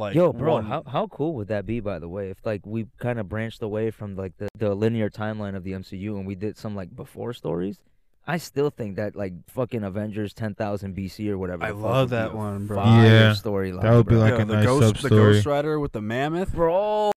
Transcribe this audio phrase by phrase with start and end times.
[0.00, 1.78] like Yo, bro, one- how how cool would that be?
[1.78, 5.08] By the way, if like we kind of branched away from like the the linear
[5.10, 7.78] timeline of the MCU and we did some like before stories,
[8.26, 11.64] I still think that like fucking Avengers ten thousand BC or whatever.
[11.64, 12.76] I love that one, bro.
[12.78, 13.82] fire Yeah, storyline.
[13.82, 14.20] that would be bro.
[14.24, 15.32] like Yo, a the nice ghost, the sub-story.
[15.34, 16.52] Ghost Rider with the mammoth.
[16.52, 17.12] bro.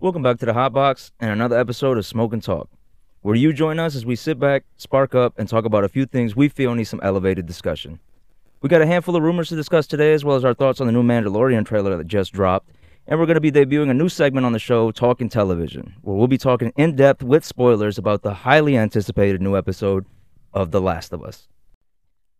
[0.00, 2.68] Welcome back to the Hot Box and another episode of Smoke and Talk,
[3.22, 6.04] where you join us as we sit back, spark up, and talk about a few
[6.04, 8.00] things we feel need some elevated discussion.
[8.64, 10.86] We got a handful of rumors to discuss today, as well as our thoughts on
[10.86, 12.70] the new Mandalorian trailer that just dropped.
[13.06, 16.16] And we're going to be debuting a new segment on the show, Talking Television, where
[16.16, 20.06] we'll be talking in depth with spoilers about the highly anticipated new episode
[20.54, 21.46] of The Last of Us,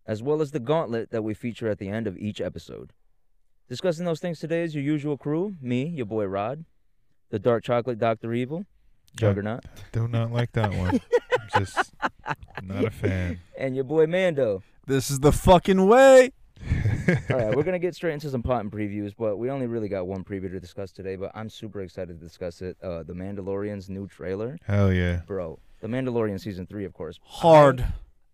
[0.06, 2.94] as well as the gauntlet that we feature at the end of each episode.
[3.68, 6.64] Discussing those things today is your usual crew me, your boy Rod,
[7.28, 8.32] the Dark Chocolate Dr.
[8.32, 8.64] Evil,
[9.14, 11.02] Juggernaut, Do not like that one.
[11.38, 11.92] I'm just
[12.62, 13.40] not a fan.
[13.58, 14.62] and your boy Mando.
[14.86, 16.32] This is the fucking way.
[17.30, 19.88] All right, we're gonna get straight into some pot and previews, but we only really
[19.88, 21.16] got one preview to discuss today.
[21.16, 22.76] But I'm super excited to discuss it.
[22.82, 25.20] Uh, the Mandalorian's new trailer, Hell yeah.
[25.26, 25.58] bro.
[25.80, 27.18] The Mandalorian season three, of course.
[27.22, 27.84] Hard.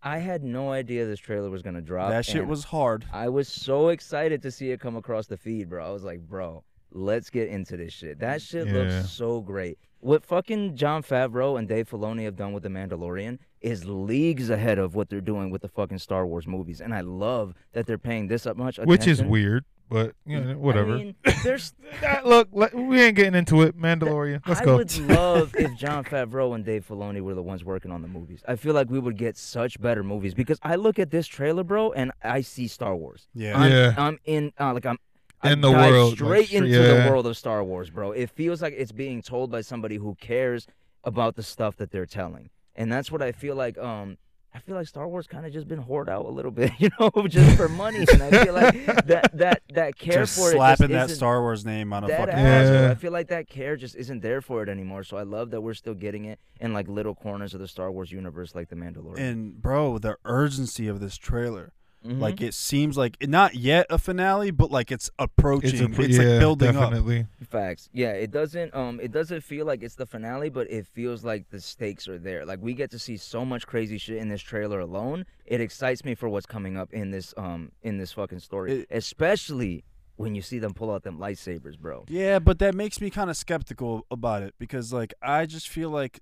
[0.03, 2.11] I, I had no idea this trailer was gonna drop.
[2.11, 3.05] that shit was hard.
[3.13, 5.85] I was so excited to see it come across the feed, bro.
[5.87, 8.21] I was like, bro, let's get into this shit.
[8.21, 8.73] That shit Yeah.
[8.75, 9.79] looks so great.
[10.01, 14.79] What fucking Jon Favreau and Dave Filoni have done with The Mandalorian is leagues ahead
[14.79, 16.81] of what they're doing with the fucking Star Wars movies.
[16.81, 18.89] And I love that they're paying this up much attention.
[18.89, 20.95] Which is weird, but you know, whatever.
[20.95, 21.75] I mean, there's
[22.25, 23.77] look, we ain't getting into it.
[23.77, 24.41] Mandalorian.
[24.47, 24.75] Let's I go.
[24.75, 28.09] I would love if Jon Favreau and Dave Filoni were the ones working on the
[28.09, 28.43] movies.
[28.49, 31.65] I feel like we would get such better movies because I look at this trailer,
[31.65, 33.29] bro, and I see Star Wars.
[33.35, 33.59] Yeah.
[33.59, 33.95] I'm, Yeah.
[33.99, 35.10] I'm in uh, like I'm I
[35.43, 37.05] In the world, straight straight- into yeah.
[37.05, 38.13] the world of Star Wars, bro.
[38.13, 40.67] It feels like it's being told by somebody who cares
[41.05, 43.79] about the stuff that they're telling, and that's what I feel like.
[43.79, 44.19] Um,
[44.53, 46.91] I feel like Star Wars kind of just been hoard out a little bit, you
[46.99, 50.87] know, just for money, and I feel like that that that care Just for slapping
[50.91, 52.35] it that Star Wars name on a fucking.
[52.35, 52.69] ass.
[52.69, 52.91] Yeah.
[52.91, 55.05] I feel like that care just isn't there for it anymore.
[55.05, 57.91] So I love that we're still getting it in like little corners of the Star
[57.93, 59.19] Wars universe, like the Mandalorian.
[59.21, 61.73] And bro, the urgency of this trailer.
[62.05, 62.19] Mhm.
[62.19, 65.91] Like it seems like not yet a finale, but like it's approaching.
[65.93, 66.91] it's It's, yeah, like building up.
[66.91, 67.27] definitely.
[67.49, 67.91] Facts.
[67.93, 71.51] Yeah, it doesn't um it doesn't feel like it's the finale, but it feels like
[71.51, 72.47] the stakes are there.
[72.47, 75.27] Like we get to see so much crazy shit in this trailer alone.
[75.45, 78.73] It excites me for what's coming up in this um in this fucking story.
[78.73, 79.85] It- Especially
[80.17, 82.05] when you see them pull out them lightsabers, bro.
[82.09, 85.91] Yeah, but that makes me kind of skeptical about it because like I just feel
[85.91, 86.21] like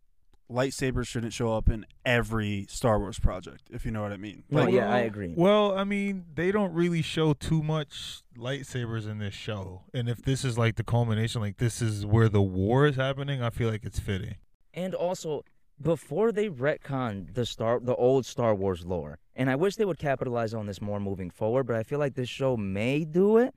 [0.51, 4.45] lightsabers shouldn't show up in every Star Wars project, if you know what I mean.
[4.51, 5.35] No, Like, yeah, I agree.
[5.37, 9.83] Well, I mean, they don't really show too much lightsabers in this show.
[9.93, 13.43] And if this is like the culmination, like this is where the war is happening,
[13.43, 14.37] I feel like it's fitting.
[14.73, 15.45] And also,
[15.81, 19.99] before they retcon the star, the old Star Wars lore, and I wish they would
[19.99, 23.55] capitalize on this more moving forward, but I feel like this show may do it.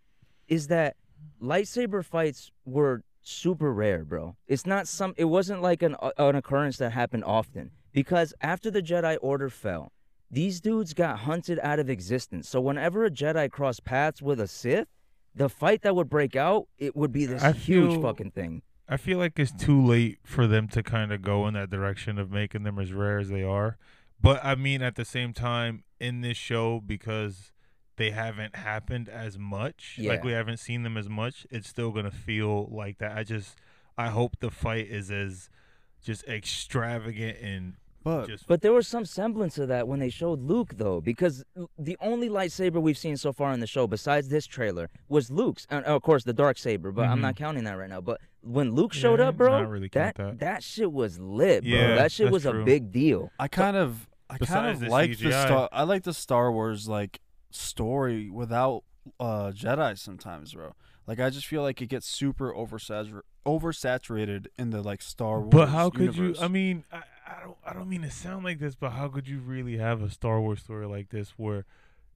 [0.47, 0.97] Is that
[1.41, 4.35] lightsaber fights were super rare, bro?
[4.47, 5.13] It's not some.
[5.17, 9.49] It wasn't like an uh, an occurrence that happened often because after the Jedi Order
[9.49, 9.91] fell,
[10.29, 12.47] these dudes got hunted out of existence.
[12.49, 14.87] So whenever a Jedi crossed paths with a Sith,
[15.35, 18.61] the fight that would break out, it would be this I huge feel- fucking thing.
[18.89, 22.17] I feel like it's too late for them to kind of go in that direction
[22.17, 23.77] of making them as rare as they are.
[24.19, 27.50] But I mean, at the same time, in this show, because
[28.01, 32.09] they haven't happened as much, like we haven't seen them as much, it's still gonna
[32.11, 33.15] feel like that.
[33.17, 33.57] I just,
[33.97, 35.49] I hope the fight is as
[36.03, 37.73] just extravagant and
[38.03, 41.43] but just But there was some semblance of that when they showed Luke, though, because
[41.77, 45.67] the only lightsaber we've seen so far in the show, besides this trailer, was Luke's.
[45.69, 47.21] And of course, the dark saber, but I'm Mhm.
[47.21, 48.01] not counting that right now.
[48.01, 50.39] But when Luke showed Yeah, up, bro, really that, that.
[50.39, 51.71] that shit was lit, bro.
[51.71, 53.31] Yeah, that shit that's was a big deal.
[53.37, 57.19] I kind of I kind of like the Star I like the Star Wars like
[57.51, 58.83] story without
[59.19, 60.73] uh Jedi sometimes, bro.
[61.07, 65.49] Like I just feel like it gets super oversatur- oversaturated in the like Star Wars.
[65.51, 66.39] But how could universe.
[66.39, 66.45] you?
[66.45, 67.57] I mean, I, I don't.
[67.65, 70.39] I don't mean to sound like this, but how could you really have a Star
[70.39, 71.65] Wars story like this where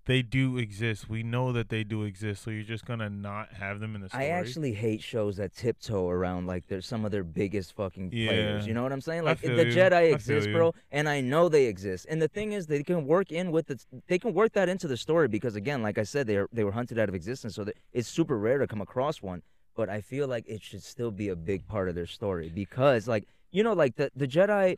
[0.06, 1.10] they do exist?
[1.10, 4.10] We know that they do exist, so you're just gonna not have them in the
[4.10, 4.26] story.
[4.26, 8.68] I actually hate shows that tiptoe around like they're some of their biggest fucking players.
[8.68, 9.24] You know what I'm saying?
[9.24, 9.74] Like the you.
[9.76, 12.06] Jedi exist, bro, and I know they exist.
[12.10, 14.88] And the thing is, they can work in with the they can work that into
[14.88, 17.56] the story because again, like I said, they are, they were hunted out of existence,
[17.56, 19.42] so it's super rare to come across one.
[19.76, 23.08] But I feel like it should still be a big part of their story because,
[23.08, 24.78] like you know, like the the Jedi,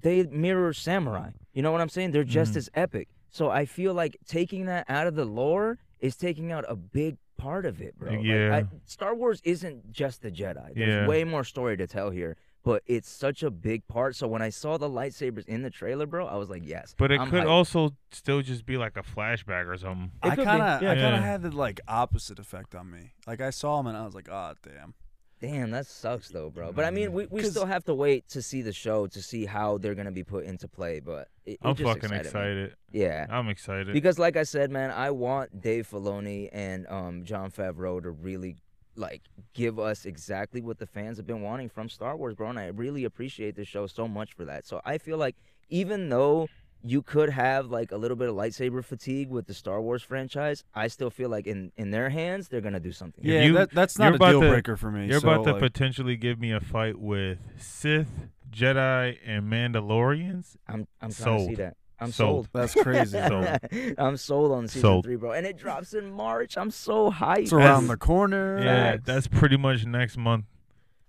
[0.00, 1.30] they mirror samurai.
[1.52, 2.12] You know what I'm saying?
[2.12, 2.56] They're just Mhm.
[2.58, 3.08] as epic.
[3.30, 7.16] So I feel like taking that out of the lore is taking out a big
[7.36, 8.10] part of it, bro.
[8.12, 8.54] Like, Yeah.
[8.56, 10.74] I, Star Wars isn't just the Jedi.
[10.74, 11.06] There's Yeah.
[11.06, 12.36] way more story to tell here.
[12.62, 14.14] but it's such a big part.
[14.14, 16.94] So when I saw the lightsabers in the trailer, bro, I was like, yes.
[16.98, 17.48] But it I'm could hyped.
[17.48, 20.10] also still just be like a flashback or something.
[20.22, 20.90] It I kind of, yeah.
[20.92, 23.12] I kind of had the like opposite effect on me.
[23.26, 24.92] Like I saw him and I was like, oh damn.
[25.40, 26.70] Damn, that sucks though, bro.
[26.72, 29.22] But I mean, we, we 'Cause- still have to wait to see the show to
[29.22, 31.00] see how they're gonna be put into play.
[31.00, 32.76] But it, it I'm just fucking excited excited.
[32.92, 33.26] Yeah.
[33.30, 33.92] I'm excited.
[33.94, 38.56] Because like I said, man, I want Dave Filoni and um, Jon Favreau to really
[38.96, 39.22] like
[39.54, 42.50] give us exactly what the fans have been wanting from Star Wars, bro.
[42.50, 44.66] And I really appreciate the show so much for that.
[44.66, 45.36] So I feel like
[45.70, 46.48] even though
[46.82, 50.64] you could have like a little bit of lightsaber fatigue with the Star Wars franchise,
[50.74, 53.24] I still feel like in in their hands they're gonna do something.
[53.24, 55.06] Yeah, you- that, that's not a deal to- breaker for me.
[55.06, 60.56] You're so, about to like, potentially give me a fight with Sith, Jedi, and Mandalorians.
[60.68, 61.56] I'm I'm trying to see Sold.
[61.58, 61.76] that.
[62.02, 62.46] I'm Sold.
[62.46, 62.48] sold.
[62.54, 63.18] That's crazy.
[63.28, 63.94] Sold.
[63.98, 65.04] I'm sold on season Sold.
[65.04, 66.56] three, bro, and it drops in March.
[66.56, 67.38] I'm so hyped.
[67.40, 68.58] it's around That's- the corner.
[68.58, 69.02] Yeah, Facts.
[69.04, 70.46] that's pretty much next month.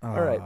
[0.02, 0.14] Ah.
[0.14, 0.40] All right.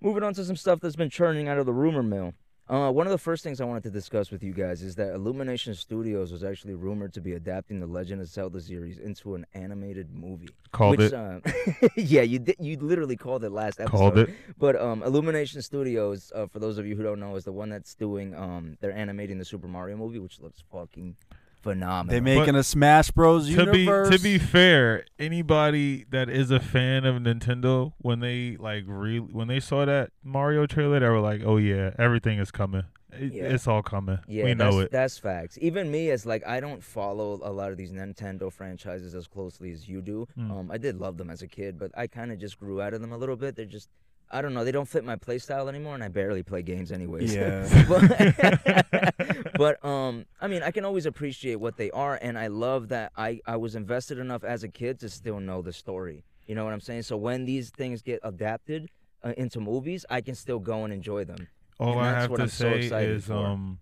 [0.00, 2.34] Moving on to some stuff that's been churning out of the rumor mill.
[2.68, 5.14] Uh, one of the first things I wanted to discuss with you guys is that
[5.14, 9.46] Illumination Studios was actually rumored to be adapting the Legend of Zelda series into an
[9.54, 10.50] animated movie.
[10.70, 11.14] Called which, it.
[11.14, 11.40] Uh,
[11.96, 12.56] yeah, you did.
[12.60, 13.96] You literally called it last episode.
[13.96, 14.30] Called it.
[14.58, 17.70] But um, Illumination Studios, uh, for those of you who don't know, is the one
[17.70, 21.16] that's doing um, they're animating the Super Mario movie, which looks fucking
[21.62, 22.12] phenomenal.
[22.12, 23.48] They're making a Smash Bros.
[23.48, 24.10] To be universe.
[24.10, 29.48] to be fair, anybody that is a fan of Nintendo, when they like re- when
[29.48, 32.84] they saw that Mario trailer, they were like, "Oh yeah, everything is coming.
[33.12, 33.44] It- Yeah.
[33.44, 34.18] It's all coming.
[34.28, 35.58] Yeah, we that's, know it." That's facts.
[35.60, 39.72] Even me, as like I don't follow a lot of these Nintendo franchises as closely
[39.72, 40.26] as you do.
[40.38, 40.50] Mm.
[40.50, 42.94] Um, I did love them as a kid, but I kind of just grew out
[42.94, 43.56] of them a little bit.
[43.56, 43.88] They're just,
[44.30, 46.92] I don't know, they don't fit my play style anymore, and I barely play games
[46.92, 47.34] anyways.
[47.34, 47.66] Yeah.
[47.88, 49.14] but,
[49.58, 53.12] but um, I mean, I can always appreciate what they are, and I love that
[53.16, 56.24] I I was invested enough as a kid to still know the story.
[56.46, 57.02] You know what I'm saying?
[57.02, 58.88] So when these things get adapted
[59.22, 61.48] uh, into movies, I can still go and enjoy them.
[61.78, 63.34] all and I that's have what to I'm so say excited is for.
[63.34, 63.78] um,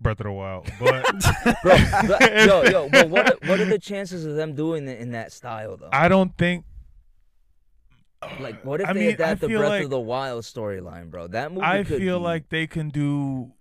[0.00, 0.70] Breath of the Wild.
[0.78, 1.04] But
[1.62, 1.76] Bro,
[2.44, 5.32] yo, yo, but what are, what are the chances of them doing it in that
[5.32, 5.88] style though?
[5.92, 6.64] I don't think.
[8.40, 11.26] Like, what if I they mean, adapt the Breath like- of the Wild storyline, bro?
[11.28, 11.64] That movie.
[11.66, 13.52] I could feel be- like they can do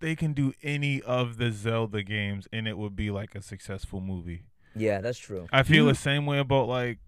[0.00, 4.00] they can do any of the Zelda games and it would be like a successful
[4.00, 4.44] movie.
[4.76, 5.46] yeah, that's true.
[5.52, 6.98] I feel You- the same way about like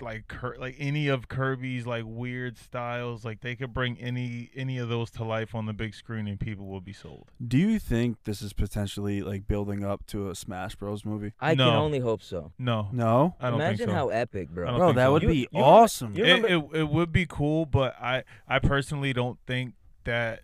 [0.00, 4.78] like Kir- like any of Kirby's like weird styles like they could bring any any
[4.78, 7.30] of those to life on the big screen and people will be sold.
[7.46, 11.04] Do you think this is potentially like building up to a Smash Bros.
[11.04, 11.32] movie?
[11.40, 12.52] I can only hope so.
[12.58, 12.88] No.
[12.92, 13.94] No, I don't Imagine think so.
[13.94, 14.76] how epic, bro.
[14.76, 15.12] bro, that so.
[15.12, 16.16] would You- be you awesome.
[16.16, 19.74] you it, it it would be cool, but I I personally don't think
[20.04, 20.40] that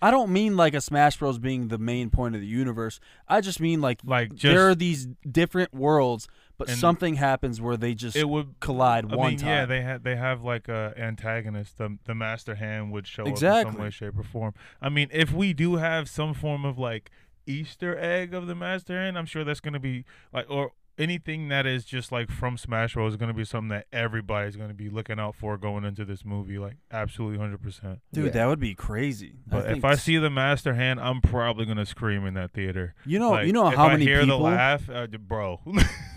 [0.00, 1.38] I don't mean like a Smash Bros.
[1.38, 3.00] being the main point of the universe.
[3.26, 7.60] I just mean like like just there are these different worlds, but And something happens
[7.60, 9.48] where they just it would collide I one mean, time.
[9.48, 11.78] yeah, they have they have like a antagonist.
[11.78, 14.54] The the master hand would show up in some way, shape, or form.
[14.80, 17.10] I mean, if we do have some form of like
[17.46, 21.66] Easter egg of the master hand, I'm sure that's gonna be like or anything that
[21.66, 25.18] is just like from Smash Bros is gonna be something that everybody's gonna be looking
[25.18, 26.58] out for going into this movie.
[26.58, 28.00] Like absolutely hundred percent.
[28.12, 28.30] Dude, Yeah.
[28.32, 29.34] that would be crazy.
[29.46, 32.94] But think if I see the master hand, I'm probably gonna scream in that theater.
[33.04, 35.60] you know, Like, you know if how I many hear people, the laugh, uh, bro.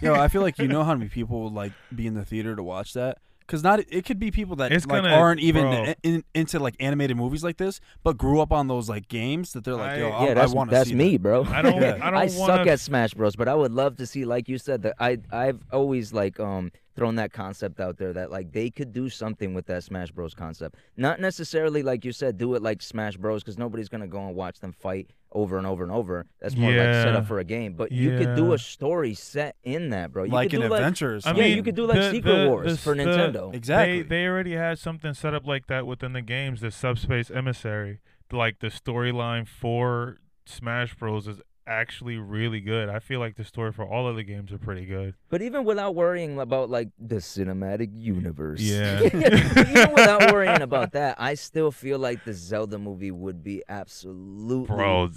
[0.01, 2.55] yo, I feel like you know how many people would like be in the theater
[2.55, 3.17] to watch that.
[3.49, 5.83] Cause not, it could be people that It's like gonna- aren't even bro.
[5.83, 9.53] in, in- into like animated movies like this, but grew up on those like games
[9.53, 11.23] that they're like, yo, I- I, yeah, that's I want to that's see me, that.
[11.23, 11.43] bro.
[11.45, 11.81] I don't.
[11.81, 11.95] Yeah.
[11.99, 14.47] I don't I want suck at Smash Bros, but I would love to see, like
[14.47, 18.51] you said, that I I've always like um thrown that concept out there that like
[18.51, 20.75] they could do something with that Smash Bros concept.
[20.95, 24.35] Not necessarily like you said, do it like Smash Bros, because nobody's gonna go and
[24.35, 26.25] watch them fight over and over and over.
[26.41, 27.73] That's more like set up for a game.
[27.73, 30.23] But you could do a story set in that, bro.
[30.23, 31.15] You like could an do like adventure.
[31.15, 31.31] or I.
[31.31, 33.53] Yeah, mean, you could do, like, the- Secret the- Wars the- for the- Nintendo.
[33.53, 34.01] Exactly.
[34.01, 36.61] They they already had something set up like that within the games.
[36.61, 37.99] The subspace emissary,
[38.31, 42.89] like the storyline for Smash Bros is actually really good.
[42.89, 45.13] I feel like the story for all of the games are pretty good.
[45.29, 49.01] But even without worrying about like the cinematic universe, Yeah.
[49.03, 54.75] even without worrying about that, I still feel like the Zelda movie would be absolutely
[54.75, 55.11] Bro,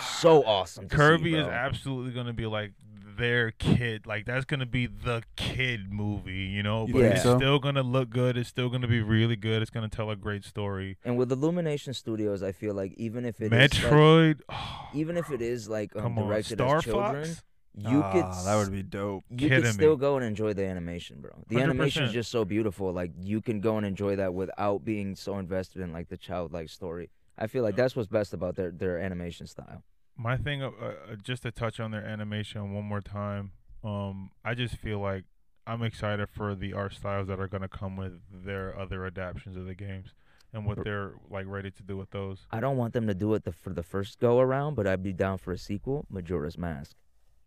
[0.00, 0.88] so awesome.
[0.88, 2.72] To Kirby see, is absolutely gonna be like
[3.18, 4.06] their kid.
[4.06, 6.86] Like that's gonna be the kid movie, you know.
[6.86, 7.36] But think it's so?
[7.36, 8.36] still gonna look good.
[8.36, 9.60] It's still gonna be really good.
[9.62, 10.96] It's gonna tell a great story.
[11.04, 14.40] And with Illumination Studios, I feel like even if it is like, Metroid.
[14.94, 17.42] even if it is like um, directed Star as children, Fox.
[17.76, 19.24] you could Ah, that would be dope.
[19.30, 20.00] you kidding could still me.
[20.00, 21.32] go and enjoy the animation, bro.
[21.48, 22.92] The animation is just so beautiful.
[22.92, 26.68] Like you can go and enjoy that without being so invested in like the childlike
[26.70, 27.10] story.
[27.36, 29.84] I feel like that's what's best about their their animation style.
[30.18, 33.52] My thing, uh, uh, just to touch on their animation one more time.
[33.84, 35.24] Um, I just feel like
[35.66, 39.66] I'm excited for the art styles that are gonna come with their other adaptations of
[39.66, 40.14] the games.
[40.54, 42.46] and what they're like ready to do with those.
[42.50, 45.02] I don't want them to do it the, for the first go around, but I'd
[45.02, 46.96] be down for a sequel, Majora's Mask.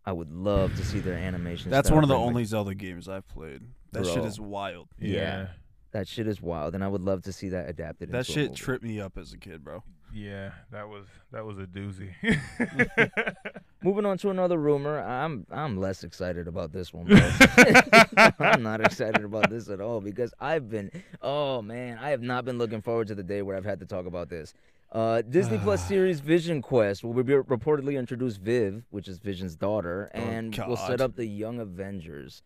[0.06, 1.68] I would love to see their animation.
[1.70, 3.62] That's one of the bring, like- only Zelda games I've played.
[3.90, 4.88] That shit is wild.
[4.98, 5.48] Yeah.
[5.90, 8.10] That shit is wild, and I would love to see that adapted.
[8.12, 8.54] That into shit movie.
[8.54, 9.82] tripped me up as a kid, bro.
[10.12, 12.10] Yeah, that was that was a doozy.
[13.82, 17.06] Moving on to another rumor, I'm I'm less excited about this one.
[18.38, 20.90] I'm not excited about this at all because I've been
[21.22, 23.86] oh man, I have not been looking forward to the day where I've had to
[23.86, 24.52] talk about this.
[24.92, 30.10] Uh, Disney Plus series Vision Quest will be reportedly introduce Viv, which is Vision's daughter,
[30.14, 32.42] Oh, and will set up the Young Avengers.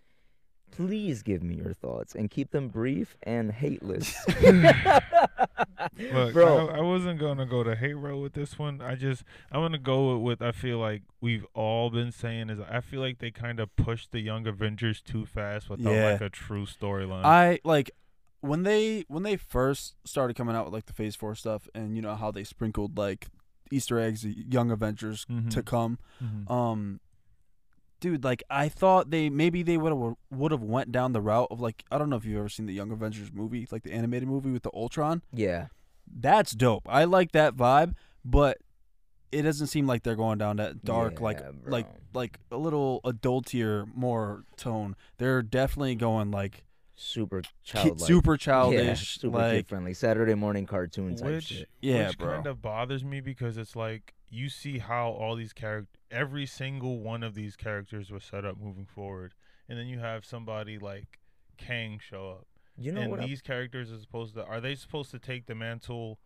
[0.71, 4.15] Please give me your thoughts and keep them brief and hateless.
[6.13, 6.69] Look, Bro.
[6.69, 8.81] I, I wasn't gonna go to hate row with this one.
[8.83, 12.81] I just I'm gonna go with I feel like we've all been saying is I
[12.81, 16.13] feel like they kind of pushed the Young Avengers too fast without Yeah.
[16.13, 17.25] like a true storyline.
[17.25, 17.91] I like
[18.41, 21.97] when they when they first started coming out with like the Phase Four stuff, and
[21.97, 23.29] you know how they sprinkled like
[23.73, 25.65] Easter eggs, Young Avengers to Mhm.
[25.65, 25.99] come.
[26.23, 26.51] Mhm.
[26.51, 27.01] Um,
[28.01, 31.49] dude, like I thought they maybe they would have would have went down the route
[31.51, 33.93] of like I don't know if you've ever seen the Young Avengers movie, like the
[33.93, 35.23] animated movie with the Ultron.
[35.33, 35.67] yeah,
[36.07, 36.87] That's dope.
[36.89, 38.59] I like that vibe, but
[39.33, 42.21] it doesn't seem like they're going down that dark, like Yeah, like bro.
[42.23, 44.95] like a little adultier, more tone.
[45.19, 48.07] They're definitely going like super kid, childlike.
[48.07, 49.95] super yeah, childish, super like kid friendly.
[49.95, 51.69] Saturday morning cartoon type which shit.
[51.83, 52.35] Yeah, which bro.
[52.35, 57.01] kind of bothers me because it's like you see how all these characters, every single
[57.01, 59.35] one of these characters was set up moving forward,
[59.69, 61.21] and then you have somebody like
[61.57, 63.21] Kang show up, You know and what?
[63.21, 66.19] These characters are supposed to are they supposed to take the mantle?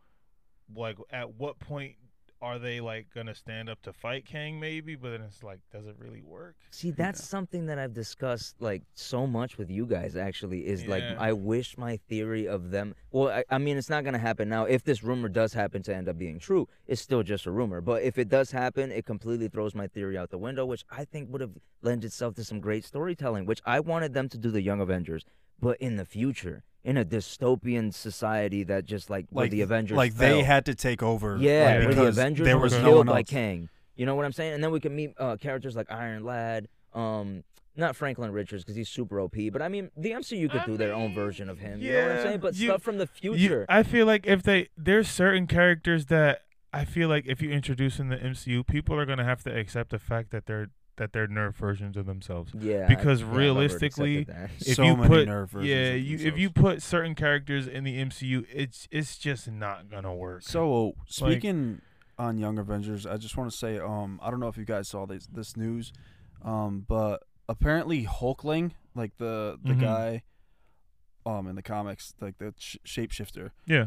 [0.75, 1.97] Like at what point
[2.43, 4.59] are they like gonna stand up to fight Kang?
[4.59, 6.57] Maybe, but then it's like, does it really work?
[6.71, 10.17] See, that's something that I've discussed like so much with you guys.
[10.17, 12.95] Actually, is like I wish my theory of them.
[13.11, 14.65] Well, I, I mean, it's not gonna happen now.
[14.65, 17.81] If this rumor does happen to end up being true, it's still just a rumor.
[17.81, 21.05] But if it does happen, it completely throws my theory out the window, which I
[21.05, 23.45] think would have lent itself to some great storytelling.
[23.47, 25.25] Which I wanted them to do the Young Avengers,
[25.61, 29.97] but in the future, in a dystopian society that just like where like the Avengers
[29.97, 31.37] like they had to take over.
[31.39, 33.23] Yeah, like, where the Avengers there were was no killed one by.
[33.23, 33.69] Kang.
[33.97, 34.55] You know what I'm saying?
[34.55, 37.45] And then we can meet uh, characters like Iron Lad, um,
[37.77, 40.77] not Franklin Richards because he's super OP, but I mean the MCU could I do
[40.79, 41.81] their own version of him.
[41.81, 42.41] you know what I'm yeah, saying?
[42.41, 43.67] But you- stuff from the You- future.
[43.69, 47.99] I feel like if they there's certain characters that I feel like if you introduce
[47.99, 51.27] in the MCU, people are gonna have to accept the fact that they're that they're
[51.27, 52.53] nerf versions of themselves.
[52.55, 54.27] yeah, because I've realistically.
[54.61, 57.85] If So you many put nerf versions yeah, you if you put certain characters in
[57.85, 60.43] the MCU, it's it's just not gonna work.
[60.43, 61.81] So speaking
[62.19, 64.89] on Young Avengers, I just want to say, um, I don't know if you guys
[64.89, 65.91] saw this this news,
[66.45, 69.81] um, but apparently Hulkling, like the the Mhm.
[69.81, 70.23] guy,
[71.25, 73.87] um, in the comics, like the sh- shapeshifter, yeah,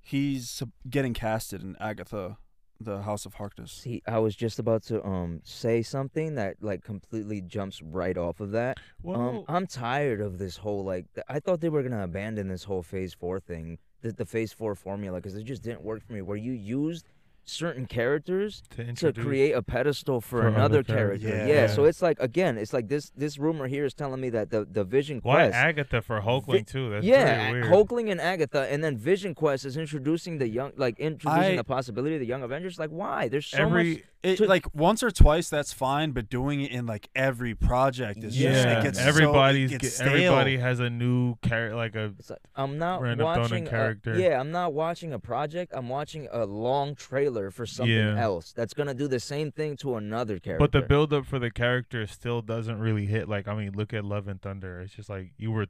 [0.00, 2.36] he's getting casted in Agatha,
[2.84, 3.72] the House of Harkness.
[3.72, 8.40] See, I was just about to um say something that like completely jumps right off
[8.40, 8.78] of that.
[9.02, 11.06] well, Um, I'm tired of this whole like.
[11.14, 14.52] th- I thought they were gonna abandon this whole Phase Four thing, the, the Phase
[14.52, 16.22] Four formula, because it just didn't work for me.
[16.22, 17.06] Where you used
[17.44, 21.28] certain characters to to create a pedestal for, For another character.
[21.28, 21.46] Yeah.
[21.46, 21.66] Yeah.
[21.66, 23.10] So it's like again, it's like this.
[23.16, 25.54] This rumor here is telling me that the the Vision why Quest.
[25.54, 26.90] Agatha for Hulkling too?
[26.90, 27.52] That's yeah.
[27.64, 31.64] Hulkling and Agatha, and then Vision Quest is introducing the young, like introducing I- the
[31.64, 32.78] possibility of the Young Avengers.
[32.78, 33.28] Like, why?
[33.28, 34.02] There's so Every much.
[34.22, 38.22] It, to- like once or twice, that's fine, but doing it in like every project
[38.22, 41.74] is just yeah, it gets so- everybody's it gets get- everybody has a new character,
[41.74, 43.66] like a like, I'm not Random thrown in watching.
[43.66, 44.18] A, character.
[44.18, 45.72] yeah, I'm not watching a project.
[45.74, 48.20] I'm watching a long trailer for something Yeah.
[48.20, 50.58] else that's gonna do the same thing to another character.
[50.60, 53.28] But the build up for the character still doesn't really hit.
[53.28, 54.80] Like I mean, look at Love and Thunder.
[54.82, 55.66] It's just like you were, re-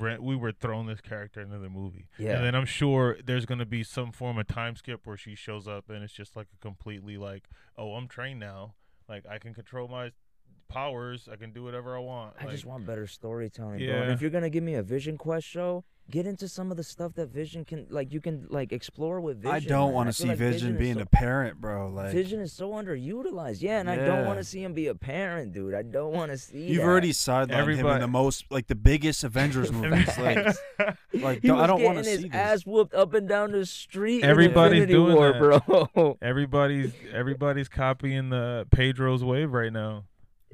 [0.00, 2.08] we were throwing this character into the movie.
[2.18, 2.36] Yeah.
[2.36, 5.68] And then I'm sure there's gonna be some form of time skip where she shows
[5.68, 8.74] up and it's just like a completely like, oh, I'm trained now.
[9.08, 10.12] Like I can control my
[10.68, 11.28] powers.
[11.30, 12.34] I can do whatever I want.
[12.40, 13.94] I just want better storytelling, bro.
[13.94, 16.82] And if you're gonna give me a Vision Quest show, get into some of the
[16.84, 19.54] stuff that Vision can, like, you can like explore with Vision.
[19.54, 21.88] I don't want to see like Vision is being so- a parent, bro.
[21.88, 23.62] Like Vision is so underutilized.
[23.62, 25.74] Yeah, and I don't want to see him be a parent, dude.
[25.74, 26.58] I don't want to see.
[26.66, 26.84] you've that.
[26.86, 30.06] already sidelined him in Everybody- the most like the biggest Avengers movies.
[30.18, 30.46] like,
[31.14, 32.30] like He don't- I was don't want to getting his this.
[32.34, 34.24] ass whooped up and down the street.
[34.24, 35.66] Everybody's Infinity doing War, that.
[35.94, 36.18] bro.
[36.20, 40.04] everybody's everybody's copying the Pedro's wave right now.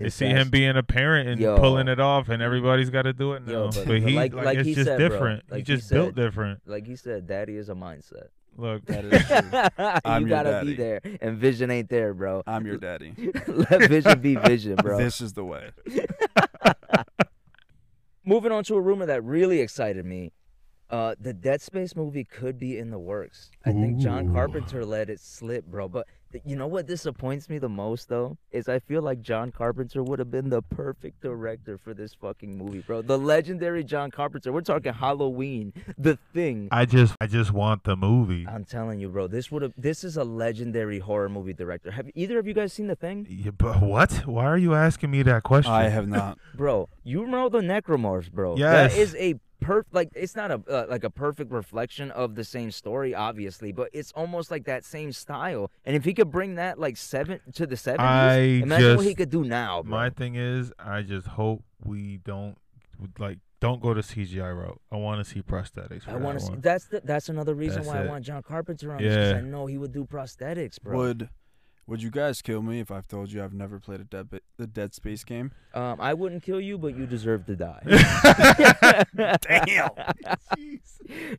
[0.01, 1.57] They It's see that him being a parent and Yo.
[1.59, 3.53] pulling it off, and everybody's got to do it now.
[3.53, 5.43] Yo, but, but- but he, like- like, like it's he just said, bro, different.
[5.51, 6.15] like he he just built said.
[6.17, 6.61] different.
[6.67, 8.29] Like he said, daddy is a mindset.
[8.57, 10.01] Look, That is true.
[10.05, 10.67] I'm you your gotta daddy.
[10.69, 12.43] be there, and Vision ain't there, bro.
[12.47, 13.13] I'm your daddy.
[13.47, 14.99] Let Vision be Vision, bro.
[14.99, 15.71] This is the way.
[18.25, 20.33] Moving on to a rumor that really excited me.
[20.91, 23.51] Uh, the Dead Space movie could be in the works.
[23.65, 24.33] I think John Ooh.
[24.33, 25.89] Carpenter let it slip, bro.
[25.89, 29.51] But th- you know what disappoints me the most, though, is I feel like John
[29.51, 33.03] Carpenter would have been the perfect director for this fucking movie, bro.
[33.03, 34.53] The legendary John Carpenter.
[34.53, 36.69] We're talking Halloween, The Thing.
[36.71, 38.47] I just I just want the movie.
[38.49, 39.27] I'm telling you, bro.
[39.27, 39.73] This would have.
[39.77, 41.91] This is a legendary horror movie director.
[41.91, 44.27] Have either of you guys seen The Thing, Yeah, but what?
[44.27, 45.73] Why are you asking me that question?
[45.73, 46.39] I have not.
[46.55, 46.89] bro?
[47.03, 48.57] You know the Necromorphs, bro.
[48.57, 48.93] Yes.
[48.93, 52.45] That is a perf like it's not a uh, like a perfect reflection of the
[52.45, 55.71] same story, obviously, but it's almost like that same style.
[55.85, 59.15] And if he could bring that like seven to the seventies, I imagine what he
[59.15, 59.91] could do now, bro.
[59.91, 62.57] My thing is, I just hope we don't
[63.19, 64.81] like don't go to CGI route.
[64.91, 66.09] I want to see prosthetics.
[66.09, 66.55] I want to see.
[66.57, 69.39] That's the, that's another reason That's why I want John Carpenter on because Yeah.
[69.39, 70.97] I know he would do prosthetics, bro.
[70.97, 71.29] Would
[71.87, 74.67] Would you guys kill me if I've told you I've never played a Dead the
[74.67, 75.51] Dead Space game?
[75.75, 77.83] Um, I wouldn't kill you, but you deserve to die.
[79.43, 79.91] Damn.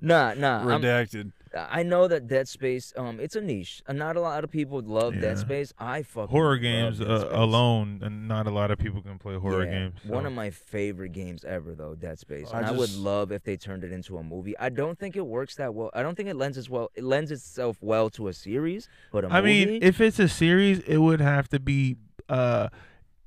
[0.01, 0.67] Nah, nah.
[0.69, 1.31] I'm- Redacted.
[1.53, 3.83] I know that Dead Space, um, it's a niche.
[3.85, 5.21] Uh, Not a lot of people would love Yeah.
[5.21, 5.73] Dead Space.
[5.77, 9.17] I fucking horror love games Dead uh, alone, and not a lot of people can
[9.19, 9.95] play horror Yeah, games.
[10.05, 12.47] One of my favorite games ever, though, Dead Space.
[12.53, 14.57] I And I, would love if they turned it into a movie.
[14.59, 15.89] I don't think it works that well.
[15.93, 16.89] I don't think it lends as well.
[16.95, 19.65] It lends itself well to a series, but a I movie.
[19.65, 21.97] mean, if it's a series, it would have to be.
[22.29, 22.69] Uh,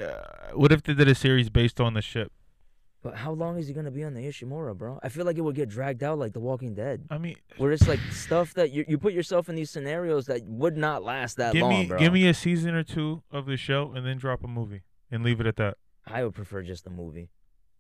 [0.01, 0.05] uh,
[0.55, 2.33] what if they did a series based on the ship?
[3.05, 4.99] But how long is he gonna be on the Ishimura, bro?
[5.03, 7.71] I feel like it would get dragged out like The Walking Dead, I mean, where
[7.71, 11.37] it's like stuff that you you put yourself in these scenarios that would not last
[11.37, 11.99] that give long, me bro.
[11.99, 15.23] give me a season or two of the show, and then drop a movie and
[15.23, 15.77] leave it at that.
[16.07, 17.29] I would prefer just a movie.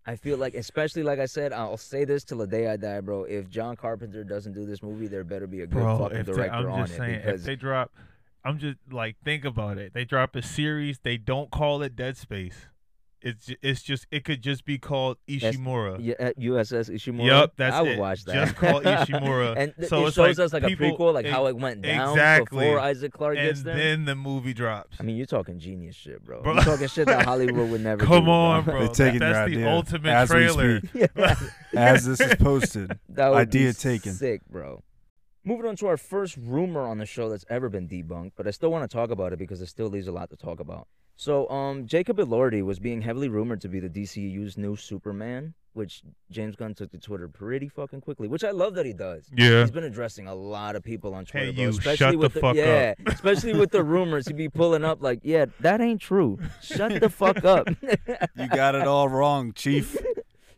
[0.06, 3.00] I feel like, especially like I said, I'll say this till the day I die,
[3.00, 3.24] bro.
[3.24, 6.26] If John Carpenter doesn't do this movie, there better be a good Bro, fucking if
[6.26, 7.90] they, director I'm on just it saying, because if they drop,
[8.44, 9.94] I'm just like think about it.
[9.94, 12.68] They drop a series, they don't call it Dead Space.
[13.26, 15.96] It's it's just it could just be called That's- Ishimura.
[16.00, 17.24] yeah, uh, USS Ishimura.
[17.26, 17.98] Yep, that's I would it.
[17.98, 18.34] watch that.
[18.34, 19.54] Just call Ishimura.
[19.56, 21.56] and th- So it shows like us like people- a prequel, like e- how it
[21.56, 22.64] went down exactly.
[22.66, 23.72] before Isaac Clarke and gets there.
[23.74, 24.98] And then the movie drops.
[25.00, 26.42] I mean, you're talking genius shit, bro.
[26.42, 26.52] Bro.
[26.54, 28.88] You're talking shit that Hollywood would never Come do, on, They're bro.
[28.92, 30.78] taking That- your that's the ultimate as we trailer.
[30.80, 30.90] speak.
[31.16, 31.36] yeah,
[31.74, 32.98] As this is posted.
[33.08, 34.12] that would Idea be taken.
[34.12, 34.82] Sick, bro.
[35.46, 38.50] Moving on to our first rumor on the show that's ever been debunked, but I
[38.50, 40.88] still want to talk about it because it still leaves a lot to talk about.
[41.16, 46.02] So, um, Jacob Elordi was being heavily rumored to be the DCU's new Superman, which
[46.30, 49.28] James Gunn took to Twitter pretty fucking quickly, which I love that he does.
[49.36, 49.60] Yeah.
[49.60, 52.18] He's been addressing a lot of people on Twitter, Hey, bro, you, especially shut the
[52.18, 52.56] with fuck up.
[52.56, 54.26] yeah, especially with the rumors.
[54.26, 56.38] He'd be pulling up like, "Yeah, that ain't true.
[56.62, 57.68] Shut the fuck up."
[58.36, 59.96] You got it all wrong, Chief.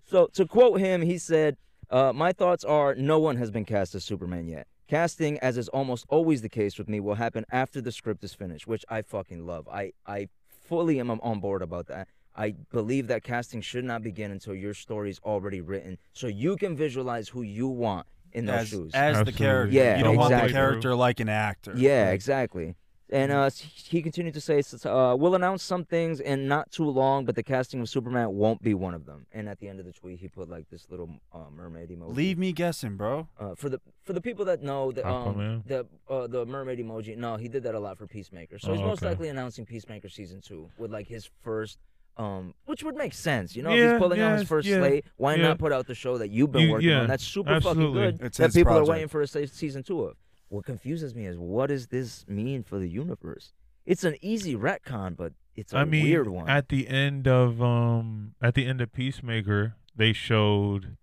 [0.08, 1.56] So to quote him, he said,
[1.90, 4.68] uh, "My thoughts are no one has been cast as Superman yet.
[4.88, 8.32] Casting, as is almost always the case with me, will happen after the script is
[8.32, 9.66] finished, which I fucking love.
[9.68, 10.28] I I
[10.66, 12.08] fully am on board about that.
[12.34, 16.56] I believe that casting should not begin until your story is already written, so you
[16.56, 18.90] can visualize who you want in those As, shoes.
[18.94, 19.72] as the character.
[19.74, 21.72] Yeah, you don't want the character like an actor.
[21.74, 22.74] Yeah, Like, exactly.
[23.08, 27.24] And uh, he continued to say, uh, "We'll announce some things in not too long,
[27.24, 29.86] but the casting of Superman won't be one of them." And at the end of
[29.86, 32.16] the tweet, he put like this little uh, mermaid emoji.
[32.16, 33.28] Leave me guessing, bro.
[33.38, 37.16] Uh, for the for the people that know the um, the uh, the mermaid emoji.
[37.16, 38.58] No, he did that a lot for Peacemaker.
[38.58, 39.10] So he's Oh, most okay.
[39.10, 41.78] likely announcing Peacemaker season two with like his first.
[42.18, 44.78] Um, which would make sense, you know, if Yeah, he's pulling out his first yeah,
[44.78, 45.04] slate.
[45.18, 45.48] Why yeah.
[45.48, 47.08] not put out the show that you've been You- working yeah, on?
[47.08, 48.00] That's super absolutely.
[48.04, 48.26] fucking good.
[48.26, 48.88] It's that people project.
[48.88, 50.16] are waiting for a season two of.
[50.48, 53.52] What confuses me is what does this mean for the universe?
[53.84, 56.48] It's an easy retcon, but it's a I mean, weird one.
[56.48, 60.96] at the end of um, at the end of Peacemaker, they showed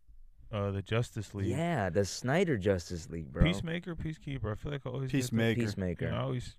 [0.51, 1.47] uh the Justice League.
[1.47, 3.43] yeah, the Snyder Justice League, bro.
[3.43, 4.51] Peacemaker, Peacekeeper.
[4.51, 5.55] I feel like I always Peacemaker.
[5.55, 6.05] Get that, Peacemaker.
[6.05, 6.55] you know, I always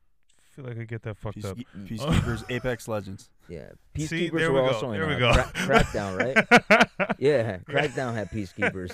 [0.51, 1.59] feel like I get that fucked Peace, up.
[1.85, 3.31] Peacekeepers, Apex Legends.
[3.49, 4.75] Yeah, See, Peacekeepers there were we go.
[4.75, 5.33] also in there we uh, go.
[5.33, 6.89] Cra- Crackdown, right?
[7.19, 8.93] Yeah, Crackdown had peacekeepers.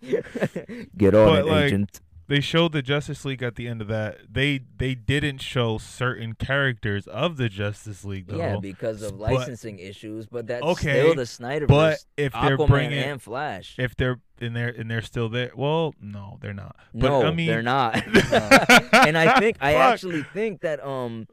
[0.96, 2.00] Get on But, it, like, agent.
[2.28, 4.18] They showed the Justice League at the end of that.
[4.30, 8.36] They they didn't show certain characters of the Justice League though.
[8.36, 11.66] Yeah, because of but- licensing issues, but that's Okay, still the Snyderverse.
[11.68, 13.74] but if they're bringing and Flash.
[13.78, 16.76] if they're in there and they're still there, well, no, they're not.
[16.94, 17.96] But no, I mean, they're not.
[18.92, 21.26] and I think I actually think that um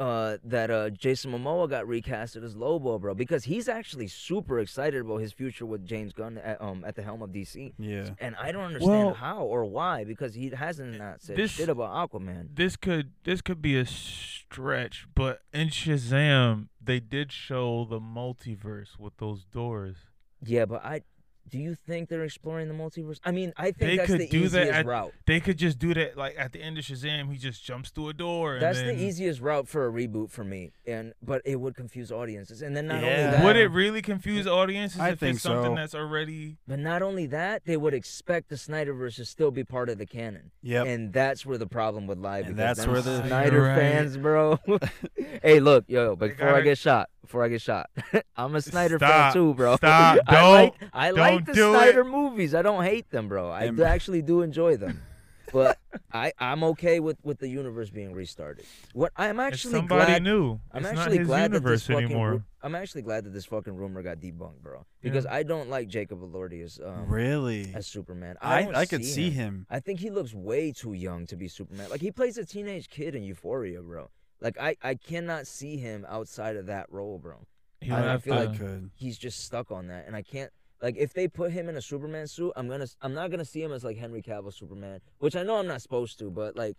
[0.00, 5.02] uh that uh Jason Momoa got recasted as Lobo, bro, because he's actually super excited
[5.02, 7.74] about his future with James Gunn at, um at the helm of DC.
[7.78, 8.10] Yeah.
[8.18, 11.68] And I don't understand Well, how or why because he hasn't not said this- shit
[11.68, 12.48] about Aquaman.
[12.54, 18.98] this could this could be a stretch, but in Shazam they did show the multiverse
[18.98, 19.96] with those doors.
[20.42, 21.02] Yeah, but I
[21.48, 23.18] do you think they're exploring the multiverse?
[23.24, 25.12] I mean, I think They that's could the do that at- route.
[25.26, 28.10] They could just do that like at the end of Shazam, he just jumps through
[28.10, 28.54] a door.
[28.54, 31.74] And That's then, the easiest route for a reboot for me, and but it would
[31.74, 32.62] confuse audiences.
[32.62, 35.72] And then not only that, Would it really confuse audiences I if think it's something
[35.72, 35.76] so.
[35.76, 36.58] that's already?
[36.68, 40.06] but not only that, they would expect the Snyderverse to still be part of the
[40.06, 40.50] canon.
[40.62, 40.86] Yep.
[40.86, 42.38] And that's where the problem would lie.
[42.38, 43.76] And because that's where the- Snyder right.
[43.76, 44.58] fans, bro.
[45.42, 47.88] hey, look, yo, They before I gotta- get shot, before I get shot,
[48.36, 49.08] I'm a Snyder Stop.
[49.08, 49.76] fan too, bro.
[49.76, 50.18] Stop.
[50.26, 52.04] I like Don't- I like don't the do Snyder it.
[52.08, 52.54] movies.
[52.56, 53.48] I don't hate them, bro.
[53.50, 55.00] I Em- do- actually do enjoy them.
[55.52, 55.78] But
[56.12, 58.64] I I'm okay with with the universe being restarted.
[58.92, 60.60] What I'm It's actually somebody glad new.
[60.70, 62.30] I'm it's actually not his glad that universe this fucking anymore.
[62.30, 64.86] ru- I'm actually glad that this fucking rumor got debunked, bro.
[65.02, 67.72] Because I don't like Jacob Elordi as um, really?
[67.74, 68.36] as Superman.
[68.40, 69.66] I I don't I could see him.
[69.68, 71.90] I think he looks way too young to be Superman.
[71.90, 74.08] Like he plays a teenage kid in Euphoria, bro.
[74.40, 77.46] Like I I cannot see him outside of that role, bro.
[77.80, 78.90] He'll I- I feel to- like- could.
[78.94, 80.50] He's just stuck on that, and I can't.
[80.82, 83.62] Like if they put him in a Superman suit, I'm gonna I'm not gonna see
[83.62, 86.76] him as like Henry Cavill Superman, which I know I'm not supposed to, but like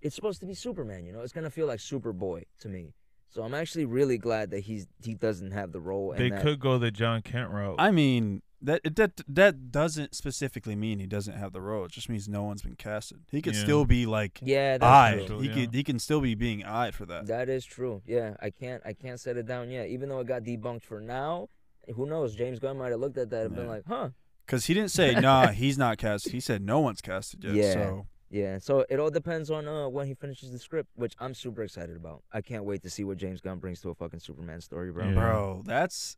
[0.00, 1.20] it's supposed to be Superman, you know.
[1.20, 2.94] It's gonna feel like Superboy to me.
[3.28, 6.12] So I'm actually really glad that he's he doesn't have the role.
[6.12, 7.76] And they that, could go the Jon Kent route.
[7.78, 11.84] I mean that that that doesn't specifically mean he doesn't have the role.
[11.84, 13.20] It just means no one's been casted.
[13.30, 13.62] He could Yeah.
[13.62, 14.84] still be like Yeah, that's
[15.20, 15.26] eyed.
[15.26, 15.40] true.
[15.40, 15.54] He Yeah.
[15.54, 17.26] could he can still be being eyed for that.
[17.26, 18.02] That is true.
[18.06, 19.88] Yeah, I can't I can't set it down yet.
[19.88, 21.48] Even though it got debunked for now,
[21.94, 22.34] who knows?
[22.34, 24.10] James Gunn might have looked at that and been like, huh.
[24.46, 26.32] Because he didn't say nah, he's not casted.
[26.32, 27.54] He said no one's casted yet.
[27.54, 27.72] Yeah.
[27.74, 31.34] So Yeah, so it all depends on uh, when he finishes the script, which I'm
[31.34, 32.22] super excited about.
[32.32, 35.08] I can't wait to see what James Gunn brings to a fucking Superman story, bro.
[35.08, 35.14] Yeah.
[35.14, 36.16] bro, that's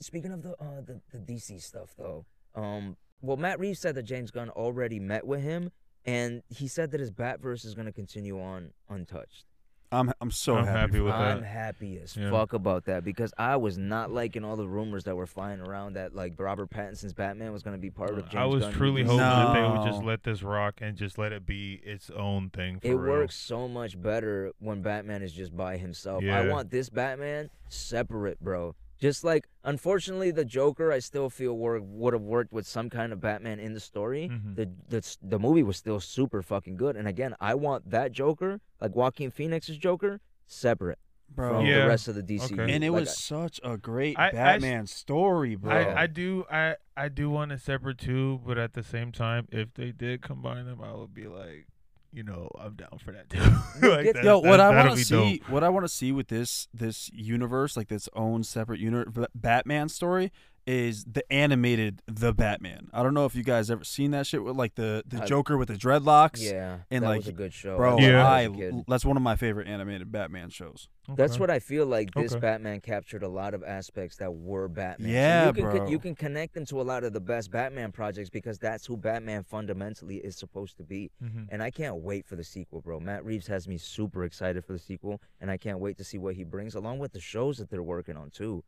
[0.00, 4.04] Speaking of the uh the, the DC stuff though, um well Matt Reeves said that
[4.04, 5.70] James Gunn already met with him
[6.04, 9.44] and he said that his Batverse is gonna continue on untouched.
[9.90, 11.36] I'm I'm so I'm happy, happy with that.
[11.38, 12.30] I'm happy as Yeah.
[12.30, 15.94] fuck about that because I was not liking all the rumors that were flying around
[15.94, 19.02] that like Robert Pattinson's Batman was gonna be part of James I was Gunn truly
[19.02, 19.18] movies.
[19.18, 22.50] hoping that they would just let this rock and just let it be its own
[22.50, 22.80] thing.
[22.80, 23.12] For It real.
[23.14, 26.22] works so much better when Batman is just by himself.
[26.22, 28.74] I want this Batman separate, bro.
[28.98, 33.12] Just like, unfortunately, the Joker, I still feel wor- would have worked with some kind
[33.12, 34.28] of Batman in the story.
[34.28, 34.56] Mhm.
[34.56, 36.96] The, the the movie was still super fucking good.
[36.96, 40.98] And again, I want that Joker, like Joaquin Phoenix's Joker, separate
[41.32, 41.58] bro.
[41.58, 41.82] from Yeah.
[41.82, 42.58] the rest of the DCU.
[42.60, 42.74] Okay.
[42.74, 45.72] And it Like, was such a great I- I s- Batman story, bro.
[45.72, 49.46] I, I do I I do want it separate too, but at the same time,
[49.52, 51.68] if they did combine them, I would be like,
[52.12, 53.38] you know, I'm down for that too.
[53.88, 55.50] like that, Yo, that, what I want to see, dope.
[55.50, 59.88] what I want to see with this this universe, like this own separate unit Batman
[59.88, 60.32] story,
[60.68, 62.90] is the animated the Batman.
[62.92, 65.26] I don't know if you guys ever seen that shit with like the the I-
[65.26, 66.42] Joker with the dreadlocks.
[66.42, 67.76] yeah, and, that like, was a good show.
[67.78, 68.26] Bro, Yeah.
[68.28, 68.74] I as a kid.
[68.86, 70.88] that's one of my favorite animated Batman shows.
[71.16, 72.12] That's what I feel like.
[72.12, 72.40] This Okay.
[72.40, 75.08] Batman captured a lot of aspects that were Batman.
[75.08, 75.88] So Yeah, you can, con- bro.
[75.88, 78.94] You can connect them to a lot of the best Batman projects because that's who
[78.98, 81.10] Batman fundamentally is supposed to be.
[81.24, 81.46] Mhm.
[81.48, 83.00] And I can't wait for the sequel, bro.
[83.00, 86.18] Matt Reeves has me super excited for the sequel, and I can't wait to see
[86.18, 88.62] what he brings, along with the shows that they're working on too.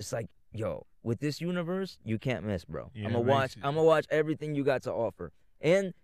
[0.00, 2.90] It's like, yo, with this universe, you can't miss, bro.
[2.94, 3.56] Yeah, I'm gonna watch.
[3.56, 5.94] I'm gonna watch everything you got to offer, and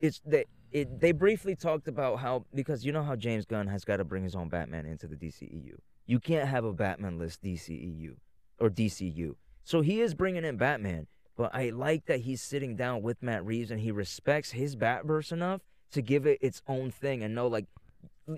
[0.00, 0.44] it's they.
[0.70, 4.04] It, they briefly talked about how because you know how James Gunn has got to
[4.04, 5.74] bring his own Batman into the DCEU.
[6.06, 8.16] You can't have a Batman-less DCEU
[8.58, 9.34] or DCU.
[9.64, 13.44] So he is bringing in Batman, but I like that he's sitting down with Matt
[13.44, 15.60] Reeves and he respects his Batverse enough
[15.92, 17.66] to give it its own thing and know like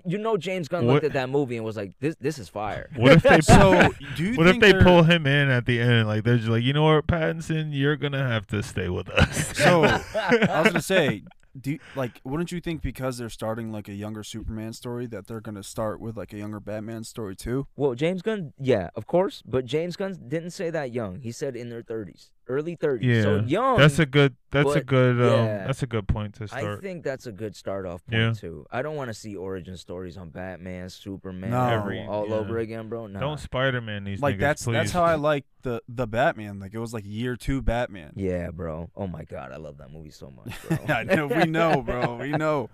[0.05, 2.89] you know James Gunn looked at that movie and was like this this is fire.
[2.95, 5.65] What if they So, do you What if think they they're- pull him in at
[5.65, 6.07] the end?
[6.07, 9.53] Like they're just like, you know what, Pattinson, you're gonna have to stay with us.
[9.57, 11.23] So I was gonna say,
[11.59, 15.27] do you, like wouldn't you think because they're starting like a younger Superman story that
[15.27, 17.67] they're gonna start with like a younger Batman story too?
[17.75, 21.21] Well, James Gunn, yeah, of course, but James Gunn didn't say that young.
[21.21, 23.23] He said in their 30s, early 30s.
[23.23, 23.77] So Yeah, young.
[23.77, 24.35] that's a good.
[24.51, 25.21] That's a but, good.
[25.21, 25.67] Um, yeah.
[25.67, 26.77] That's a good point to start.
[26.79, 28.31] I think that's a good start off point Yeah.
[28.33, 28.65] too.
[28.71, 31.59] I don't want to see origin stories on Batman, Superman, No.
[31.59, 32.35] all- Every- all yeah.
[32.35, 33.07] over again, bro.
[33.07, 33.19] Nah.
[33.19, 34.73] Don't Spider Man these like niggas, that's please.
[34.73, 36.59] that's how I like the the Batman.
[36.59, 38.13] Like it was like year two Batman.
[38.15, 38.89] Yeah, bro.
[38.95, 40.77] Oh my god, I love that movie so much, bro.
[40.95, 42.17] I know we know, bro.
[42.17, 42.69] We know.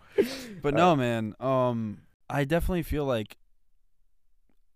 [0.62, 1.34] But no, man.
[1.40, 3.38] Um, I definitely feel like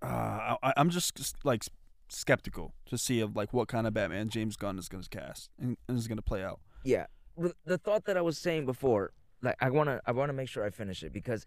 [0.02, 1.64] uh, I, I'm just like
[2.08, 5.78] skeptical to see of like what kind of Batman James Gunn is gonna cast and,
[5.88, 6.60] and is gonna play out.
[6.84, 7.06] yeah
[7.38, 10.34] the, the thought that i was saying before like i want to i want to
[10.34, 11.46] make sure i finish it because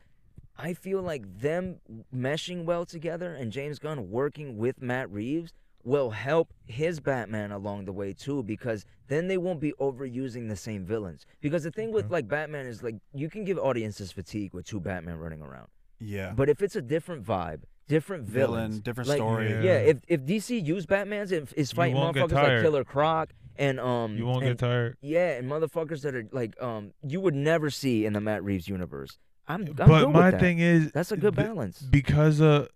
[0.59, 1.77] i feel like them
[2.15, 5.53] meshing well together and james gunn working with matt reeves
[5.85, 10.57] will help his batman along the way too because then they won't be overusing the
[10.57, 12.15] same villains because the thing with mm-hmm.
[12.15, 15.69] like batman is like you can give audiences fatigue with two batman running around
[16.01, 16.33] Yeah.
[16.37, 19.51] but if it's a different vibe different villains Villain, different like, story.
[19.51, 19.61] Yeah.
[19.63, 22.63] yeah, if if DC used Batman's and is fighting motherfuckers like.
[22.63, 24.97] Killer Croc and um, You won't and, get tired.
[25.01, 28.69] Yeah, and motherfuckers that are like um, you would never see in the Matt Reeves
[28.69, 29.19] universe.
[29.49, 30.41] I'm, I'm but good my with that.
[30.41, 31.81] thing is That's a good th- balance.
[31.81, 32.67] because uh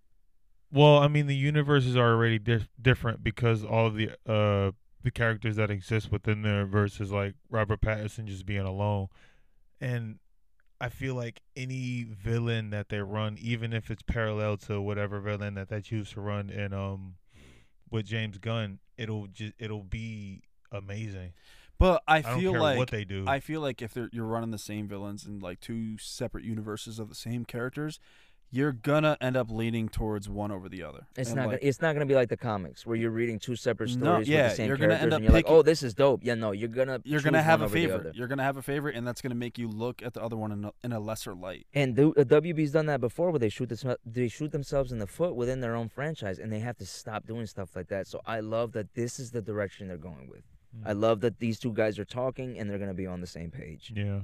[0.73, 4.71] well i mean the universes are already dif- different because all of the uh
[5.03, 9.09] the characters that exist within there versus like robert pattinson just being alone
[9.83, 10.19] and
[10.83, 15.55] i feel like any villain that they run even if it's parallel to whatever villain
[15.55, 17.15] that they choose to run in um
[17.91, 20.43] with james gunn it'll just it'll be
[20.73, 21.33] amazing.
[21.79, 23.25] But I i, feel like what they do.
[23.27, 26.99] I feel like if they're, you're running the same villains in like two separate universes
[26.99, 27.99] of the same characters,
[28.55, 31.07] you're gonna end up leaning towards one over the other.
[31.17, 31.49] It's And, not.
[31.49, 34.05] like, gonna, it's not gonna be like the comics where you're reading two separate No,
[34.05, 35.83] stories yeah, with the same you're gonna characters, end up you're like, picking- "Oh, this
[35.83, 38.15] is dope." Yeah, no, you're gonna you're gonna have one a favorite.
[38.15, 40.53] You're gonna have a favorite, and that's gonna make you look at the other one
[40.53, 41.67] in a, in a lesser light.
[41.75, 44.99] And the, uh, WB's done that before, where they shoot this, they shoot themselves in
[44.99, 48.07] the foot within their own franchise, and they have to stop doing stuff like that.
[48.07, 50.43] So I love that this is the direction they're going with.
[50.77, 50.89] Mm.
[50.89, 53.51] I love that these two guys are talking and they're gonna be on the same
[53.51, 53.93] page.
[53.97, 54.21] yeah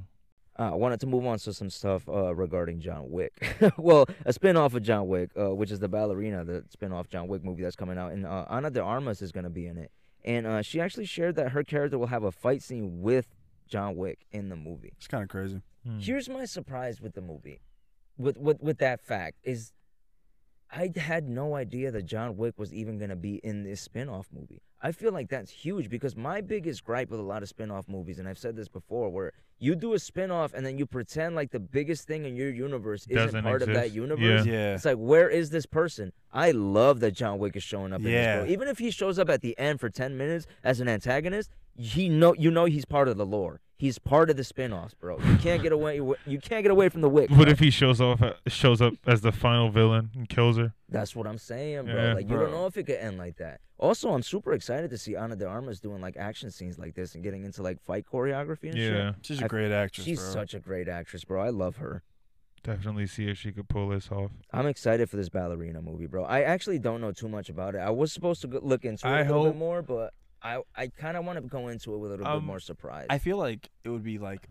[0.58, 3.32] Uh, I wanted to move on to some stuff uh, regarding John Wick.
[3.76, 7.44] well, a spin-off of John Wick, uh, which is the ballerina, the spin-off John Wick
[7.44, 9.92] movie that's coming out, and uh, Ana de Armas is going to be in it.
[10.24, 13.36] And uh, she actually shared that her character will have a fight scene with
[13.68, 14.92] John Wick in the movie.
[14.96, 15.62] It's kind of crazy.
[15.86, 16.02] Mm.
[16.02, 17.60] Here's my surprise with the movie,
[18.16, 19.72] with with with that fact is,
[20.70, 24.60] I had no idea that John Wick was even gonna be in this spin-off movie.
[24.80, 28.18] I feel like that's huge because my biggest gripe with a lot of spin-off movies,
[28.18, 31.50] and I've said this before, where you do a spin-off and then you pretend like
[31.50, 34.46] the biggest thing in your universe isn't Doesn't part of that universe.
[34.46, 34.52] Yeah.
[34.52, 34.74] Yeah.
[34.74, 36.12] It's like, where is this person?
[36.32, 38.36] I love that John Wick is showing up in Yeah.
[38.36, 38.52] this movie.
[38.52, 42.08] Even if he shows up at the end for 10 minutes as an antagonist, he
[42.08, 43.60] know you know he's part of the lore.
[43.76, 45.18] He's part of the spin-offs, bro.
[45.20, 47.30] You can't get away you can't get away from the Wick.
[47.30, 47.52] what bro.
[47.52, 51.14] if he shows off uh, shows up as the final villain and kills her That's
[51.14, 51.94] what I'm saying, bro.
[51.94, 52.12] Yeah.
[52.14, 53.60] like you don't know if it could end like that.
[53.78, 57.14] Also, I'm super excited to see Ana de Armas doing like action scenes like this
[57.14, 60.04] and getting into like fight choreography and yeah She's I- a great actress.
[60.04, 60.30] She's bro.
[60.32, 61.40] such a great actress, bro.
[61.40, 62.02] I love her.
[62.64, 66.24] definitely see if she could pull this off I'm excited for this ballerina movie, bro.
[66.24, 67.78] I actually don't know too much about it.
[67.78, 70.60] I was supposed to look into it I a little hope- bit more, but I
[70.76, 73.06] I kind of want to go into it with a little bit Um, more surprise.
[73.10, 74.48] I feel like it would be like.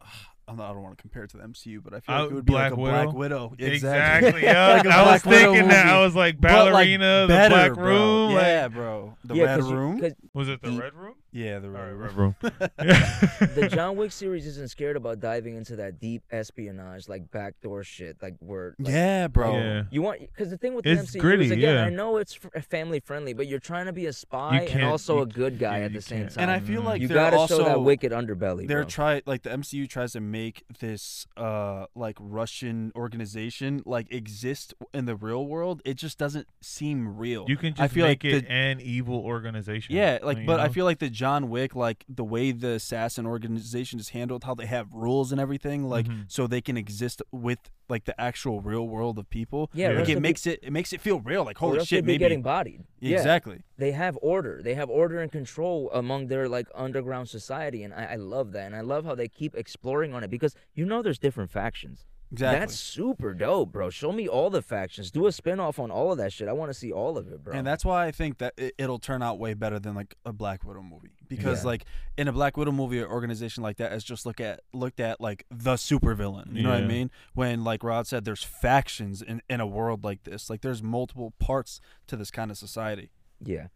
[0.46, 2.30] I'm I don't want to compare it to the MCU, but I feel Uh, like
[2.30, 3.02] it would be Black like a Widow?
[3.04, 3.54] Black Widow.
[3.58, 4.42] Exactly.
[4.42, 5.86] Yeah, Like a I was Black Widow thinking that.
[5.86, 7.84] I was like But, like, ballerina, the better, black bro.
[7.86, 8.30] room.
[8.32, 9.16] Yeah, Like, bro.
[9.24, 11.14] The yeah, red 'cause you- was it the The- red room?
[11.34, 12.34] Yeah, the All right, room.
[12.40, 18.16] the John Wick series isn't scared about diving into that deep espionage, like backdoor shit,
[18.22, 19.56] like where like, yeah, bro.
[19.58, 19.82] Yeah.
[19.90, 21.84] You want because the thing with It's the MCU gritty, is again, yeah.
[21.84, 25.16] I know it's f- family friendly, but you're trying to be a spy and also
[25.16, 26.34] you- a good guy yeah, at the same can't.
[26.34, 26.42] time.
[26.42, 28.88] And I feel like you they're gotta also show that wicked underbelly, they're bro.
[28.88, 35.06] try like the MCU tries to make this uh like Russian organization like exist in
[35.06, 35.82] the real world.
[35.84, 37.46] It just doesn't seem real.
[37.48, 39.94] You can I just feel make like it the- an evil organization.
[39.94, 43.24] yeah, like you but I feel like the John Wick like the way the assassin
[43.26, 46.24] organization is handled, how they have rules and everything, like Mhm.
[46.36, 49.62] so they can exist with like the actual real world of people.
[49.72, 49.96] yeah, Yeah.
[49.98, 51.42] Like they'd it be- makes it it makes it feel real.
[51.44, 52.80] Like holy shit, they'd be maybe getting bodied.
[53.00, 53.58] Yeah, exactly.
[53.84, 54.54] they have order.
[54.62, 58.66] They have order and control among their like underground society, and I, I love that.
[58.66, 62.04] And I love how they keep exploring on it because you know there's different factions.
[62.34, 62.58] Exactly.
[62.60, 63.90] That's super dope, bro.
[63.90, 65.10] Show me all the factions.
[65.10, 66.48] Do a spin-off on all of that shit.
[66.48, 67.54] I want to see all of it, bro.
[67.54, 70.32] And that's why I think that it, it'll turn out way better than like a
[70.32, 71.12] Black Widow movie.
[71.28, 71.68] Because Yeah.
[71.68, 71.84] like
[72.18, 75.20] in a Black Widow movie, an organization like that is just look at looked at
[75.20, 76.54] like the supervillain.
[76.54, 77.10] You know what I mean?
[77.34, 80.50] When like Rod said, there's factions in in a world like this.
[80.50, 83.10] Like there's multiple parts to this kind of society.
[83.40, 83.68] Yeah.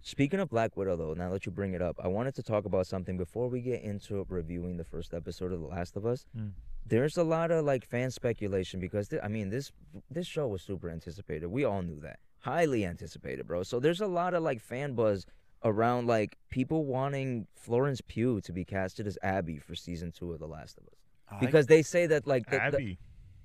[0.00, 2.64] Speaking of Black Widow, though, now that you bring it up, I wanted to talk
[2.64, 6.24] about something before we get into reviewing the first episode of The Last of Us.
[6.36, 6.52] Mm.
[6.88, 9.72] There's a lot of like fan speculation because thi- I mean this
[10.10, 11.46] this show was super anticipated.
[11.48, 13.62] We all knew that, highly anticipated, bro.
[13.62, 15.26] So there's a lot of like fan buzz
[15.64, 20.38] around like people wanting Florence Pugh to be casted as Abby for season two of
[20.38, 20.94] The Last of Us
[21.30, 22.98] I- because they say that like the, the, Abby.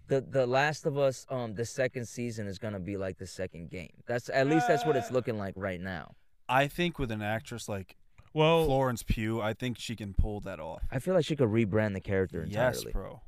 [0.08, 3.69] the the Last of Us um the second season is gonna be like the second
[3.69, 3.91] game.
[4.06, 6.15] That's at least that's what it's looking like right now.
[6.47, 7.95] I think with an actress like
[8.34, 10.84] Well, Florence Pugh, I think she can pull that off.
[10.91, 12.67] I feel like she could rebrand the character entirely.
[12.67, 12.91] Yes, entirely.
[12.93, 13.21] bro.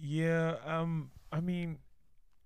[0.00, 0.56] Yeah.
[0.64, 1.78] Um, I mean,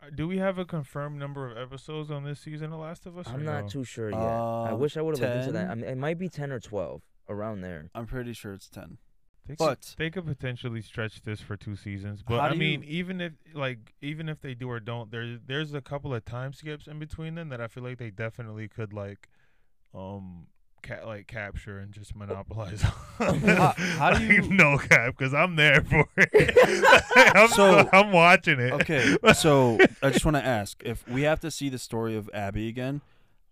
[0.03, 3.17] uh, do we have a confirmed number of episodes on this season of Last of
[3.19, 3.27] Us?
[3.29, 3.69] I'm not no?
[3.69, 4.19] too sure yet.
[4.19, 5.71] I Um, wish I would have looked into that.
[5.71, 7.90] I mean, it might be ten or twelve around there.
[7.95, 8.99] I'm pretty sure it's ten.
[9.47, 12.23] They But- could, they could potentially stretch this for two seasons.
[12.23, 15.75] But I mean, you- even if like even if they do or don't, there's there's
[15.75, 18.93] a couple of time skips in between them that I feel like they definitely could
[18.93, 19.29] like,
[19.95, 20.47] um.
[20.85, 22.83] Ca- like capture and just monopolize.
[23.18, 25.14] How- how do Like, you- no cap?
[25.16, 26.55] Because I'm there for it.
[27.37, 28.73] I'm, So- I'm watching it.
[28.75, 32.29] Okay, so I just want to ask if we have to see the story of
[32.35, 33.01] Abby again,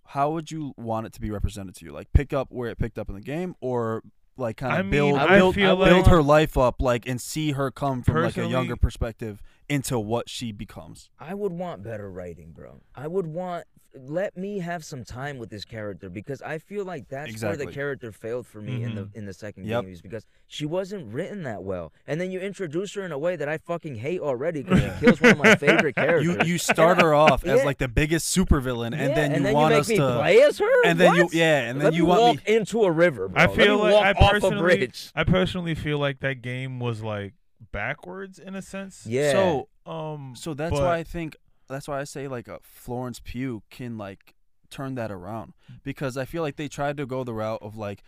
[0.08, 1.92] how would you want it to be represented to you?
[1.92, 4.02] Like pick up where it picked up in the game, or
[4.36, 7.06] like kind of I mean, build I build, feel build like- her life up, like
[7.08, 11.08] and see her come from like a younger perspective into what she becomes.
[11.18, 12.82] I would want better writing, bro.
[12.94, 17.08] I would want let me have some time with this character because I feel like
[17.08, 19.14] that's where the character failed for me in the Mhm.
[19.16, 19.82] in the second Yep.
[19.84, 21.92] game is because she wasn't written that well.
[22.06, 25.04] And then you introduce her in a way that I fucking hate already because she
[25.04, 26.22] kills one of my favorite characters.
[26.46, 27.64] You you start her off as Yeah.
[27.66, 29.96] like the biggest supervillain, and Yeah, then you and then want you make us me
[29.96, 30.16] to.
[30.16, 30.84] play as her.
[30.86, 32.54] and then you yeah, and then Let you me want walk me.
[32.54, 33.42] into a river, bro.
[33.42, 35.10] I Let feel me like walk I off a personally, bridge.
[35.14, 37.34] I personally feel like that game was like
[37.72, 39.04] backwards in a sense.
[39.06, 39.32] Yeah.
[39.32, 40.34] So Um.
[40.36, 41.36] so that's but- why I think
[41.72, 44.34] that's why I say like a Florence Pugh can like
[44.70, 48.02] turn that around because I feel like they tried to go the route of like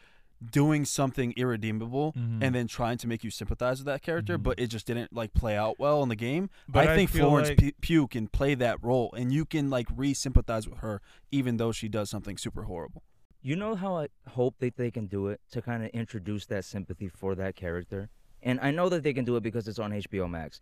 [0.51, 2.43] doing something irredeemable Mhm.
[2.43, 4.43] and then trying to make you sympathize with that character, Mhm.
[4.43, 6.51] but it just didn't like play out well in the game.
[6.69, 9.71] But I I think Florence like- Pu- Pugh can play that role, and you can
[9.71, 11.01] like re-sympathize with her
[11.31, 13.03] even though she does something super horrible.
[13.43, 16.65] You know how I hope that they can do it to kind of introduce that
[16.65, 18.11] sympathy for that character?
[18.43, 20.61] And I know that they can do it because it's on HBO Max.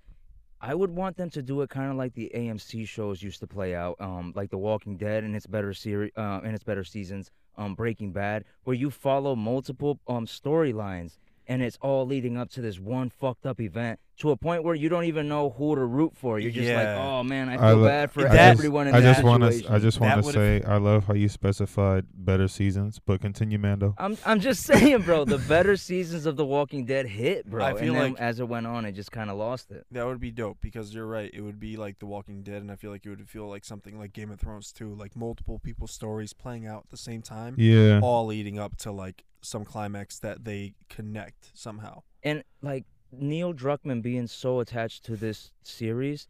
[0.64, 3.48] I would want them to do it kind of like the AMC shows used to
[3.48, 6.84] play out, um, like The Walking Dead and its better series, uh, and its better
[6.84, 12.50] seasons, um, Breaking Bad, where you follow multiple um storylines and it's all leading up
[12.50, 15.74] to this one fucked up event to a point where you don't even know who
[15.74, 16.38] to root for.
[16.38, 18.94] You're just like, oh man, I I feel lo- bad for I just- everyone in
[18.94, 19.52] I that just want to.
[19.52, 19.74] situation.
[19.74, 23.94] I just want to say I love how you specified better seasons, but continue, Mando.
[23.98, 25.24] I'm I'm just saying, bro.
[25.24, 27.64] The better seasons of The Walking Dead hit, bro.
[27.64, 29.86] I feel and then like- as it went on, it just kind of lost it.
[29.90, 31.30] That would be dope because you're right.
[31.32, 33.64] It would be like The Walking Dead, and I feel like it would feel like
[33.64, 37.22] something like Game of Thrones too, like multiple people's stories playing out at the same
[37.22, 38.00] time, Yeah.
[38.02, 42.02] all leading up to like some climax that they connect somehow.
[42.22, 46.28] And like Neil Druckmann being so attached to this series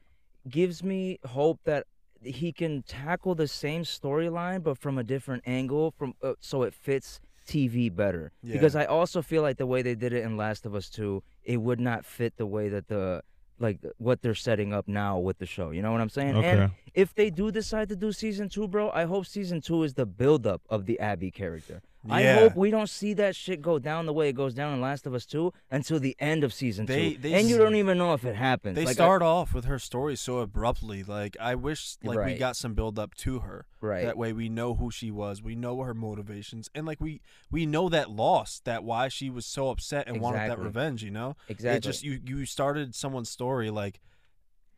[0.49, 1.87] gives me hope that
[2.23, 6.75] he can tackle the same storyline but from a different angle, from uh, so it
[6.75, 8.33] fits TV better.
[8.43, 8.55] Yeah.
[8.55, 11.23] Because I also feel like the way they did it in Last of Us 2,
[11.45, 13.23] it would not fit the way that the
[13.59, 15.71] like what they're setting up now with the show.
[15.71, 16.37] You know what I'm saying?
[16.37, 16.63] Okay.
[16.63, 19.95] And if they do decide to do season two, bro, I hope season two is
[19.95, 21.81] the buildup of the Abby character.
[22.11, 24.81] I hope we don't see that shit go down the way it goes down in
[24.81, 27.19] Last of Us 2 until the end of season They- two.
[27.19, 28.75] they and you don't even know if it happens.
[28.75, 31.03] They Like, I- start off with her story so abruptly.
[31.05, 33.67] Like I wish like we got some build up to her.
[33.81, 34.05] right.
[34.05, 37.67] That way we know who she was, we know her motivations, and like we we
[37.67, 41.03] know that loss, that why she was so upset and wanted that revenge.
[41.03, 41.77] You know, exactly.
[41.79, 44.01] it just you you started someone's story like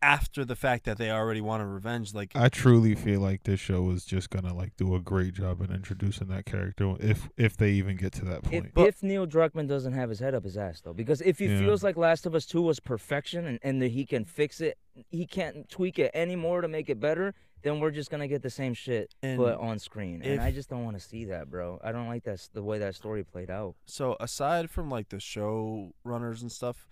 [0.05, 2.12] after the fact that they already wanted revenge.
[2.12, 5.62] Like I truly feel like this show is just gonna like do a great job
[5.62, 8.73] in introducing that character if if they even get to that if, point.
[8.77, 11.59] if Neil Druckmann doesn't have his head up his ass, though, because if he Yeah.
[11.61, 14.77] feels like Last of Us 2 was perfection and, and that he can fix it,
[15.11, 18.43] he can't tweak it anymore to make it better, then we're just going to get
[18.43, 20.21] the same shit And but on screen.
[20.21, 21.81] if- and I just don't want to see that, bro.
[21.83, 23.75] I don't like that the way that story played out.
[23.87, 26.87] so aside from like the show runners and stuff,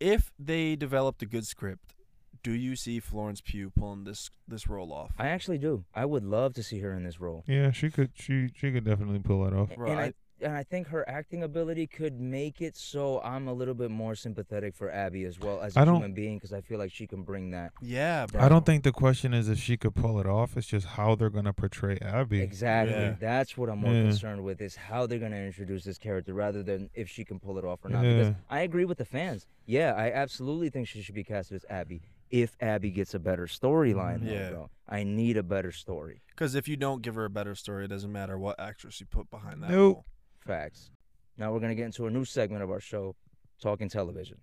[0.00, 1.93] if they developed a good script,
[2.42, 5.12] do you see Florence Pugh pulling this this role off?
[5.18, 5.84] I actually do.
[5.94, 7.44] I would love to see her in this role.
[7.46, 8.10] yeah, she could.
[8.14, 9.70] She she could definitely pull that off.
[9.70, 13.20] A- Bro, and I, I- and I think her acting ability could make it so
[13.22, 16.12] I'm a little bit more sympathetic for Abby as well as a I don't- human
[16.12, 17.72] being because I feel like she can bring that.
[17.80, 18.42] yeah, bro.
[18.42, 20.56] I don't think the question is if she could pull it off.
[20.56, 22.42] It's just how they're gonna portray Abby.
[22.42, 22.94] Exactly.
[22.94, 23.14] Yeah.
[23.18, 24.02] That's what I'm more Yeah.
[24.02, 27.56] concerned with is how they're gonna introduce this character rather than if she can pull
[27.56, 28.04] it off or not.
[28.04, 28.16] Yeah.
[28.18, 29.46] Because I agree with the fans.
[29.66, 32.02] Yeah, I absolutely think she should be cast as Abby.
[32.30, 34.50] If Abby gets a better storyline, Yeah.
[34.50, 34.70] bro.
[34.88, 36.22] I need a better story.
[36.28, 39.06] Because if you don't give her a better story, it doesn't matter what actress you
[39.06, 39.94] put behind that Nope.
[39.96, 40.04] role.
[40.40, 40.90] Facts.
[41.38, 43.16] Now we're gonna get into a new segment of our show,
[43.60, 44.40] Talking Television.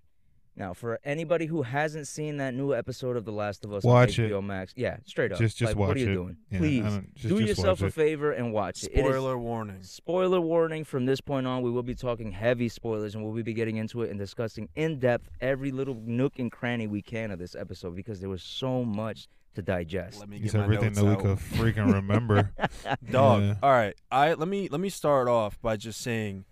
[0.55, 4.19] Now, for anybody who hasn't seen that new episode of The Last of Us Watch
[4.19, 4.29] on it.
[4.31, 5.39] HBO Max, yeah, straight up.
[5.39, 6.13] Just just like, watch what are you it.
[6.13, 6.37] doing?
[6.51, 8.91] Yeah, Please don't- just- do just yourself a favor and watch it.
[8.93, 9.81] It is- Spoiler warning.
[9.81, 13.53] Spoiler warning from this point on, we will be talking heavy spoilers and we'll be
[13.53, 17.39] getting into it and discussing in depth every little nook and cranny we can of
[17.39, 20.19] this episode because there was so much to digest.
[20.19, 22.51] Let me It's get my everything notes that we could freaking remember.
[23.09, 23.41] Dog.
[23.41, 23.55] Yeah.
[23.63, 23.95] All right.
[24.11, 26.43] I let me let me start off by just saying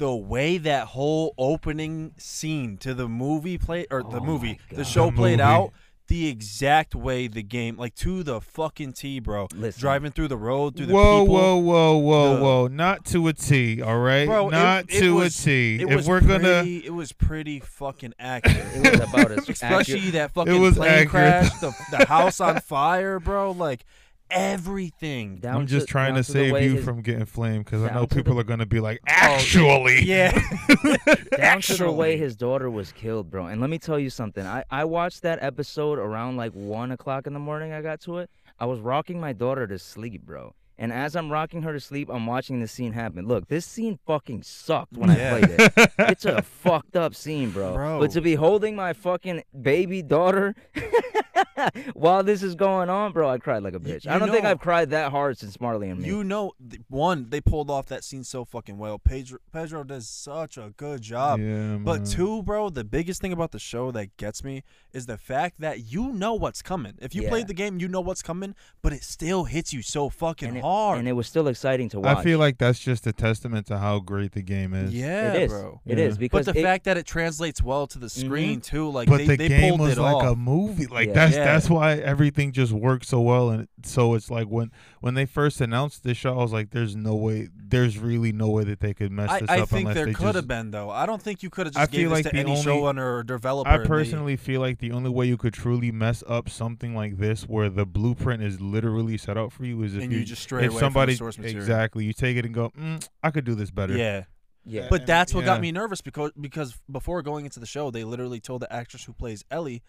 [0.00, 4.82] the way that whole opening scene to the movie played or the Oh movie, the
[4.84, 5.42] show The played movie.
[5.42, 5.72] out
[6.08, 9.46] the exact way the game like to the fucking T, bro.
[9.54, 9.78] Listen.
[9.80, 11.34] Driving through the road through the Whoa, people.
[11.36, 12.66] whoa, whoa, whoa, the- whoa!
[12.68, 14.26] Not to a T, all right?
[14.26, 15.76] Bro, Not it to was- a T.
[15.76, 18.66] It if was we're gonna, it was pretty fucking accurate.
[18.74, 21.08] It was about as Especially accurate- that fucking was plane accurate.
[21.10, 23.52] crash, the, the house on fire, bro.
[23.52, 23.84] Like
[24.30, 25.36] everything.
[25.38, 27.92] down I'm just to- trying down to save you his- from getting flamed because I
[27.94, 30.32] know people the- are gonna be like, oh, actually, Yeah.
[31.36, 33.46] down to the way his daughter was killed, bro.
[33.46, 34.44] And let me tell you something.
[34.46, 37.72] I, I watched that episode around like one o'clock in the morning.
[37.72, 38.30] I got to it.
[38.58, 40.54] I was rocking my daughter to sleep, bro.
[40.80, 43.28] And as I'm rocking her to sleep, I'm watching this scene happen.
[43.28, 45.34] Look, this scene fucking sucked when Yeah.
[45.34, 45.92] I played it.
[45.98, 47.74] It's a fucked up scene, bro.
[47.74, 47.98] Bro.
[48.00, 50.54] But to be holding my fucking baby daughter
[51.92, 54.04] while this is going on, bro, I cried like a bitch.
[54.04, 56.08] you I don't think I've cried that hard since Marley and me.
[56.08, 56.52] You know,
[56.88, 58.98] one they pulled off that scene so fucking well.
[58.98, 61.40] Pedro Pedro does such a good job.
[61.40, 64.62] yeah, But two, bro, the biggest thing about the show that gets me
[64.92, 66.94] is the fact that you know what's coming.
[67.00, 67.28] If you Yeah.
[67.28, 70.56] played the game, you know what's coming, but it still hits you so fucking and
[70.58, 70.98] it, hard.
[71.00, 72.18] and it was still exciting to watch.
[72.18, 74.92] I feel like that's just a testament to how great the game is.
[74.94, 75.52] yeah, it is.
[75.52, 75.80] bro.
[75.86, 76.04] It Yeah.
[76.04, 78.26] is because But the it- fact that it translates well to the mm-hmm.
[78.26, 80.32] screen too, like but they, the they game pulled was like off.
[80.32, 80.86] a movie.
[80.86, 81.14] Like Yeah.
[81.14, 81.44] that's Yeah.
[81.44, 83.50] that's why everything just works so well.
[83.50, 86.94] And so it's like when when they first announced this show, I was like, "There's
[86.96, 87.48] no way.
[87.56, 90.34] There's really no way that they could mess I, this I up think there could
[90.34, 90.90] have been though.
[90.90, 92.50] I don't think you could have I just gave feel this like to the any
[92.52, 93.68] only- showrunner or developer.
[93.70, 96.94] I and they- personally feel like the only way you could truly mess up something
[96.94, 100.24] like this, where the blueprint is literally set out for you, is if and you
[100.24, 101.62] just stray if away somebody from the source material.
[101.62, 103.96] exactly you take it and go, mm, I could do this better.
[103.96, 104.24] Yeah.
[104.64, 104.86] yeah.
[104.88, 105.46] But that's what yeah.
[105.46, 109.04] got me nervous because because before going into the show, they literally told the actress
[109.04, 109.82] who plays Ellie,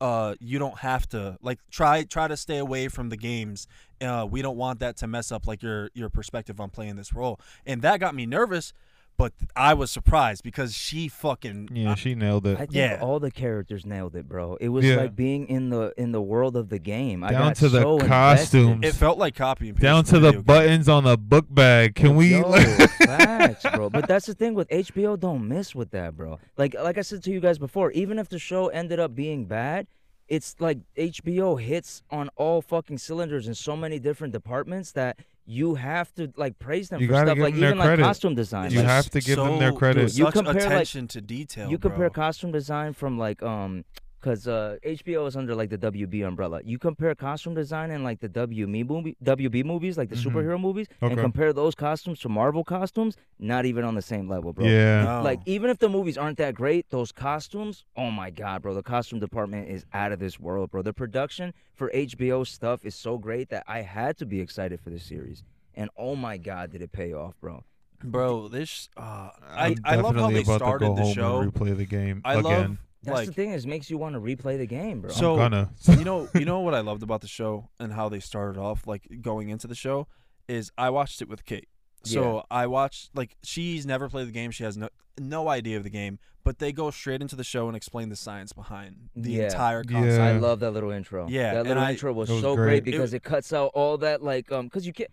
[0.00, 3.66] uh, you don't have to like try try to stay away from the games.
[4.00, 7.12] Uh, we don't want that to mess up like your your perspective on playing this
[7.12, 8.72] role, and that got me nervous.
[9.16, 12.54] But I was surprised because she fucking Yeah, uh, she nailed it.
[12.54, 12.98] I think Yeah.
[13.00, 14.56] all the characters nailed it, bro.
[14.60, 14.96] It was Yeah.
[14.96, 17.22] like being in the in the world of the game.
[17.22, 18.08] I Down got to the so invested.
[18.08, 18.84] costumes.
[18.84, 20.42] it felt like copy and paste Down to the game.
[20.42, 21.94] buttons on the book bag.
[21.94, 22.32] Can we?
[22.32, 22.42] Yo,
[23.06, 23.88] facts, bro.
[23.90, 25.16] But that's the thing with HBO.
[25.18, 26.38] Don't miss with that, bro.
[26.56, 29.44] Like like I said to you guys before, even if the show ended up being
[29.44, 29.86] bad,
[30.28, 35.74] it's like HBO hits on all fucking cylinders in so many different departments that you
[35.74, 37.86] have to like praise them You for gotta stuff give like them their even like
[37.86, 38.02] credit.
[38.02, 38.70] costume design.
[38.70, 40.08] You like, have to give them their credit.
[40.08, 41.70] dude, You such compare, like- attention to detail.
[41.70, 42.24] you compare bro.
[42.24, 43.84] costume design from like um
[44.24, 46.60] because uh, HBO is under like the WB umbrella.
[46.64, 50.32] You compare costume design and like the WB movie, WB movies, like the Mhm.
[50.32, 53.16] superhero movies, and compare those costumes to Marvel costumes.
[53.38, 54.64] Not even on the same level, bro.
[54.66, 55.04] Yeah.
[55.04, 55.22] No.
[55.22, 58.82] Like even if the movies aren't that great, those costumes, oh my god, bro, the
[58.82, 60.80] costume department is out of this world, bro.
[60.80, 64.88] The production for HBO stuff is so great that I had to be excited for
[64.88, 65.42] this series.
[65.74, 67.64] And oh my god, did it pay off, bro?
[68.02, 71.40] bro, this uh, I I'm love how they about to started go the home show.
[71.40, 72.42] and replay the game I again.
[72.42, 75.10] love That's like the thing is makes you want to replay the game, bro.
[75.10, 75.70] So- I'm gonna.
[75.98, 78.86] you know you know what I loved about the show and how they started off
[78.86, 80.06] like going into the show
[80.48, 81.68] is I watched it with Kate.
[82.06, 84.50] So I watched like she's never played the game.
[84.50, 84.88] She has no
[85.18, 88.16] no idea of the game, but they go straight into the show and explain the
[88.16, 89.44] science behind the Yeah.
[89.44, 89.92] entire Yeah.
[90.00, 90.20] concept.
[90.20, 91.26] I love that little intro.
[91.28, 92.82] Yeah, that little I- intro was, was so great.
[92.82, 95.08] great because it, cuts out all that like um because you can't.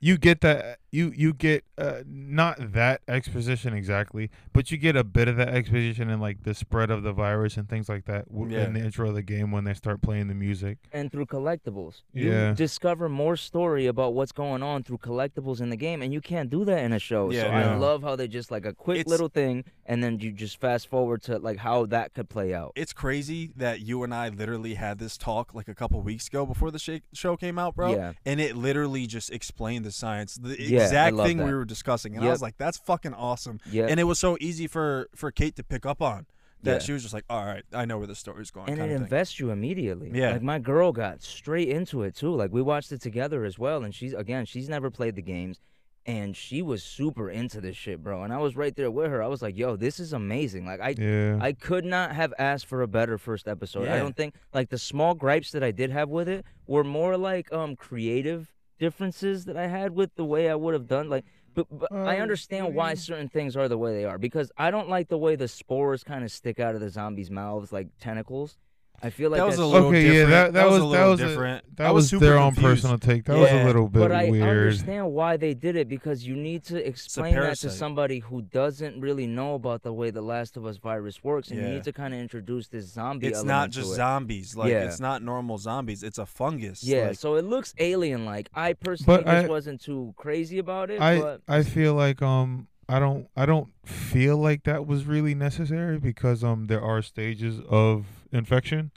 [0.00, 5.04] you get that you you get uh, not that exposition exactly, but you get a
[5.04, 8.26] bit of that exposition in like the spread of the virus and things like that
[8.32, 8.64] w- Yeah.
[8.64, 10.78] in the intro of the game when they start playing the music.
[10.92, 12.02] and through collectibles.
[12.12, 12.48] Yeah.
[12.50, 16.20] You discover more story about what's going on through collectibles in the game, and you
[16.20, 17.30] can't do that in a show.
[17.30, 20.18] Yeah, so I love how they just like a quick It's- little thing, and then
[20.20, 22.72] you just fast forward to like how that could play out.
[22.76, 26.46] It's crazy that you and I literally had this talk like a couple weeks ago
[26.46, 27.94] before the sh- show came out, bro.
[27.94, 28.12] Yeah.
[28.24, 31.64] And it literally just explained the science, the Yeah, I exact love thing we were
[31.64, 33.86] discussing, and I was like, "That's fucking awesome." Yeah.
[33.88, 36.26] And it was so easy for for Kate to pick up on
[36.62, 36.78] that Yeah.
[36.80, 38.94] she was just like, "All right, I know where the story's going." and kind it
[38.96, 40.10] invests you immediately.
[40.12, 40.32] Yeah.
[40.32, 42.34] Like my girl got straight into it too.
[42.34, 45.60] Like we watched it together as well, and she's again, she's never played the games,
[46.06, 48.22] and she was super into this shit, bro.
[48.24, 49.22] And I was right there with her.
[49.22, 51.38] I was like, "Yo, this is amazing!" Like I, Yeah.
[51.40, 53.86] I could not have asked for a better first episode.
[53.88, 57.16] I don't think like the small gripes that I did have with it were more
[57.16, 61.24] like um creative differences that I had with the way I would have done like.
[61.54, 64.70] But, but I Uh, understand why certain things are the way they are because I
[64.70, 67.88] don't like the way the spores kind of stick out of the zombies' mouths like
[67.98, 68.56] tentacles.
[69.00, 70.18] I feel like that was a that's little okay, different.
[70.30, 71.76] yeah, that, that, was, was a that little was a- different.
[71.76, 72.82] that I was, super their own confused.
[72.82, 73.24] personal take.
[73.26, 74.42] That was a little bit but I weird.
[74.48, 79.00] understand why they did it because you need to explain that to somebody who doesn't
[79.00, 81.92] really know about the way the Last of Us virus works, and you need to
[81.92, 83.28] kind of introduce this zombie.
[83.28, 83.94] It's element not to just it.
[83.96, 84.56] zombies.
[84.56, 84.82] Like Yeah.
[84.86, 86.02] it's not normal zombies.
[86.02, 86.82] It's a fungus.
[86.82, 88.48] Yeah, Like, so it looks alien-like.
[88.52, 91.00] I personally But I- wasn't too crazy about it.
[91.00, 95.34] I but I feel like um I don't I don't feel like that was really
[95.36, 98.90] necessary because um there are stages of infection.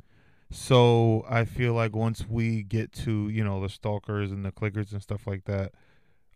[0.50, 4.92] So I feel like once we get to, you know, the stalkers and the clickers
[4.92, 5.72] and stuff like that,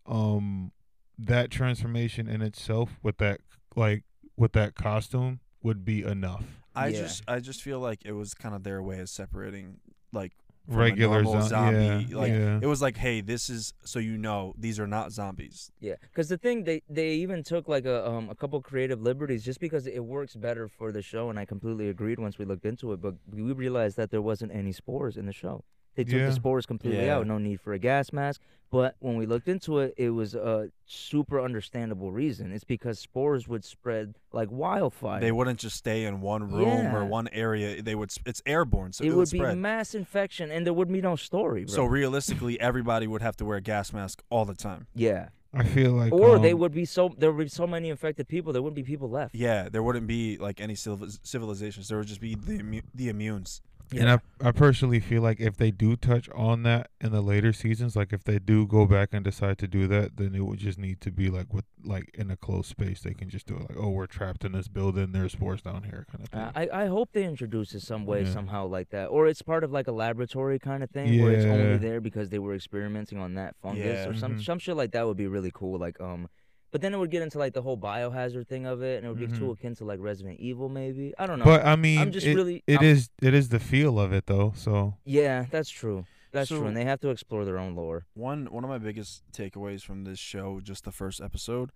[0.05, 0.71] um
[1.17, 3.39] that transformation in itself with that
[3.75, 4.03] like
[4.37, 6.43] with that costume would be enough.
[6.75, 7.01] I Yeah.
[7.03, 9.79] just I just feel like it was kind of their way of separating
[10.13, 12.07] like from a Regular normal zo- zombie.
[12.09, 12.59] yeah, like yeah.
[12.61, 15.71] it was like, hey, this is so you know these are not zombies.
[15.79, 19.43] yeah, because the thing they they even took like a um a couple creative liberties
[19.43, 22.65] just because it works better for the show, and I completely agreed once we looked
[22.65, 23.01] into it.
[23.01, 25.63] But we realized that there wasn't any spores in the show.
[25.95, 26.25] They took Yeah.
[26.27, 27.17] the spores completely Yeah.
[27.17, 27.27] out.
[27.27, 28.41] No need for a gas mask.
[28.71, 32.51] But when we looked into it, it was a super understandable reason.
[32.51, 35.21] It's because spores would spread like wildfire.
[35.21, 37.81] They wouldn't just stay in one room or one area.
[37.81, 38.11] They would.
[38.25, 39.57] It's airborne, so it it, would be spread.
[39.57, 41.63] mass infection, and there would be no story.
[41.65, 41.73] Bro.
[41.75, 44.87] so realistically, everybody would have to wear a gas mask all the time.
[44.93, 47.89] yeah, I feel like or they um, would be so there would be so many
[47.89, 49.35] infected people, there wouldn't be people left.
[49.35, 51.87] Yeah, there wouldn't be like any civil- civilizations.
[51.87, 53.61] There would just be the immu- the immunes.
[53.95, 57.53] And I, I personally feel like if they do touch on that in the later
[57.53, 60.59] seasons, like if they do go back and decide to do that, then it would
[60.59, 63.01] just need to be like with like in a closed space.
[63.01, 65.11] They can just do it like, oh, we're trapped in this building.
[65.11, 66.69] There's spores down here, kind of thing.
[66.73, 68.33] I, I hope they introduce it some way Yeah.
[68.33, 71.45] somehow like that, or it's part of like a laboratory kind of thing where it's
[71.45, 74.07] only there because they were experimenting on that fungus Yeah.
[74.09, 74.43] or some Mhm.
[74.43, 75.77] some shit like that would be really cool.
[75.79, 76.27] Like um,
[76.75, 79.09] but then it would get into like the whole biohazard thing of it, and it
[79.09, 79.53] would be too Mhm.
[79.53, 81.13] akin to like Resident Evil maybe.
[81.17, 81.45] I don't know.
[81.45, 84.25] but I mean, just it, really- it I'm- is it is the feel of it
[84.25, 84.51] though.
[84.57, 86.05] So yeah, that's true.
[86.33, 88.07] That's true, and they have to explore their own lore.
[88.13, 91.71] One one of my biggest takeaways from this show, just the first episode,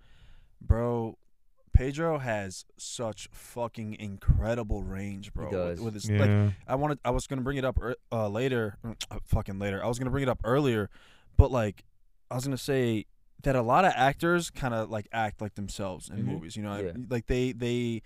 [0.61, 1.17] bro.
[1.71, 5.45] Pedro has such fucking incredible range, bro.
[5.45, 5.79] with- does.
[5.81, 7.79] With his yeah, like, I wanted, I was gonna bring it up
[8.11, 9.81] uh, later, uh, fucking later.
[9.81, 10.89] I was gonna bring it up earlier,
[11.37, 11.85] but like,
[12.29, 13.05] I was gonna say
[13.43, 16.25] that a lot of actors kind of like act like themselves in Mhm.
[16.25, 16.55] movies.
[16.55, 16.93] You know, Yeah.
[17.09, 18.01] like they they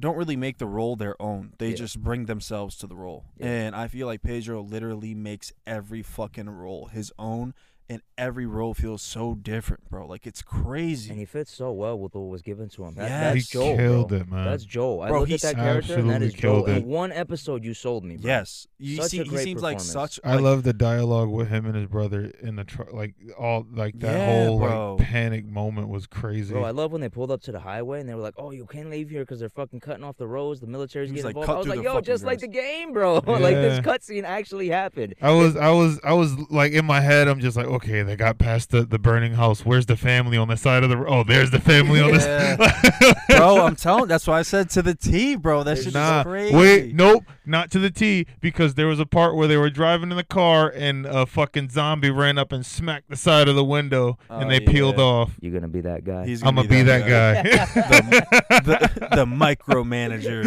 [0.00, 1.54] don't really make the role their own.
[1.58, 1.76] They Yeah.
[1.76, 3.24] just bring themselves to the role.
[3.36, 3.46] Yeah.
[3.46, 7.52] And I feel like Pedro literally makes every fucking role his own,
[7.90, 10.06] and every role feels so different, bro.
[10.06, 11.08] Like it's crazy.
[11.10, 12.94] And he fits so well with what was given to him.
[12.96, 13.20] That, Yes.
[13.34, 14.18] That's he Joel, killed bro.
[14.18, 14.44] it, man.
[14.44, 15.00] That's Joel.
[15.02, 16.64] I Bro, look he at that character, and that is absolutely Joel.
[16.64, 16.84] killed In it.
[16.84, 18.16] one episode, you sold me.
[18.18, 18.28] Bro.
[18.28, 20.14] yes, you Such see, a he seems like performance.
[20.16, 20.20] such.
[20.24, 22.92] I love the dialogue with him and his brother in the truck.
[22.92, 24.96] Like all like that Yeah, whole bro.
[24.96, 26.52] like panic moment was crazy.
[26.52, 28.50] Bro, I love when they pulled up to the highway and they were like, "Oh,
[28.50, 30.60] you can't leave here because they're fucking cutting off the roads.
[30.60, 32.92] The military's He getting like, involved." I was like, "Yo, fucking just like the game,
[32.92, 33.14] bro.
[33.26, 37.28] like this cutscene actually happened." I was, I was, I was like in my head.
[37.28, 39.64] I'm just like, okay, they got past the, the burning house.
[39.64, 40.98] Where's the family on the side of the?
[41.06, 43.16] Oh, there's the family on the.
[43.28, 44.08] bro, I'm telling.
[44.08, 45.62] That's why I said to the T, bro.
[45.62, 46.56] That There's shit nah, is crazy.
[46.56, 50.10] wait, nope, not to the T because there was a part where they were driving
[50.10, 53.64] in the car and a fucking zombie ran up and smacked the side of the
[53.64, 55.32] window Oh, and they peeled off.
[55.40, 56.26] You're gonna be that guy?
[56.26, 57.42] He's I'm gonna be that guy.
[58.62, 60.44] the, the micromanager.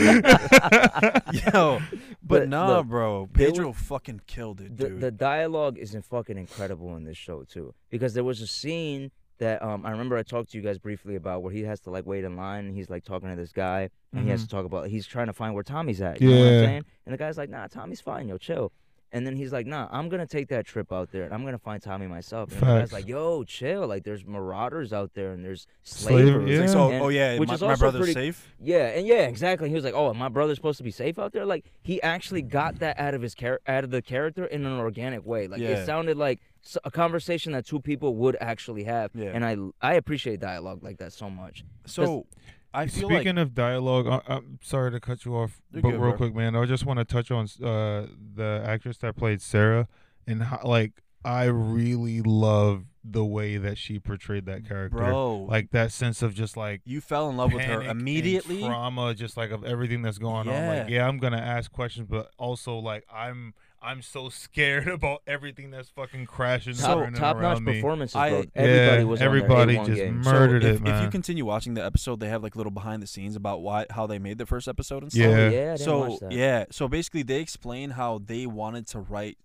[1.54, 1.82] Yo,
[2.24, 3.30] but, But nah, look, bro.
[3.34, 5.02] there Pedro fucking killed it, the, dude.
[5.02, 9.62] the dialogue isn't fucking incredible in this show too because there was a scene that
[9.64, 12.06] um I remember I talked to you guys briefly about where he has to like
[12.06, 14.46] wait in line and he's like talking to this guy and he has Mhm.
[14.46, 16.22] to talk about he's trying to find where Tommy's at.
[16.22, 16.60] You know what I'm Yeah.
[16.62, 16.86] saying?
[17.08, 18.72] And the guy's like, Nah, Tommy's fine, yo, chill.
[19.14, 21.58] And then he's like, Nah, I'm gonna take that trip out there and I'm gonna
[21.60, 22.52] find Tommy myself.
[22.54, 23.86] And the guy's like, Yo, chill.
[23.88, 26.50] Like there's marauders out there and there's Slavery, slavers.
[26.50, 26.54] yeah.
[26.56, 28.56] It's like, so, And- oh yeah, which my, is my also brother's pretty- safe.
[28.60, 29.68] Yeah, and yeah, exactly.
[29.70, 32.42] He was like, "Oh, my brother's supposed to be safe out there." Like he actually
[32.42, 35.48] got that out of his char- out of the character in an organic way.
[35.48, 35.70] Like Yeah.
[35.70, 39.12] it sounded like s- a conversation that two people would actually have.
[39.14, 39.32] Yeah.
[39.34, 41.66] And I I appreciate dialogue like that so much.
[41.86, 42.26] So,
[42.74, 45.92] I feel Speaking like of dialogue, I, I'm sorry to cut you off, but good,
[45.92, 46.14] real bro.
[46.18, 49.88] quick, man, I just want to touch on uh, the actress that played Sarah
[50.26, 54.98] and how, like I really love the way that she portrayed that character.
[54.98, 58.62] bro, Like that sense of just like you fell in love with her immediately.
[58.62, 60.68] trauma, just like of everything that's going on.
[60.68, 60.96] Like, Yeah.
[60.98, 63.54] yeah, I'm gonna ask questions, but also like I'm
[63.84, 67.74] I'm so scared about everything that's fucking crashing So- and top notch around me.
[67.76, 68.40] performances, I- bro.
[68.40, 70.24] Yeah, Everybody was everybody A1 just game.
[70.24, 70.96] So murdered if, it, man.
[70.98, 73.86] if you continue watching the episode, they have like little behind the scenes about why
[73.90, 75.26] how they made the first episode and stuff.
[75.26, 75.38] Oh, Yeah.
[75.38, 76.32] yeah, I didn't so watch that.
[76.32, 79.38] yeah so basically they explain how they wanted to write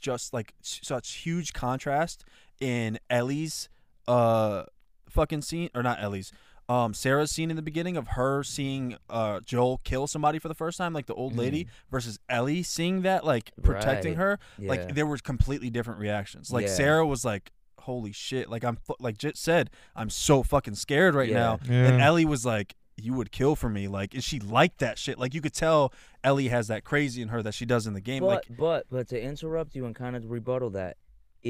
[0.00, 2.24] just like such huge contrast
[2.60, 3.68] in ellie's
[4.08, 4.64] uh
[5.08, 6.32] fucking scene or not ellie's
[6.68, 10.54] um sarah's scene in the beginning of her seeing uh joel kill somebody for the
[10.54, 14.18] first time like the old lady versus ellie seeing that like protecting Right.
[14.18, 14.68] her Yeah.
[14.70, 16.72] like there were completely different reactions like Yeah.
[16.74, 21.28] sarah was like holy shit like i'm like Jit said i'm so fucking scared right
[21.28, 21.34] Yeah.
[21.36, 24.98] now and Ellie was like, "You would kill for me." Like, and she liked that
[24.98, 25.18] shit.
[25.18, 25.92] Like, you could tell
[26.24, 28.22] Ellie has that crazy in her that she does in the game.
[28.22, 30.96] but like, but but to interrupt you and kind of rebuttal that.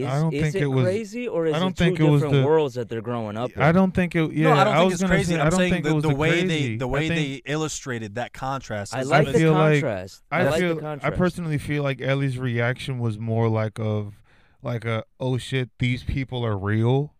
[0.02, 1.84] Is, I don't is think it, it was- crazy or is I don't it two
[1.84, 3.62] think it was different the- worlds that they're growing up in?
[3.62, 4.32] I don't think it.
[4.32, 5.34] Yeah, no, I don't think was it's crazy.
[5.34, 7.44] Say, I'm I don't saying think the, it was the way they the way think-
[7.44, 8.94] they illustrated that contrast.
[8.94, 10.22] I like I the feel like- contrast.
[10.30, 11.16] I, like feel the I contrast.
[11.16, 14.14] personally feel like Ellie's reaction was more like of
[14.62, 17.12] like a oh shit these people are real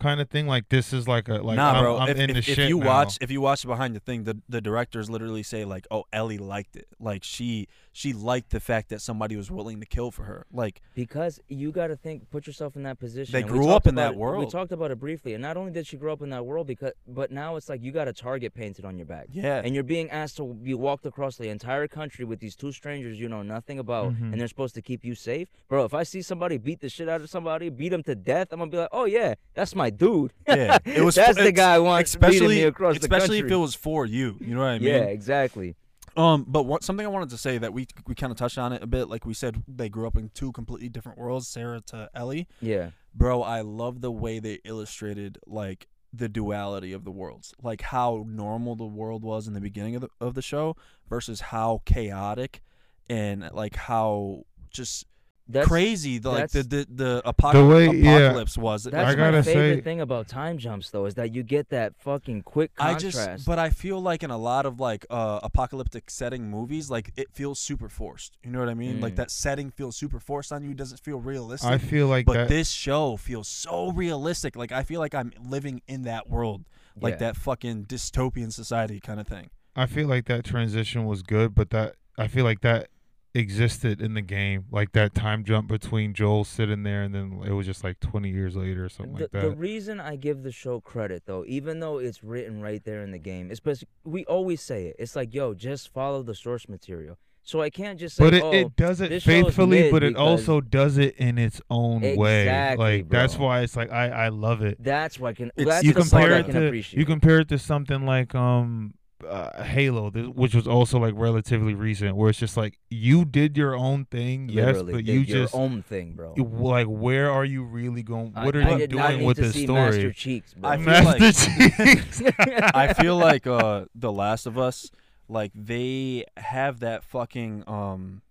[0.00, 1.98] kind of thing like this is like a like nah, I'm, bro.
[1.98, 2.86] I'm if, in if, the if shit you now.
[2.86, 6.38] watch if you watch behind the thing, the the directors literally say like, "Oh, Ellie
[6.38, 6.88] liked it.
[6.98, 10.46] Like she she liked the fact that somebody was willing to kill for her.
[10.52, 13.32] Like Because you got to think, put yourself in that position.
[13.32, 15.72] They and grew up in that it- We talked about it briefly, and not only
[15.72, 18.12] did she grow up in that world, because but now it's like you got a
[18.12, 21.48] target painted on your back, yeah, and you're being asked to be walked across the
[21.48, 24.32] entire country with these two strangers you know nothing about, Mhm.
[24.32, 25.84] and they're supposed to keep you safe, bro.
[25.84, 28.60] If I see somebody beat the shit out of somebody, beat them to death, I'm
[28.60, 30.32] gonna be like, oh yeah, that's my dude.
[30.46, 30.78] yeah.
[30.84, 33.48] It was that's the guy I want especially me across the especially country.
[33.48, 34.36] if it was for you.
[34.40, 34.88] You know what I mean?
[34.88, 35.74] yeah, exactly.
[36.16, 38.72] Um, but what, something I wanted to say that we we kind of touched on
[38.72, 39.08] it a bit.
[39.08, 41.48] Like we said, they grew up in two completely different worlds.
[41.48, 43.42] Sarah to Ellie, Yeah, bro.
[43.42, 48.74] I love the way they illustrated like the duality of the worlds, like how normal
[48.74, 50.76] the world was in the beginning of the of the show
[51.08, 52.62] versus how chaotic
[53.08, 55.04] and like how just
[55.52, 58.16] that's crazy the, like the that's- the the apoc- way- yeah.
[58.18, 58.84] apocalypse was.
[58.84, 61.68] That's I my gotta favorite say- thing about time jumps, though, is that you get
[61.70, 63.16] that fucking quick I contrast.
[63.16, 67.12] just, but I feel like in a lot of like uh, apocalyptic setting movies, like
[67.16, 68.36] it feels super forced.
[68.44, 69.00] You know what I mean?
[69.00, 69.16] Like Mm.
[69.16, 70.74] that setting feels super forced on you.
[70.74, 71.70] Doesn't feel realistic.
[71.70, 72.48] I feel like but that.
[72.48, 74.56] this show feels so realistic.
[74.56, 76.64] Like I feel like I'm living in that world,
[77.00, 77.18] like Yeah.
[77.18, 79.50] that fucking dystopian society kind of thing.
[79.76, 82.88] I feel like that transition was good, but that I feel like that
[83.34, 87.52] existed in the game, like that time jump between Joel sitting there and then it
[87.52, 89.42] was just like 20 years later or something the, like that.
[89.42, 93.12] the reason I give the show credit, though, even though it's written right there in
[93.12, 94.96] the game, especially we always say it.
[94.98, 97.18] It's like, yo, just follow the source material.
[97.42, 100.60] So I can't just say, but it, oh, it does it faithfully, but it also
[100.60, 102.42] does it in its own way.
[102.42, 104.76] Exactly, Like that's why it's like I I love it.
[104.78, 105.50] that's what I can.
[105.56, 107.00] That's you compare it can to appreciate.
[107.00, 108.94] you compare it to something like um
[109.28, 113.74] uh, Halo, which was also like relatively recent, where it's just like you did your
[113.76, 116.34] own thing, yes, Literally but did you your just own thing, bro.
[116.36, 118.32] you- like where are you really going?
[118.34, 119.80] I- What are I you did not doing need with to this see story?
[119.90, 120.70] Master Cheeks, bro.
[120.70, 122.22] I feel Master like- Chiefs.
[122.74, 124.90] I feel like uh The Last of Us,
[125.28, 128.22] like they have that fucking um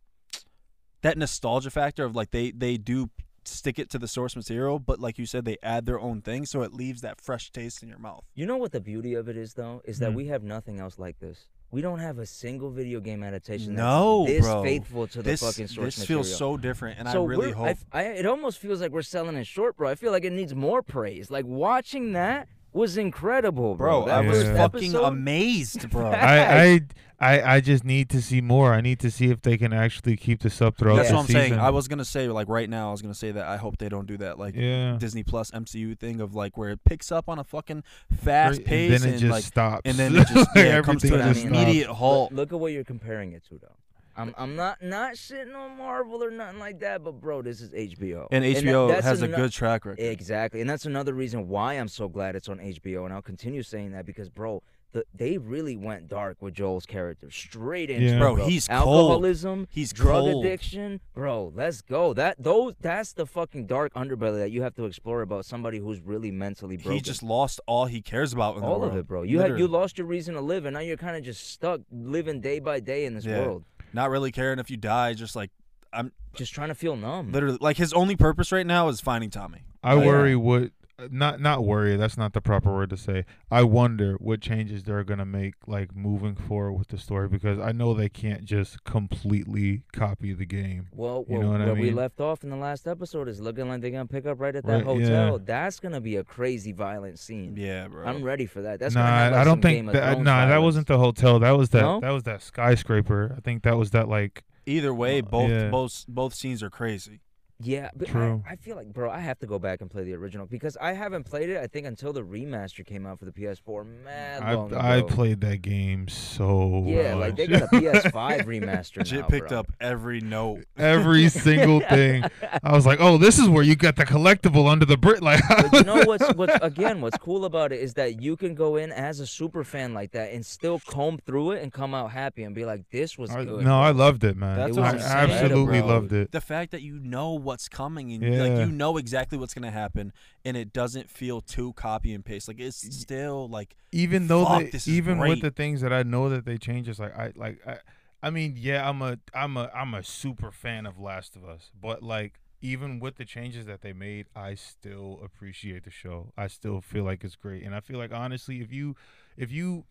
[1.02, 3.10] that nostalgia factor of like they they do
[3.56, 6.46] stick it to the source material, but like you said, they add their own thing,
[6.46, 8.24] so it leaves that fresh taste in your mouth.
[8.36, 10.16] You know what the beauty of it is, though, is that Hmm.
[10.16, 11.48] we have nothing else like this.
[11.72, 14.64] We don't have a single video game adaptation No, that's this bro.
[14.64, 16.24] faithful to the This fucking source this material.
[16.24, 17.78] feels so different, and so I really hope.
[17.94, 19.88] I I- it almost feels like we're selling it short, bro.
[19.88, 21.30] I feel like it needs more praise.
[21.30, 24.04] Like watching that was incredible, bro.
[24.04, 24.56] Bro, I was Yeah.
[24.58, 26.08] fucking episode- amazed, bro.
[26.12, 26.82] I, I
[27.22, 28.74] I I just need to see more.
[28.74, 30.96] I need to see if they can actually keep this up throughout.
[30.98, 31.42] That's the what I'm season.
[31.42, 31.54] saying.
[31.60, 33.90] I was gonna say like right now, I was gonna say that I hope they
[33.90, 34.96] don't do that like yeah.
[34.98, 37.84] Disney Plus MCU thing of like where it picks up on a fucking
[38.24, 39.82] fast Right, pace and then it and just like stops.
[39.84, 41.58] and then it just yeah, it comes to Everything an just stops.
[41.64, 42.32] immediate halt.
[42.32, 43.76] Look, look at what you're comparing it to, though.
[44.20, 47.70] I'm I'm not not shitting on Marvel or nothing like that, but bro, this is
[47.72, 48.28] HBO.
[48.32, 50.00] And that- HBO that's has a good track record.
[50.04, 53.64] Exactly, and that's another reason why I'm so glad it's on HBO, and I'll continue
[53.64, 54.62] saying that because, bro,
[54.92, 58.18] the, they really went dark with Joel's character, straight into Yeah.
[58.18, 58.48] Bro, bro.
[58.48, 58.80] he's cold.
[58.80, 60.44] alcoholism, He's drug cold.
[60.44, 61.54] addiction, bro.
[61.56, 62.14] Let's go.
[62.16, 66.00] That those that's the fucking dark underbelly that you have to explore about somebody who's
[66.02, 66.94] really mentally broken.
[66.94, 68.94] He just lost all he cares about in the all world.
[68.94, 69.22] of it, bro.
[69.22, 71.82] You had you lost your reason to live, and now you're kind of just stuck
[71.92, 73.42] living day by day in this Yeah.
[73.46, 75.14] world, not really caring if you die.
[75.14, 75.52] Just like
[75.92, 77.32] I'm just trying to feel numb.
[77.32, 79.64] literally like his only purpose right now is finding Tommy.
[79.84, 80.06] I oh, Yeah.
[80.08, 80.72] worry what
[81.12, 81.96] not not worry.
[81.98, 83.26] That's not the proper word to say.
[83.52, 87.72] I wonder what changes they're gonna make, like moving forward with the story, because I
[87.72, 90.88] know they can't just completely copy the game.
[90.94, 93.40] Well, You well, know what I where we left off in the last episode is
[93.40, 95.32] looking like they're gonna pick up right at that Right, hotel.
[95.34, 95.38] yeah.
[95.44, 97.56] That's gonna be a crazy violent scene.
[97.58, 98.06] Yeah, bro.
[98.06, 98.80] I'm ready for that.
[98.80, 100.14] That's nah, gonna have, like, I don't think that.
[100.14, 101.40] Thrones Nah, that wasn't the hotel.
[101.40, 101.82] That was that.
[101.82, 102.00] No?
[102.00, 103.34] That was that skyscraper.
[103.38, 104.44] I think that was that like.
[104.66, 105.70] Either way, Uh, both yeah.
[105.70, 107.22] both both scenes are crazy.
[107.62, 108.42] Yeah, but True.
[108.48, 110.78] I, I feel like, bro, I have to go back and play the original because
[110.80, 111.58] I haven't played it.
[111.58, 113.86] I think until the remaster came out for the PS4.
[114.06, 115.08] Mad long I I ago.
[115.08, 116.84] played that game so.
[116.86, 117.60] Yeah, like they much.
[117.60, 119.60] got a PS5 remaster Jit now, picked bro.
[119.60, 120.64] up every note.
[120.78, 122.24] every single thing.
[122.64, 125.22] I was like, oh, this is where you got the collectible under the brick.
[125.22, 128.56] Like, But you know what's what's again what's cool about it is that you can
[128.56, 131.94] go in as a super fan like that and still comb through it and come
[131.94, 133.66] out happy and be like, this was I- good.
[133.66, 134.56] no, I loved it, man.
[134.58, 135.90] That's It I was absolutely incredible.
[135.90, 136.32] loved it.
[136.32, 140.14] The fact that you know what's coming and like you know exactly what's gonna happen,
[140.46, 142.48] and it doesn't feel too copy and paste.
[142.48, 146.30] Like it's still like Even though Fuck, they, even with the things that I know
[146.30, 147.78] that they change, it's like I like I,
[148.22, 151.72] I mean, yeah, I'm a I'm a I'm a super fan of Last of Us,
[151.80, 156.34] but like even with the changes that they made, I still appreciate the show.
[156.38, 158.96] I still feel like it's great, and I feel like honestly, if you
[159.38, 159.86] if you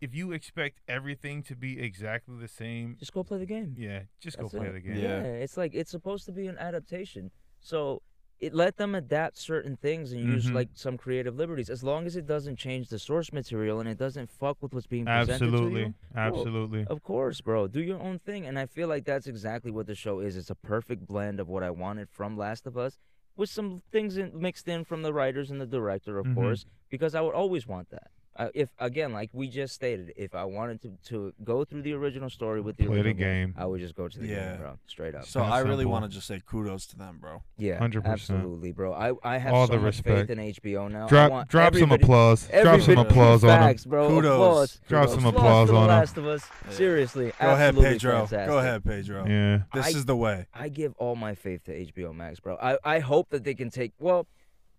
[0.00, 3.74] if you expect everything to be exactly the same, Just go play the game.
[3.78, 4.72] yeah, just That's go play it.
[4.72, 4.96] the game.
[4.96, 5.22] Yeah.
[5.22, 7.30] it's like it's supposed to be an adaptation.
[7.60, 8.02] So
[8.38, 10.54] it let them adapt certain things and use Mhm.
[10.54, 13.98] like some creative liberties as long as it doesn't change the source material and it
[13.98, 15.94] doesn't fuck with what's being presented to Absolutely, you.
[16.14, 16.86] absolutely.
[16.86, 17.66] Of course, bro.
[17.68, 18.46] Do your own thing.
[18.46, 20.38] And I feel like that's exactly what the show is.
[20.38, 22.98] It's a perfect blend of what I wanted from Last of Us
[23.36, 26.34] with some things in, mixed in from the writers and the director, of Mhm.
[26.34, 28.10] course, because I would always want that.
[28.40, 31.92] Uh, if again, like we just stated, if I wanted to, to go through the
[31.92, 33.54] original story with the Play the original game.
[33.58, 34.52] I would just go to the Yeah.
[34.52, 34.78] game, bro.
[34.86, 35.26] Straight up.
[35.26, 35.92] So That's I really simple.
[35.92, 37.42] want to just say kudos to them, bro.
[37.58, 38.06] Yeah, 100%.
[38.06, 38.94] absolutely, bro.
[38.94, 40.28] I, I have All so the much respect.
[40.28, 41.04] faith in HBO now.
[41.04, 42.48] I Drop want drop some applause.
[42.62, 43.58] Drop some applause on him.
[43.58, 44.08] Facts, bro.
[44.08, 44.32] Kudos.
[44.34, 44.80] Applause.
[44.88, 45.14] Drop Kudos.
[45.22, 45.80] some applause for The.
[45.80, 46.42] Last of Us.
[46.64, 46.72] Yeah.
[46.72, 48.12] Seriously, Go ahead, Pedro.
[48.12, 48.46] fantastic.
[48.46, 49.26] Go ahead, Pedro.
[49.28, 49.58] Yeah.
[49.74, 50.46] This I- is the way.
[50.54, 52.56] I give all my faith to HBO Max, bro.
[52.56, 53.92] I, I hope that they can take.
[53.98, 54.26] Well,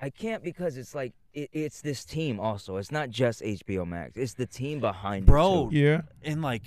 [0.02, 2.39] I can't because it's like it, it's this team.
[2.39, 4.18] Also, it's not just HBO Max.
[4.18, 5.72] It's the team behind Bro, it.
[5.72, 5.78] too.
[5.78, 6.02] Yeah.
[6.24, 6.64] And like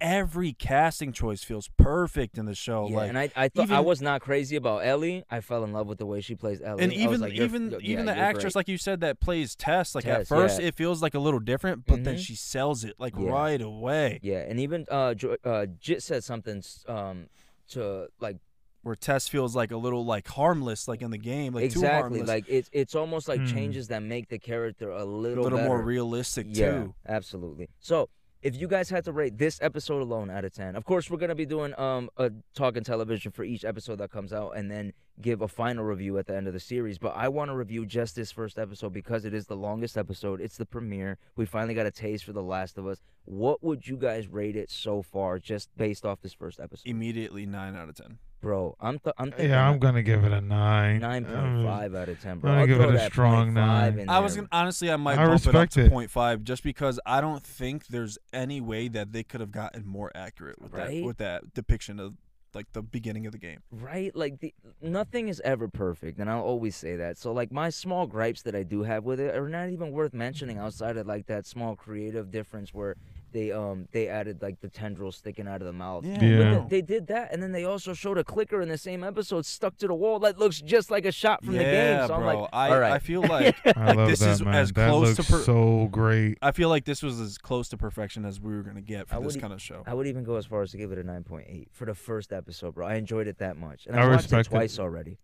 [0.00, 2.88] every casting choice feels perfect in the show.
[2.90, 5.22] Yeah, like and I I thought I was not crazy about Ellie.
[5.30, 6.82] I fell in love with the way she plays Ellie.
[6.82, 8.56] and even like, even yeah, even the actress, great.
[8.56, 9.94] like you said, that plays Tess.
[9.94, 10.66] Like at first, yeah.
[10.68, 12.18] it feels like a little different, but then Mhm.
[12.26, 13.28] she sells it like Yeah.
[13.30, 14.18] right away.
[14.22, 17.28] yeah, and even uh, Jo- uh Jit said something um
[17.68, 18.38] to like
[18.82, 22.18] Where Tess feels like a little like harmless, like in the game, like too exactly
[22.18, 23.46] harmless, like it's it's almost like Hmm.
[23.46, 26.94] changes that make the character a a little little more realistic Yeah, too.
[27.08, 27.68] absolutely.
[27.80, 28.08] So,
[28.42, 31.18] if you guys had to rate this episode alone out of 10, of course, we're
[31.18, 34.68] going to be doing um a talking television for each episode that comes out and
[34.68, 36.98] then give a final review at the end of the series.
[36.98, 40.40] But I want to review just this first episode because it is the longest episode.
[40.40, 41.18] It's the premiere.
[41.36, 43.00] We finally got a taste for The Last of Us.
[43.26, 46.88] What would you guys rate it so far just based off this first episode?
[46.90, 48.18] Immediately nine out of ten.
[48.42, 50.98] Bro, I'm th- I'm thinking Yeah, I'm gonna give it a nine.
[50.98, 52.50] nine point five out of ten, bro.
[52.50, 54.08] I'm gonna I'll give it a strong nine.
[54.10, 55.92] I was gonna honestly, I might I bump it up respect to it.
[55.92, 60.10] 0.5 just because I don't think there's any way that they could have gotten more
[60.14, 61.00] accurate with Right?
[61.00, 62.14] that with that depiction of
[62.54, 63.60] like the beginning of the game.
[63.70, 67.70] right like the nothing is ever perfect and i'll always say that so like my
[67.70, 71.06] small gripes that i do have with it are not even worth mentioning outside of
[71.06, 72.94] like that small creative difference where
[73.32, 76.54] they um they added like the tendrils sticking out of the mouth Yeah, Yeah.
[76.58, 79.44] th- they did that and then they also showed a clicker in the same episode
[79.46, 82.06] stuck to the wall that looks just like a shot from yeah, the game so
[82.08, 82.16] bro.
[82.16, 84.54] i'm like I all right I feel like I love this that is man.
[84.54, 86.38] as that close looks to per- so great.
[86.42, 89.16] I feel like this was as close to perfection as we were gonna get I
[89.16, 89.82] for this would e- kind of show.
[89.86, 92.32] I would even go as far as to give it a 9.8 for the first
[92.32, 92.86] episode, bro.
[92.86, 93.86] I enjoyed it that much.
[93.86, 94.50] And I I, watched respect it it.
[94.50, 95.18] twice already.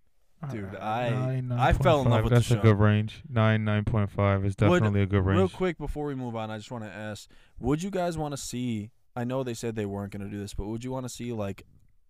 [0.50, 2.24] Dude, Uh, I- nine, I fell in love 9.5.
[2.24, 2.58] with the That's show.
[2.58, 3.22] a good range.
[3.28, 5.38] Nine, nine point five is Would- definitely a good range.
[5.38, 7.28] Real quick before we move on, I just want to ask:
[7.58, 8.90] Would you guys want to see?
[9.16, 11.32] I know they said they weren't gonna do this, but would you want to see
[11.32, 11.64] like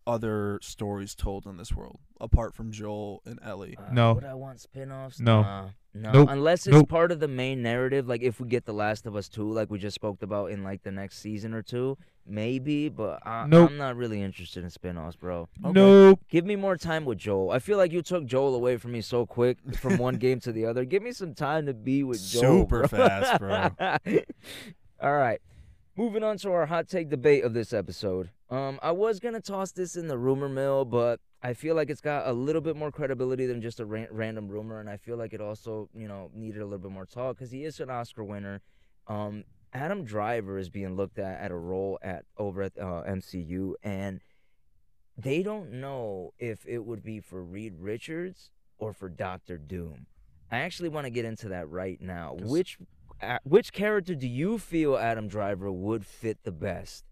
[0.06, 3.76] other stories told in this world apart from Joel and Ellie?
[3.78, 4.12] Uh, No.
[4.14, 5.20] Would I want spin-offs?
[5.20, 5.42] No.
[5.42, 6.12] Nah, no.
[6.12, 6.28] Nope.
[6.30, 6.88] Unless it's Nope.
[6.88, 9.70] part of the main narrative, like if we get The Last of Us 2, like
[9.70, 11.98] we just spoke about in like the next season or two,
[12.28, 13.70] maybe, but I, Nope.
[13.70, 15.48] I'm not really interested in spin-offs, bro.
[15.64, 15.72] Okay.
[15.72, 16.20] Nope.
[16.28, 17.50] Give me more time with Joel.
[17.50, 20.52] I feel like you took Joel away from me so quick from one game to
[20.52, 20.84] the other.
[20.84, 22.62] Give me some time to be with Joel.
[22.62, 22.88] Super bro.
[22.88, 23.70] fast, bro.
[25.00, 25.40] All right.
[25.96, 28.30] Moving on to our hot take debate of this episode.
[28.50, 32.00] Um, I was gonna toss this in the rumor mill, but I feel like it's
[32.00, 35.16] got a little bit more credibility than just a ran- random rumor, and I feel
[35.16, 37.90] like it also, you know, needed a little bit more talk because he is an
[37.90, 38.60] Oscar winner.
[39.08, 39.42] Um,
[39.72, 44.20] Adam Driver is being looked at at a role at over at uh, MCU, and
[45.16, 50.06] they don't know if it would be for Reed Richards or for Doctor Doom.
[50.50, 52.36] I actually want to get into that right now.
[52.40, 52.78] Which
[53.20, 57.04] uh, which character do you feel Adam Driver would fit the best?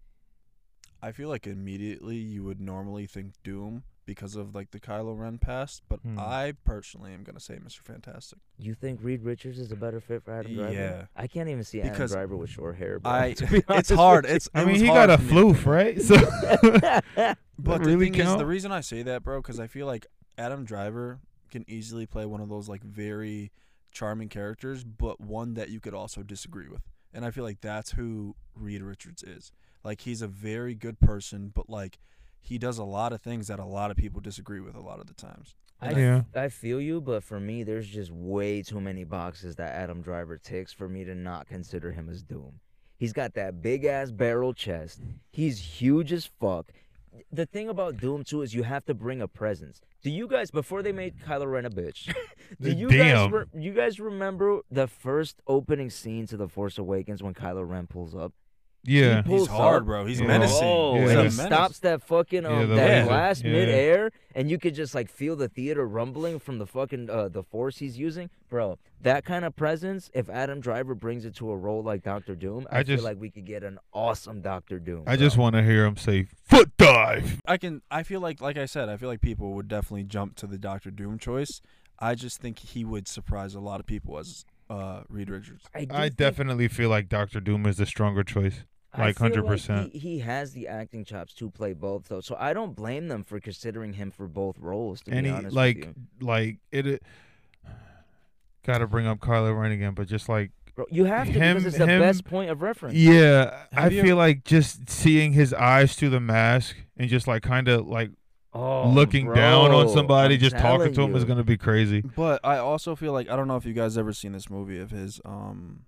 [1.01, 5.37] I feel like immediately you would normally think Doom because of like the Kylo Ren
[5.37, 6.17] past, but Hmm.
[6.17, 7.81] I personally am gonna say Mr.
[7.81, 8.39] Fantastic.
[8.57, 10.73] You think Reed Richards is a better fit for Adam Driver?
[10.73, 11.05] Yeah.
[11.15, 12.99] I can't even see Because Adam Driver with short hair.
[12.99, 14.25] Bro, I to it's hard.
[14.25, 15.29] It's I it mean, he got a for me.
[15.29, 16.01] floof, right?
[16.01, 16.15] So
[17.59, 20.05] But the really thing is, the reason I say that, bro, because I feel like
[20.37, 23.51] Adam Driver can easily play one of those like very
[23.91, 26.81] charming characters, but one that you could also disagree with.
[27.13, 29.51] And I feel like that's who Reed Richards is.
[29.83, 31.97] Like he's a very good person, but like
[32.47, 34.99] he does a lot of things that a lot of people disagree with a lot
[34.99, 35.55] of the times.
[35.81, 36.21] I, Yeah.
[36.33, 40.37] I feel you, but for me, there's just way too many boxes that Adam Driver
[40.37, 42.59] ticks for me to not consider him as Doom.
[42.97, 45.01] He's got that big ass barrel chest.
[45.31, 46.67] He's huge as fuck.
[47.31, 49.81] The thing about Doom too is you have to bring a presence.
[50.01, 52.13] Do you guys before they made Kylo Ren a bitch?
[52.61, 53.33] do you guys Damn.
[53.33, 57.87] re- you guys remember the first opening scene to The Force Awakens when Kylo Ren
[57.87, 58.33] pulls up?
[58.87, 59.85] Yeah, pulls He's hard, up.
[59.85, 60.05] bro.
[60.05, 60.27] He's Yeah.
[60.27, 60.59] menacing.
[60.63, 61.09] Oh, Yeah.
[61.09, 63.05] And he stops that fucking um Yeah, that laser.
[63.07, 63.51] blast Yeah.
[63.51, 67.43] midair, and you could just like feel the theater rumbling from the fucking uh, the
[67.43, 68.79] force he's using, bro.
[69.01, 72.65] That kind of presence, if Adam Driver brings it to a role like Doctor Doom,
[72.71, 75.03] I, I feel like we could get an awesome Doctor Doom.
[75.05, 75.25] I bro.
[75.25, 77.39] just want to hear him say foot dive.
[77.45, 77.81] I can.
[77.91, 80.57] I feel like, like I said, I feel like people would definitely jump to the
[80.57, 81.61] Doctor Doom choice.
[81.99, 85.65] I just think he would surprise a lot of people as uh, Reed Richards.
[85.73, 88.65] I, do I think- definitely feel like Doctor Doom is the stronger choice.
[88.97, 89.91] I like feel 100%.
[89.91, 92.21] he, he has the acting chops to play both, though.
[92.21, 95.01] So I don't blame them for considering him for both roles.
[95.01, 96.27] To and be he honest like with you.
[96.27, 96.87] like it.
[96.87, 97.03] it
[98.63, 101.55] Got to bring up Kylo Ren again, but just like Bro, you have to him-
[101.57, 102.95] because it's the him- best point of reference.
[102.95, 107.27] yeah, I Have you feel like just seeing his eyes through the mask and just
[107.27, 108.11] like kind of like
[108.53, 112.01] Oh, looking down on somebody, I'm just talking to him is gonna be crazy.
[112.01, 114.79] But I also feel like I don't know if you guys ever seen this movie
[114.79, 115.85] of his um,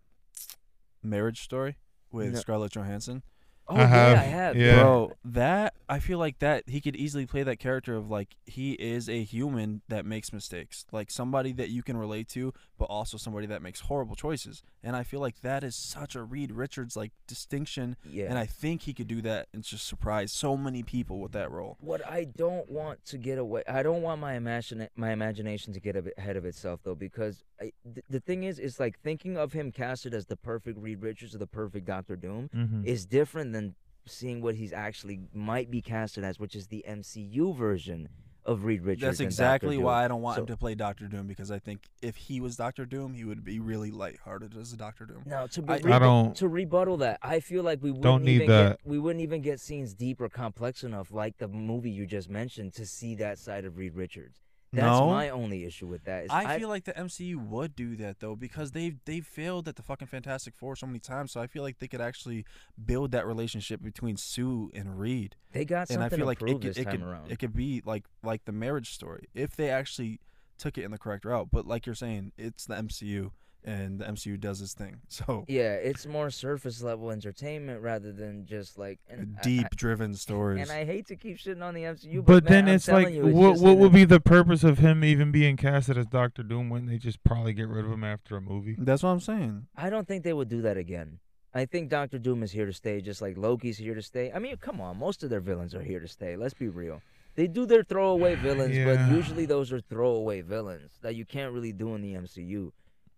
[1.04, 1.78] Marriage Story
[2.12, 2.40] with No.
[2.40, 3.24] Scarlett Johansson.
[3.72, 4.56] Oh I yeah, have, I have.
[4.58, 4.82] yeah.
[4.82, 8.72] Bro, that I feel like that he could easily play that character of like he
[8.72, 13.16] is a human that makes mistakes, like somebody that you can relate to, but also
[13.18, 14.64] somebody that makes horrible choices.
[14.84, 18.26] And I feel like that is such a Reed Richards like distinction, Yeah.
[18.28, 21.52] and I think he could do that and just surprise so many people with that
[21.52, 21.78] role.
[21.80, 25.80] What I don't want to get away, I don't want my imagine my imagination to
[25.80, 29.00] get a bit ahead of itself though, because I, th- the thing is, it's like
[29.00, 32.86] thinking of him casted as the perfect Reed Richards or the perfect Doctor Doom Mm-hmm.
[32.86, 37.56] is different than seeing what he's actually might be casted as, which is the MCU
[37.56, 38.10] version
[38.46, 39.02] of Reed Richards.
[39.02, 42.16] That's exactly why I don't want him to play Doctor Doom because I think if
[42.16, 45.24] he was Doctor Doom, he would be really lighthearted as a Doctor Doom.
[45.26, 48.24] Now to I- be I don't- to rebuttal that, I feel like we wouldn't Don't
[48.24, 48.70] need even that.
[48.70, 52.30] Get, we wouldn't even get scenes deep or complex enough, like the movie you just
[52.30, 54.40] mentioned, to see that side of Reed Richards.
[54.72, 55.08] That's No.
[55.10, 56.26] my only issue with that.
[56.26, 59.76] is I feel like the MCU would do that though because they've they've failed at
[59.76, 61.32] the fucking Fantastic Four so many times.
[61.32, 62.46] So I feel like they could actually
[62.84, 65.36] build that relationship between Sue and Reed.
[65.54, 67.32] they got and something I feel to like prove it could this it could around.
[67.32, 70.20] it could be like like the marriage story if they actually
[70.60, 71.50] took it in the correct route.
[71.52, 73.32] But like you're saying, it's the MCU
[73.66, 74.98] and the MCU does its thing.
[75.10, 80.14] So yeah, it's more surface level entertainment rather than just like and deep I- driven
[80.16, 80.62] stories.
[80.62, 82.88] and I hate to keep shitting on the MCU, but, But man, then I'm it's
[82.88, 85.98] like, you, it's what just what would be the purpose of him even being casted
[85.98, 88.76] as Doctor Doom when they just probably get rid of him after a movie?
[88.78, 89.68] That's what I'm saying.
[89.76, 91.20] I don't think they would do that again.
[91.54, 94.32] I think Doctor Doom is here to stay, just like Loki's here to stay.
[94.34, 96.36] I mean, come on, most of their villains are here to stay.
[96.36, 97.02] Let's be real.
[97.36, 98.86] They do their throwaway villains, Yeah.
[98.86, 102.72] but usually those are throwaway villains that you can't really do in the MCU,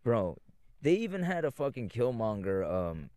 [0.04, 0.38] bro.
[0.82, 3.12] They even had a fucking Killmonger, um,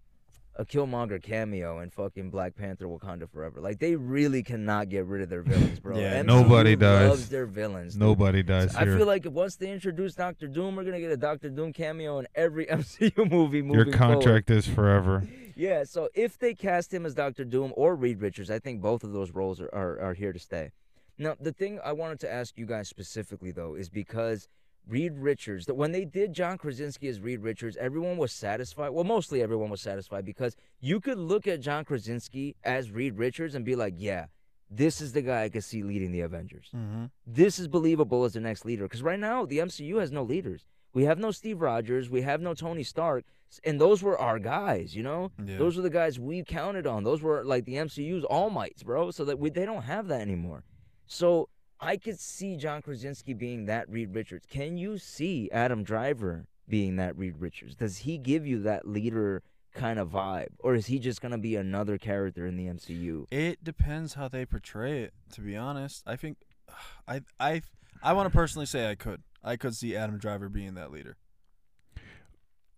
[0.56, 3.60] a Killmonger cameo in fucking Black Panther: Wakanda Forever.
[3.60, 5.98] Like they really cannot get rid of their villains, bro.
[5.98, 7.08] Yeah, MCU nobody does.
[7.08, 7.94] Loves their villains.
[7.94, 8.00] dude.
[8.00, 11.48] Nobody dies I feel like once they introduce Doctor Doom, we're gonna get a Doctor
[11.48, 15.26] Doom cameo in every MCU movie Your contract is forever.
[15.56, 19.04] Yeah, so if they cast him as Doctor Doom or Reed Richards, I think both
[19.04, 20.72] of those roles are, are, are here to stay.
[21.16, 24.48] Now, the thing I wanted to ask you guys specifically though is because
[24.86, 28.90] Reed Richards, that when they did John Krasinski as Reed Richards, everyone was satisfied.
[28.90, 33.54] Well, mostly everyone was satisfied because you could look at John Krasinski as Reed Richards
[33.54, 34.26] and be like, yeah,
[34.70, 37.04] this is the guy I could see leading the Avengers Mm-hmm.
[37.26, 38.84] this is believable as the next leader.
[38.84, 40.66] Because right now, the MCU has no leaders.
[40.92, 42.08] We have no Steve Rogers.
[42.10, 43.24] We have no Tony Stark.
[43.64, 45.32] And those were our guys, you know?
[45.44, 45.58] Yeah.
[45.58, 47.04] Those were the guys we counted on.
[47.04, 49.10] Those were like the MCU's all mights, bro.
[49.10, 50.62] So that we, they don't have that anymore.
[51.06, 51.48] So
[51.84, 54.46] I could see John Krasinski being that Reed Richards.
[54.48, 57.74] Can you see Adam Driver being that Reed Richards?
[57.74, 59.42] Does he give you that leader
[59.74, 60.48] kind of vibe?
[60.60, 63.26] Or is he just going to be another character in the MCU?
[63.30, 65.12] It depends how they portray it.
[65.32, 66.38] To be honest, I think
[67.08, 67.62] I I
[68.02, 71.16] I want to personally say I could I could see Adam Driver being that leader.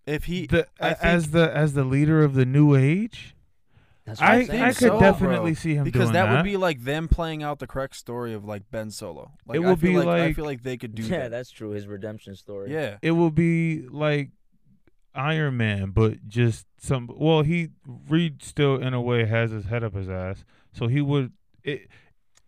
[0.05, 3.36] If he, The, I a- as the as the leader of the new age,
[4.07, 4.63] That's what I I'm saying.
[4.63, 7.09] I could so, definitely bro, see him because doing that, that would be like them
[7.09, 9.33] playing out the correct story of like Ben Solo.
[9.47, 11.33] Like, It I would feel be like, I feel like they could do yeah, that.
[11.33, 11.71] that's true.
[11.71, 12.73] His redemption story.
[12.73, 14.31] Yeah, it will be like
[15.15, 17.11] Iron Man, but just some.
[17.17, 17.71] Well, he
[18.09, 21.33] Reed still in a way has his head up his ass, so he would.
[21.65, 21.89] It,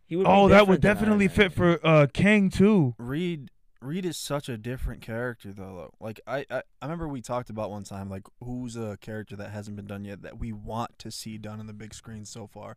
[0.06, 2.94] He would oh, that would different than Iron definitely fit for uh Kang too.
[2.98, 3.50] Reed
[3.80, 5.74] Reed is such a different character though.
[5.76, 6.04] though.
[6.04, 9.50] Like I, I I remember we talked about one time like who's a character that
[9.50, 12.46] hasn't been done yet that we want to see done on the big screen so
[12.46, 12.76] far.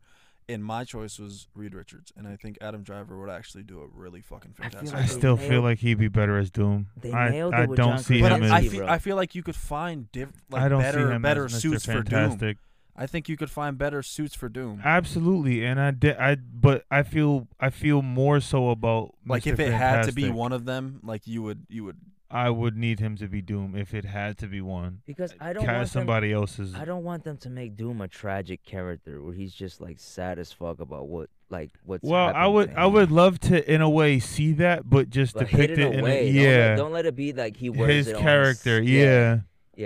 [0.49, 3.87] And my choice was Reed Richards, and I think Adam Driver would actually do a
[3.87, 4.95] really fucking I feel fantastic.
[4.95, 5.17] I like job.
[5.17, 6.87] still nailed- feel like he'd be better as Doom.
[6.99, 8.65] They I, nailed it I with don't John see but him Krasinski, I, as.
[8.65, 8.89] I feel.
[8.89, 11.53] I feel like you could find diff, like I don't better see him better as
[11.53, 11.61] Mr.
[11.61, 12.37] suits for Doom.
[12.95, 13.03] Fantastic.
[13.03, 14.81] I think you could find better suits for Doom.
[14.83, 16.17] Absolutely, and I did.
[16.17, 19.53] I but I feel I feel more so about Like Mr.
[19.53, 21.97] if it had to be one of them, like you would you would
[22.33, 25.01] I would need him to be Doom if it had to be one.
[25.05, 26.73] because I don't want Cast them, somebody else's.
[26.75, 30.39] I don't want them to make Doom a tragic character where he's just like sad
[30.39, 32.03] as fuck about what like what's.
[32.07, 35.49] Well, I would I would love to in a way see that, but just But
[35.49, 36.29] depict it it in away.
[36.29, 38.81] a, Don't let- yeah Don't let, it be like he wears his it on character.
[38.81, 39.03] his- yeah.
[39.03, 39.39] Yeah,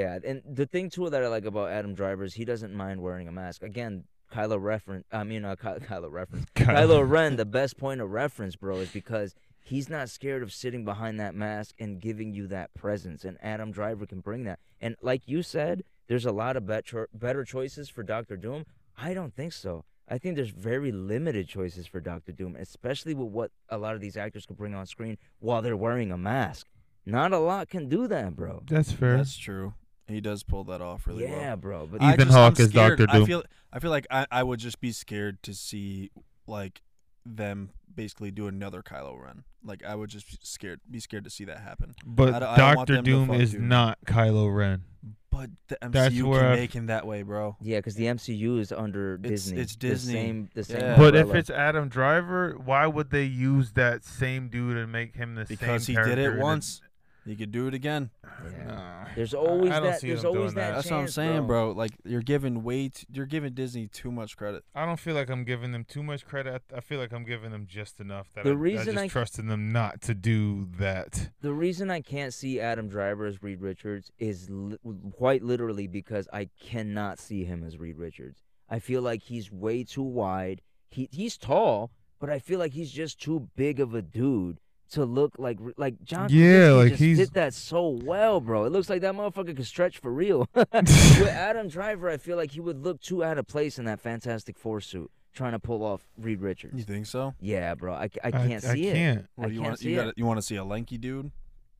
[0.03, 3.27] and the thing too that I like about Adam Driver is he doesn't mind wearing
[3.27, 3.63] a mask.
[3.63, 5.05] Again, Kylo reference.
[5.11, 6.45] I mean, uh, Ky- Kylo reference.
[6.55, 7.35] Kylo Ren.
[7.35, 11.35] The best point of reference, bro, is because he's not scared of sitting behind that
[11.35, 13.23] mask and giving you that presence.
[13.23, 14.59] And Adam Driver can bring that.
[14.81, 18.65] And like you said, there's a lot of better better choices for Doctor Doom.
[18.97, 19.85] I don't think so.
[20.07, 24.01] I think there's very limited choices for Doctor Doom, especially with what a lot of
[24.01, 26.67] these actors can bring on screen while they're wearing a mask.
[27.07, 28.63] Not a lot can do that, bro.
[28.67, 29.17] That's fair.
[29.17, 29.73] That's true.
[30.07, 31.33] He does pull that off really well.
[31.39, 31.87] yeah, bro.
[31.87, 32.97] But I Ethan just- I'm Hawke is scared.
[32.99, 33.11] Dr.
[33.11, 33.25] I Doom.
[33.25, 33.43] feel
[33.73, 36.11] I feel like I, I would just be scared to see
[36.47, 36.81] like
[37.25, 39.43] them basically do another Kylo Ren.
[39.63, 41.95] Like I would just be scared be scared to see that happen.
[42.05, 43.67] but I don't- I don't want Doctor them to Doom fuck is Doom.
[43.67, 44.83] not Kylo Ren.
[45.31, 47.57] But the That's MCU where can I- make him that way, bro.
[47.59, 49.59] yeah, because the MCU is under It's- Disney.
[49.59, 50.13] it's The Disney.
[50.13, 50.97] same, the same Yeah.
[50.97, 51.39] But if umbrella.
[51.39, 55.57] it's Adam Driver, why would they use that same dude and make him the same?
[55.57, 56.81] Because same he did character it in once.
[57.25, 58.11] He could do it again.
[58.23, 58.65] Yeah.
[58.67, 59.05] Nah.
[59.15, 61.07] There's I- always I don't that- see there's them always doing that That's what I'm
[61.07, 61.67] saying, bro.
[61.67, 61.71] bro.
[61.71, 64.63] Like you're giving way t- you're giving Disney too much credit.
[64.75, 66.61] I don't feel like I'm giving them too much credit.
[66.71, 69.03] I I feel like I'm giving them just enough that The I, reason I just
[69.05, 71.31] I- trusting them not to do that.
[71.41, 74.77] The reason I can't see Adam Driver as Reed Richards is li-
[75.13, 78.43] quite literally because I cannot see him as Reed Richards.
[78.69, 80.61] I feel like he's way too wide.
[80.91, 84.59] He he's tall, but I feel like he's just too big of a dude
[84.91, 86.29] to look like like John.
[86.31, 88.65] Yeah, Krasinski like just he's- did that so well, bro.
[88.65, 90.47] It looks like that motherfucker could stretch for real.
[90.55, 90.67] With
[91.27, 94.57] Adam Driver, I feel like he would look too out of place in that Fantastic
[94.57, 96.75] Four suit, trying to pull off Reed Richards.
[96.77, 97.33] You think so?
[97.39, 97.93] Yeah, bro.
[97.93, 98.93] I, I can't see I it.
[98.93, 99.25] can't.
[99.35, 99.79] What I can't want?
[99.79, 100.13] see You it.
[100.17, 101.31] you want to see a lanky dude?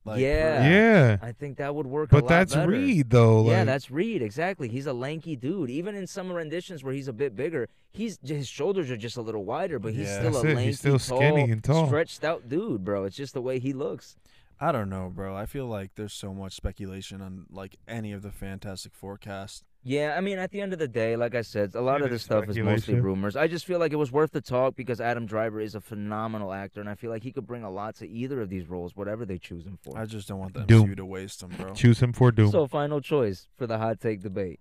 [0.06, 0.62] Like, Yeah.
[0.62, 2.10] for- Yeah, I think that would work.
[2.12, 2.70] a but lot that's better.
[2.70, 3.46] Reed though.
[3.50, 4.22] yeah, that's Reed.
[4.22, 4.68] Exactly.
[4.68, 5.68] He's a lanky dude.
[5.70, 9.22] Even in some renditions where he's a bit bigger, he's his shoulders are just a
[9.22, 10.18] little wider, but he's Yeah.
[10.20, 10.46] still a it.
[10.54, 11.86] lanky, He's still skinny tall, and tall.
[11.88, 13.04] stretched out dude, bro.
[13.04, 14.16] It's just the way he looks.
[14.60, 15.36] I don't know, bro.
[15.36, 19.64] I feel like there's so much speculation on like any of the Fantastic Four cast.
[19.82, 22.04] Yeah, I mean, at the end of the day, like I said, a lot It
[22.06, 23.36] of this stuff is mostly rumors.
[23.36, 26.52] I just feel like it was worth the talk because Adam Driver is a phenomenal
[26.52, 28.96] actor, and I feel like he could bring a lot to either of these roles,
[28.96, 29.96] whatever they choose him for.
[29.96, 30.88] I just don't want the Doom.
[30.88, 31.72] MCU to waste him, bro.
[31.74, 32.50] choose him for Doom.
[32.50, 34.58] So, final choice for the hot take debate: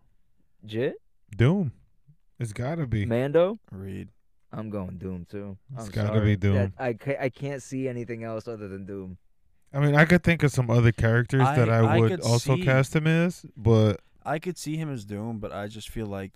[0.65, 0.95] Jit,
[1.35, 1.71] Doom.
[2.37, 3.05] It's gotta be.
[3.05, 3.57] Mando.
[3.71, 4.09] Reed.
[4.51, 5.57] I'm going Doom too.
[5.73, 6.25] It's I'm gotta sorry.
[6.25, 6.53] be Doom.
[6.55, 9.17] That- I ca- I can't see anything else other than Doom.
[9.75, 12.55] I mean, I could think of some other characters that I- I I would also
[12.55, 16.07] see- cast him as, but I could see him as Doom, but I just feel
[16.07, 16.31] like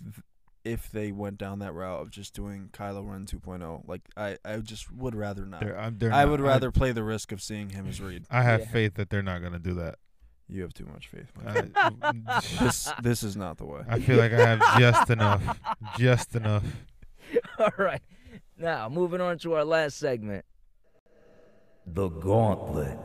[0.66, 4.58] if they went down that route of just doing Kylo Ren 2.0, like I, I
[4.58, 5.62] just would rather not.
[5.62, 8.26] they're, I'm, they're I not- would rather play the risk of seeing him as Reed.
[8.30, 8.66] I, have Yeah.
[8.68, 9.96] faith that they're not gonna do that.
[10.50, 11.32] You have too much faith.
[11.42, 11.72] man.
[11.76, 13.82] I, this this is not the way.
[13.88, 15.60] I feel like I have just enough,
[15.98, 16.64] just enough.
[17.60, 18.02] All right.
[18.58, 20.44] Now, moving on to our last segment
[21.94, 22.98] The Gauntlet.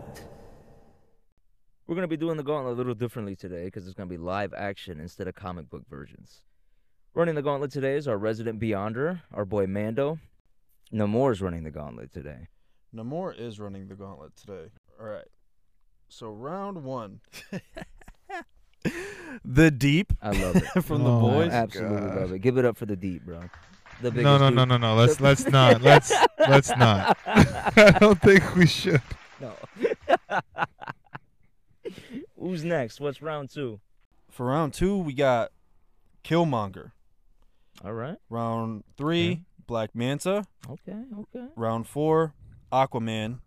[1.86, 4.12] We're going to be doing the Gauntlet a little differently today because it's going to
[4.12, 6.42] be live action instead of comic book versions.
[7.14, 10.18] Running the Gauntlet today is our resident Beyonder, our boy Mando.
[10.92, 12.48] Namor is running the Gauntlet today.
[12.94, 14.70] Namor is running the gauntlet today.
[15.00, 15.24] All right.
[16.08, 17.20] So round one.
[19.44, 20.64] the deep I love it.
[20.84, 21.50] from the Oh, boys.
[21.52, 22.16] Absolutely God.
[22.20, 22.38] love it.
[22.40, 23.40] Give it up for the deep, bro.
[24.04, 24.56] The biggest No, no, dude.
[24.56, 24.94] no, no, no.
[24.96, 25.80] Let's let's not.
[25.80, 27.16] Let's let's not.
[27.26, 29.00] I don't think we should.
[29.40, 29.54] No.
[32.38, 33.00] Who's next?
[33.00, 33.80] What's round two?
[34.30, 35.52] For round two, we got
[36.22, 36.90] Killmonger.
[37.82, 38.18] All right.
[38.28, 39.42] Round three, Okay.
[39.66, 40.44] Black Manta.
[40.68, 40.98] Okay.
[41.20, 41.46] Okay.
[41.56, 42.34] Round four,
[42.70, 43.38] Aquaman.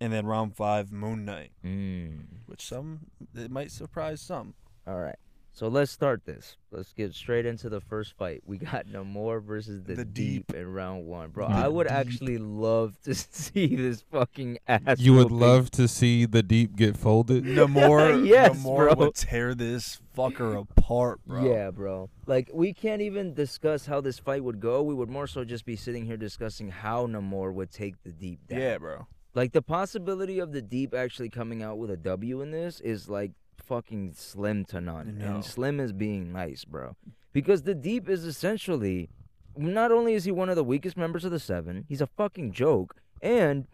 [0.00, 1.50] And then round five, Moon Knight.
[1.66, 2.20] Mm.
[2.46, 3.00] Which some
[3.34, 4.54] it might surprise some.
[4.86, 5.18] All right.
[5.52, 6.56] So let's start this.
[6.70, 8.42] Let's get straight into the first fight.
[8.46, 10.46] We got Namor versus the, The deep.
[10.46, 10.56] Deep.
[10.56, 11.48] in round one, bro.
[11.48, 11.92] The I would Deep.
[11.92, 15.00] actually love to see this fucking ass.
[15.00, 15.38] You would whooping.
[15.38, 17.44] love to see the deep get folded.
[17.44, 18.94] Namor, Yes, Namor bro.
[18.94, 21.44] would tear this fucker apart, bro.
[21.44, 22.08] Yeah, bro.
[22.26, 24.82] Like we can't even discuss how this fight would go.
[24.82, 28.46] We would more so just be sitting here discussing how Namor would take the deep
[28.46, 28.60] down.
[28.60, 29.06] Yeah, bro.
[29.34, 33.08] Like the possibility of the deep actually coming out with a W in this is
[33.08, 35.18] like fucking slim to none.
[35.18, 35.26] No.
[35.36, 36.96] And slim is being nice, bro.
[37.32, 39.08] Because the deep is essentially
[39.56, 42.52] not only is he one of the weakest members of the seven, he's a fucking
[42.52, 42.96] joke.
[43.22, 43.66] And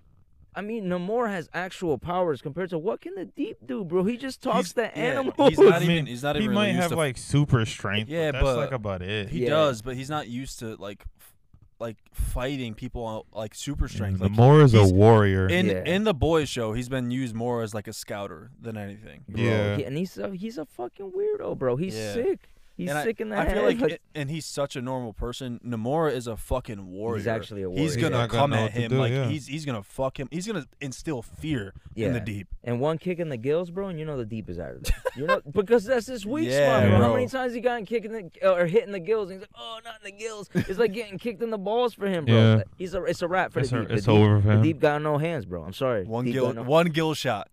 [0.55, 4.05] I mean Namor has actual powers compared to what can the deep do, bro?
[4.05, 5.51] He just talks He's- to yeah, animals.
[5.51, 7.65] he's not I even- mean, he's not he even might used have to- like super
[7.67, 8.09] strength.
[8.11, 9.29] Yeah, but that's but like about it.
[9.29, 9.51] He Yeah.
[9.51, 11.35] does, but he's not used to like f-
[11.79, 14.21] like fighting people like super mm, strength.
[14.21, 15.47] Like, Namor is a he's- warrior.
[15.49, 15.85] in Yeah.
[15.85, 19.25] in the boys show, he's been used more as like a scouter than anything.
[19.29, 19.77] Bro, Yeah.
[19.77, 21.77] he- and he's a, he's a fucking weirdo, bro.
[21.77, 22.15] He's Yeah.
[22.15, 22.49] sick.
[22.77, 23.55] He's and sick in the I, I head.
[23.55, 25.59] feel like, but it- and he's such a normal person.
[25.67, 27.17] Namora is a fucking warrior.
[27.19, 27.83] He's actually a He's warrior.
[27.85, 29.29] He's gonna come at what to him do, like yeah.
[29.29, 30.29] he's he's gonna fuck him.
[30.31, 32.09] He's gonna instill fear yeah.
[32.09, 32.49] in the deep.
[32.65, 34.83] And one kick in the gills, bro, and you know the deep is out of
[34.83, 34.93] there.
[35.17, 36.99] You know because that's his weak Yeah, spot, bro.
[37.09, 39.31] How many times he gotten kicked in the or hitting the gills?
[39.31, 40.51] And he's like, oh, not in the gills.
[40.55, 42.35] It's like getting kicked in the balls for him, bro.
[42.57, 42.63] Yeah.
[42.77, 43.89] He's a it's a wrap for It's, the a- deep.
[43.89, 45.63] The it's deep, over for the deep got no hands, bro.
[45.63, 46.05] I'm sorry.
[46.05, 47.49] One Deep gill, no- one gill shot.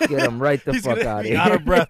[0.00, 1.38] Get him right the He's fuck gonna out of here.
[1.38, 1.88] out of breath.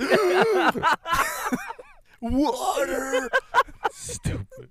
[2.20, 3.28] Water.
[3.90, 4.70] Stupid.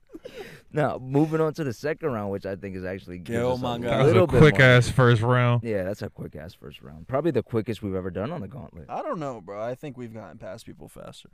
[0.71, 3.59] now moving on to the second round, which I think is actually gives Yo, us
[3.61, 3.89] my a God.
[3.91, 5.63] That was little a bit quick more- ass first round.
[5.63, 7.07] Yeah, that's a quick ass first round.
[7.07, 8.85] Probably the quickest we've ever done on the gauntlet.
[8.89, 9.61] I don't know, bro.
[9.61, 11.29] I think we've gotten past people faster.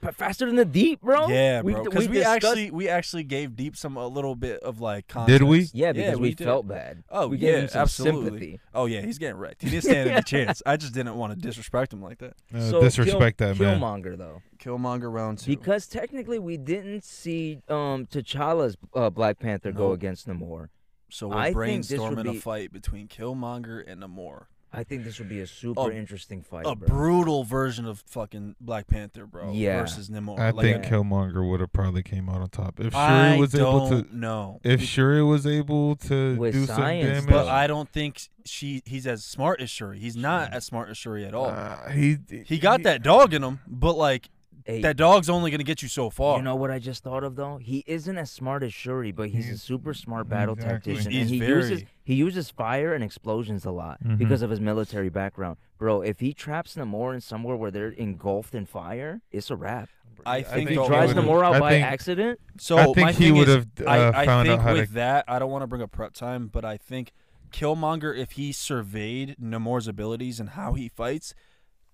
[0.00, 1.28] But faster than the deep, bro.
[1.28, 1.84] Yeah, We- bro.
[1.84, 5.40] Because we, discussed- actually we actually gave deep some a little bit of like context.
[5.40, 5.68] Did we?
[5.72, 7.02] Yeah, because we, we felt bad.
[7.10, 8.22] Oh we gave yeah, him some absolutely.
[8.30, 8.60] sympathy.
[8.74, 9.62] Oh yeah, he's getting wrecked.
[9.62, 10.62] He didn't stand a chance.
[10.66, 12.34] I just didn't want to disrespect him like that.
[12.54, 13.80] Uh, so disrespect Kill, that man.
[13.80, 15.50] Killmonger though, Killmonger round two.
[15.56, 20.68] because technically we didn't see um T'Challa's uh, Black Panther go against Namor.
[21.08, 24.44] so we're I think this brainstorming be- a fight between Killmonger and Namor.
[24.72, 26.86] I think this would be a super A- interesting fight, A bro.
[26.88, 29.52] brutal version of fucking Black Panther, bro.
[29.52, 29.80] Yeah.
[29.80, 30.38] Versus Namor.
[30.38, 30.90] I Like, think Yeah.
[30.90, 34.02] Killmonger would have probably came out on top if Shuri I was able to.
[34.02, 34.60] don't.
[34.62, 37.48] If Shuri was able to With do some science, damage, But.
[37.48, 39.98] I don't think she he's as smart as Shuri.
[39.98, 41.46] He's not as smart as Shuri at all.
[41.46, 44.30] uh, he he got that dog in him, but like
[44.70, 46.36] Hey, that dog's only gonna get you so far.
[46.38, 47.58] You know what I just thought of though?
[47.58, 50.94] He isn't as smart as Shuri, but he's a super smart battle exactly.
[50.94, 54.18] tactician, He's and he very- uses he uses fire and explosions a lot Mhm.
[54.18, 55.56] because of his military background.
[55.78, 59.88] Bro, if he traps Namor in somewhere where they're engulfed in fire, it's a wrap.
[60.26, 62.84] I I think If he drives would've- Namor out I by think- accident, So I
[62.86, 64.94] think my he would have uh, I, I found think out how with to.
[64.94, 67.12] that, I don't want to bring up prep time, but I think
[67.52, 71.34] Killmonger, if he surveyed Namor's abilities and how he fights,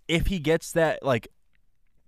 [0.08, 1.28] if he gets that like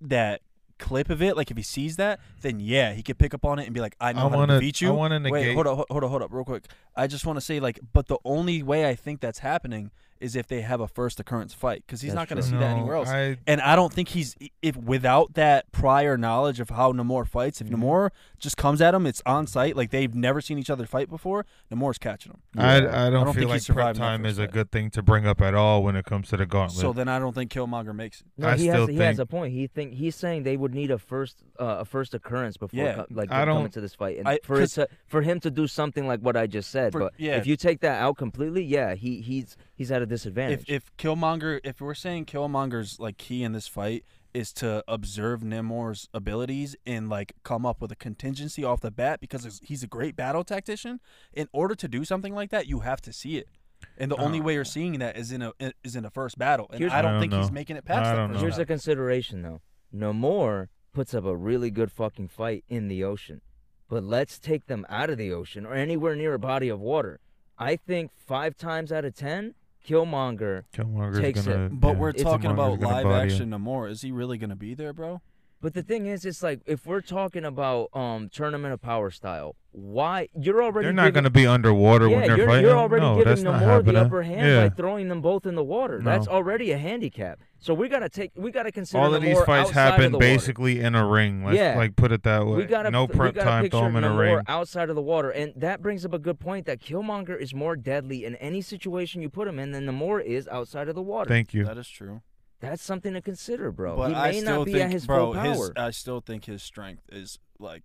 [0.00, 0.40] that
[0.78, 3.58] clip of it, like if he sees that, then yeah, he could pick up on
[3.58, 4.60] it and be like, I know I how want to to.
[4.60, 4.94] defeat I you.
[4.94, 6.64] want to Wait, hold up, hold up, hold up, real quick.
[6.96, 9.90] I just want to say like, but the only way I think that's happening
[10.20, 12.58] is if they have a first occurrence fight, because he's That's not going to true.
[12.58, 13.08] see that No, anywhere else.
[13.08, 17.60] I, And I don't think he's if without that prior knowledge of how Namor fights.
[17.60, 17.82] If Mm-hmm.
[17.82, 19.76] Namor just comes at him, it's on site.
[19.76, 21.44] Like they've never seen each other fight before.
[21.72, 22.40] Namor's catching him.
[22.56, 23.06] I, Yeah.
[23.06, 24.52] I don't don't feel think he like prep survived that time first is a fight.
[24.52, 26.80] good thing to bring up at all when it comes to the gauntlet.
[26.80, 28.26] So then I don't think Killmonger makes it.
[28.36, 29.52] no, I he still has he has think- a point.
[29.52, 32.94] He think he's saying they would need a first uh, a first occurrence before Yeah.
[32.94, 34.88] co- like I them coming don't- to this fight, and I- for it 'cause- to,
[35.06, 36.92] for him to do something like what I just said.
[36.92, 37.36] For- but yeah.
[37.36, 40.64] if you take that out completely, yeah, he he's he's at a disadvantage.
[40.68, 44.04] If if Killmonger, if we're saying Killmonger's like key in this fight
[44.34, 49.20] is to observe Namor's abilities and like come up with a contingency off the bat
[49.20, 51.00] because he's- he's a great battle tactician.
[51.32, 53.48] In order to do something like that, you have to see it.
[53.96, 55.52] And the only way you're seeing that is in a
[55.84, 58.06] is in a first battle, and I I don't don't think he's making it past
[58.06, 58.40] I that don't first.
[58.40, 58.62] Here's battle.
[58.62, 59.60] a consideration though.
[59.94, 63.40] Namor puts up a really good fucking fight in the ocean.
[63.88, 67.20] But let's take them out of the ocean or anywhere near a body of water.
[67.58, 69.54] I think five times out of ten,
[69.88, 70.64] Killmonger.
[70.74, 71.50] Killmonger's takes it.
[71.50, 71.68] gonna.
[71.70, 73.30] But yeah, we're It's- talking about Killmonger's gonna live body him.
[73.32, 73.90] action Namor.
[73.90, 75.20] Is he really gonna be there, bro?
[75.60, 79.56] But the thing is, it's like if we're talking about um tournament of power style,
[79.72, 82.64] why you're already They're not giving- going to be underwater yeah, when they're you're, fighting.
[82.66, 83.94] you're already no, that's giving not Namor happening.
[83.94, 84.68] the upper hand yeah.
[84.68, 86.00] by throwing them both in the water.
[86.02, 86.32] That's No.
[86.32, 87.40] already a handicap.
[87.60, 90.26] So we gotta take, we gotta consider All of these fights happen the water.
[90.26, 91.44] basically in a ring.
[91.44, 91.76] Let's Yeah.
[91.76, 92.56] like put it that way.
[92.56, 94.44] We gotta no we prep gotta time, picture throw 'em in a Namor ring.
[94.46, 97.74] outside of the water, and that brings up a good point that Killmonger is more
[97.74, 101.28] deadly in any situation you put him in than Namor is outside of the water.
[101.28, 101.64] Thank you.
[101.64, 102.22] That is true.
[102.60, 103.96] That's something to consider, bro.
[103.96, 105.72] But he I may still not be think, at his bro, full his power.
[105.76, 107.82] I still think his strength is like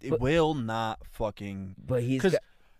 [0.00, 2.22] it But- will not fucking but he's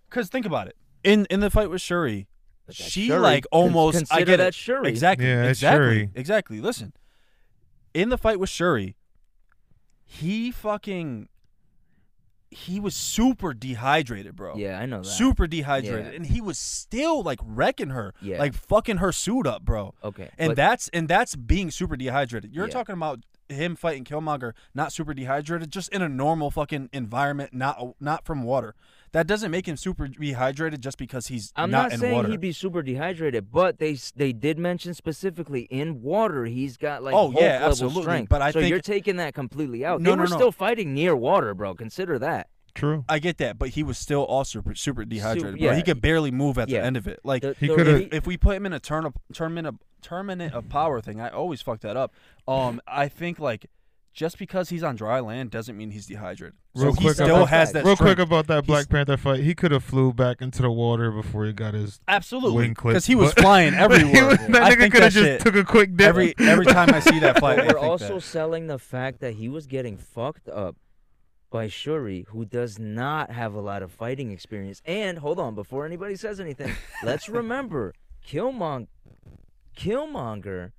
[0.09, 2.42] because think about it in in the fight with Shuri, but that's
[2.75, 3.19] she Shuri.
[3.21, 4.89] like Con- almost I get that it Shuri.
[4.89, 6.11] exactly Yeah, it's exactly Shuri.
[6.15, 6.61] exactly.
[6.61, 6.93] Listen,
[7.95, 8.97] in the fight with Shuri,
[10.05, 11.29] he fucking
[12.51, 14.55] he was super dehydrated, bro.
[14.57, 15.07] Yeah, I know that.
[15.09, 16.17] Super dehydrated, Yeah.
[16.17, 18.39] and he was still like wrecking her, Yeah.
[18.39, 19.95] like fucking her suit up, bro.
[20.05, 22.53] Okay, And but- that's and that's being super dehydrated.
[22.55, 22.73] You're Yeah.
[22.73, 27.95] talking about him fighting Killmonger, not super dehydrated, just in a normal fucking environment, not
[28.01, 28.75] not from water.
[29.13, 32.29] That doesn't make him super dehydrated just because he's I'm not, not, in saying water.
[32.29, 37.15] he'd be super dehydrated, but they they did mention specifically in water he's got like
[37.15, 38.29] Oh, Hulk yeah, level absolutely, strength.
[38.31, 40.01] but I so think- you're taking that completely out.
[40.01, 40.37] No, they no, were no.
[40.37, 41.75] still fighting near water, bro.
[41.75, 42.49] Consider that.
[42.75, 43.05] True.
[43.07, 45.59] I get that, but he was still also super, super dehydrated.
[45.59, 45.69] bro.
[45.69, 45.75] yeah.
[45.77, 46.81] He could barely move at Yeah.
[46.81, 47.21] the end of it.
[47.23, 50.55] Like The- He coulda- if we put him in a turn of tournament of tournament
[50.55, 52.15] of power thing, I always fuck that up.
[52.49, 53.67] Um, I think like
[54.13, 56.55] just because he's on dry land doesn't mean he's dehydrated.
[56.75, 57.81] Real so he quick still about has that.
[57.83, 58.17] that Real strength.
[58.17, 61.11] quick about that Black He's- Panther fight, he could have flew back into the water
[61.11, 62.93] before he got his Absolutely, wing clipped.
[62.95, 64.27] because he was but- flying everywhere.
[64.29, 66.09] was- that I nigga think could have that just shit- took a quick dip.
[66.09, 68.21] every every time I see that fight, I But think we're also that.
[68.21, 70.77] selling the fact that he was getting fucked up
[71.51, 74.81] by Shuri, who does not have a lot of fighting experience.
[74.87, 76.73] And hold on, before anybody says anything,
[77.03, 77.93] let's remember
[78.27, 78.87] Killmonger.
[79.77, 80.73] Killmonger.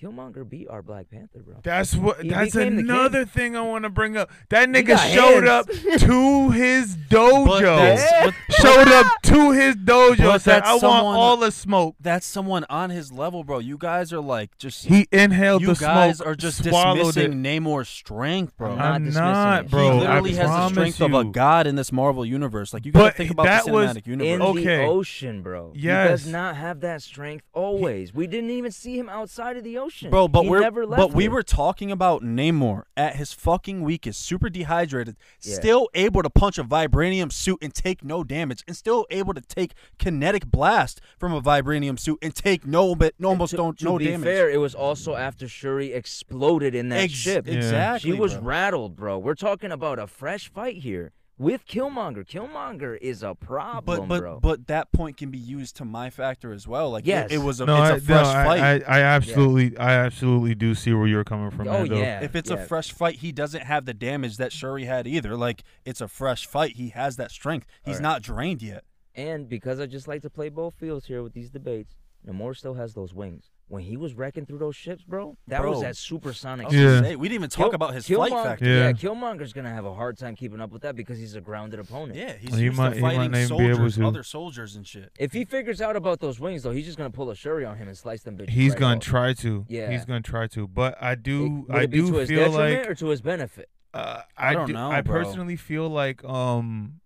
[0.00, 1.56] Killmonger beat our Black Panther, bro.
[1.62, 2.22] That's what.
[2.22, 2.90] He That's became the king.
[2.90, 4.30] another thing I want to bring up.
[4.48, 5.48] That nigga showed hands.
[5.48, 5.66] up
[6.00, 7.60] to his But dojo.
[7.76, 10.18] that's, but- Showed up to his dojo.
[10.18, 13.58] But Said, that's "I want all the smoke." that's someone on his level, bro.
[13.58, 15.80] You guys are like just He inhaled the smoke.
[15.80, 17.62] you the guys are just swallowed dismissing it.
[17.62, 18.70] Namor's strength, bro.
[18.72, 19.70] I'm not I'm dismissing not, it.
[19.70, 19.82] bro.
[19.82, 22.72] he I literally has the promise strength of a god in this Marvel universe.
[22.72, 24.42] Like you gotta But think about that the was cinematic In universe.
[24.48, 24.64] Okay.
[24.78, 25.72] the ocean, bro.
[25.74, 26.22] He Yes.
[26.22, 28.14] does not have that strength always.
[28.14, 29.89] we didn't even see him outside of the ocean.
[30.10, 31.30] Bro, but he we're never left but we it.
[31.32, 35.54] were talking about Namor at his fucking weakest, super dehydrated, Yeah.
[35.56, 39.40] still able to punch a vibranium suit and take no damage, and still able to
[39.40, 43.78] take kinetic blast from a vibranium suit and take no but no, almost to, don't
[43.78, 44.24] to no be damage.
[44.26, 47.46] fair, it was also after Shuri exploded in that Ex- ship.
[47.46, 47.54] Yeah.
[47.54, 48.10] Exactly.
[48.12, 48.42] She was bro.
[48.42, 49.18] rattled, bro.
[49.18, 52.22] We're talking about a fresh fight here with Killmonger.
[52.28, 54.40] Killmonger is a problem, but but bro.
[54.40, 56.90] but that point can be used to my factor as well.
[56.90, 57.32] Like it- Yes.
[57.32, 58.60] it, was a No, it's I, a fresh no, I- fight.
[58.86, 61.66] I, I, absolutely, I absolutely do see where you're coming from.
[61.68, 61.98] oh Nando.
[61.98, 62.22] yeah.
[62.22, 62.56] if it's yeah.
[62.58, 65.34] a fresh fight, he doesn't have the damage that Shuri had either.
[65.34, 66.72] Like it's a fresh fight.
[66.76, 67.66] He has that strength.
[67.82, 68.02] He's Alright.
[68.02, 68.84] not drained yet.
[69.14, 71.96] And because I just like to play both fields here with these debates,
[72.26, 73.50] Namor still has those wings.
[73.68, 75.82] When he was wrecking through those ships, bro, that was Bro.
[75.82, 76.66] that supersonic.
[76.66, 76.82] I Yeah.
[76.96, 78.64] gonna say, we didn't even talk Kill- about his flight Killmonger- factor.
[78.66, 78.86] Yeah.
[78.88, 81.78] Yeah, Killmonger's gonna have a hard time keeping up with that because he's a grounded
[81.78, 82.18] opponent.
[82.18, 84.06] Yeah, he's He used might- to he might fighting not even be able soldiers, to.
[84.06, 85.12] other soldiers and shit.
[85.20, 87.76] If he figures out about those wings, though, he's just gonna pull a Shuri on
[87.76, 88.50] him and slice them bitches.
[88.50, 89.02] He's right gonna off.
[89.02, 89.64] try to.
[89.68, 89.88] Yeah.
[89.92, 90.66] He's gonna try to.
[90.66, 93.06] But I do, Would I it be do to his feel detriment like or to
[93.06, 93.68] his benefit.
[93.94, 95.22] Uh, I I, don't do- know, I bro.
[95.22, 97.00] personally feel like um,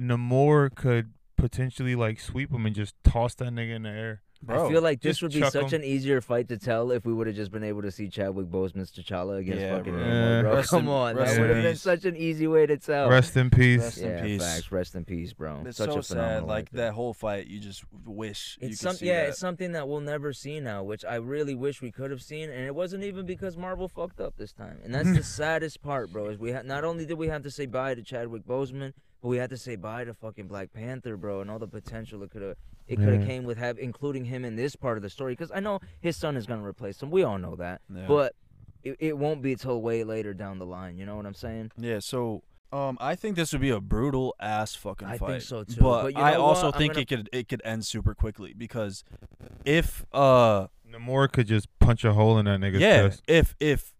[0.00, 4.22] Namor could potentially like sweep him and just toss that nigga in the air.
[4.40, 5.80] Bro, I feel like this would be such him.
[5.82, 8.46] an easier fight to tell if we would have just been able to see Chadwick
[8.46, 10.02] Boseman's T'Challa against Yeah, fucking bro.
[10.04, 10.62] Namor, bro.
[10.62, 13.08] Come in- on, rest that would have been such an easy way to tell.
[13.10, 13.80] Rest in peace.
[13.80, 14.42] Rest in yeah, peace.
[14.42, 14.70] facts.
[14.70, 15.64] Rest in peace, bro.
[15.66, 16.44] it's such so a sad.
[16.44, 16.76] Like actor.
[16.76, 19.28] that whole fight, you just wish you It's could some, see yeah, that.
[19.30, 22.48] it's something that we'll never see now, which I really wish we could have seen,
[22.48, 26.12] and it wasn't even because Marvel fucked up this time, and that's the saddest part,
[26.12, 26.26] bro.
[26.28, 29.28] Is we ha- not only did we have to say bye to Chadwick Boseman, but
[29.28, 32.30] we had to say bye to fucking Black Panther, bro, and all the potential it
[32.30, 33.26] could have it could have Yeah.
[33.26, 36.16] came with have including him in this part of the story, because I know his
[36.16, 37.10] son is gonna replace him.
[37.10, 38.06] We all know that, Yeah.
[38.06, 38.34] but
[38.82, 40.96] it, it won't be till way later down the line.
[40.98, 41.72] You know what I'm saying?
[41.76, 42.42] Yeah, so
[42.72, 45.14] um, I think this would be a brutal ass fucking fight.
[45.14, 45.28] I fight.
[45.30, 46.74] think so, too, But, but you I know also what?
[46.74, 49.04] I'm think gonna- it could it could end super quickly because
[49.64, 53.22] if uh Namor could just punch a hole in that nigga's yeah chest.
[53.26, 53.92] if if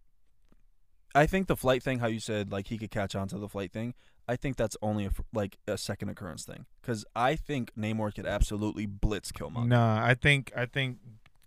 [1.14, 3.48] I think the flight thing, how you said like he could catch on to the
[3.48, 3.94] flight thing.
[4.28, 8.26] I think that's only a, like a second occurrence thing because I think Namor could
[8.26, 9.68] absolutely blitz Killmonger.
[9.68, 10.98] Nah, I think I think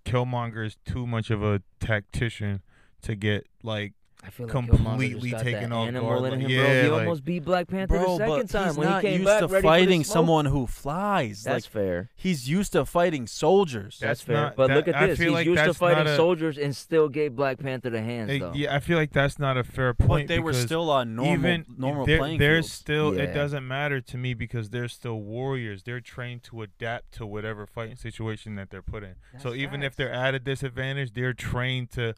[0.03, 2.61] Killmonger is too much of a tactician
[3.03, 6.33] to get like I feel like Completely got taken that off animal guard, in like,
[6.33, 6.49] him, bro.
[6.49, 9.13] yeah, He like- almost beat Black Panther Bro, the second but time when he came
[9.21, 11.43] used back to ready for the fighting someone who flies.
[11.43, 12.09] That's like fair.
[12.15, 13.97] he's used to fighting soldiers.
[13.99, 14.35] That's That's fair.
[14.35, 15.19] not- but that- look at I this.
[15.19, 18.51] He's like used to fighting a- soldiers and still gave Black Panther the hands, though.
[18.53, 20.27] yeah, I feel like that's not a fair but point.
[20.27, 22.71] they were still on normal even normal they're, playing they're fields.
[22.71, 23.23] still Yeah.
[23.23, 27.65] it doesn't matter to me because they're still warriors they're trained to adapt to whatever
[27.65, 31.33] fighting situation that they're put in so That's even if they're at a disadvantage they're
[31.33, 32.13] trained to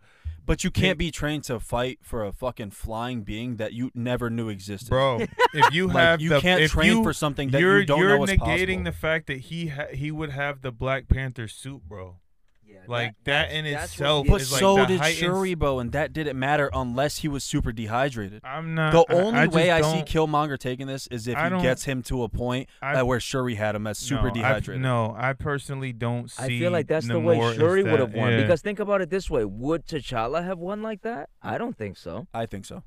[0.46, 4.30] But you can't be trained to fight for a fucking flying being that you never
[4.30, 4.90] knew existed.
[4.90, 5.20] bro
[5.54, 7.86] if you Like, have you the, can't if train you, for something that you're you
[7.86, 11.08] don't you're know is negating the fact that he ha- he would have the black
[11.08, 12.18] panther suit bro
[12.74, 15.20] Yeah, like that, that's- in that's what itself gives- But like so the did heightened-
[15.20, 18.42] Shuri, bro, and that didn't matter unless he was super dehydrated.
[18.44, 21.62] i'm not The only I way I see Killmonger taking this is if I he
[21.62, 24.82] gets him to a point I- where Shuri had him as super no, I- dehydrated.
[24.82, 28.32] no i personally don't see I feel like that's the way Shuri would have won.
[28.32, 28.42] yeah.
[28.42, 31.30] Because think about it this way: Would T'Challa have won like that?
[31.42, 32.28] I don't think so.
[32.34, 32.84] I think so.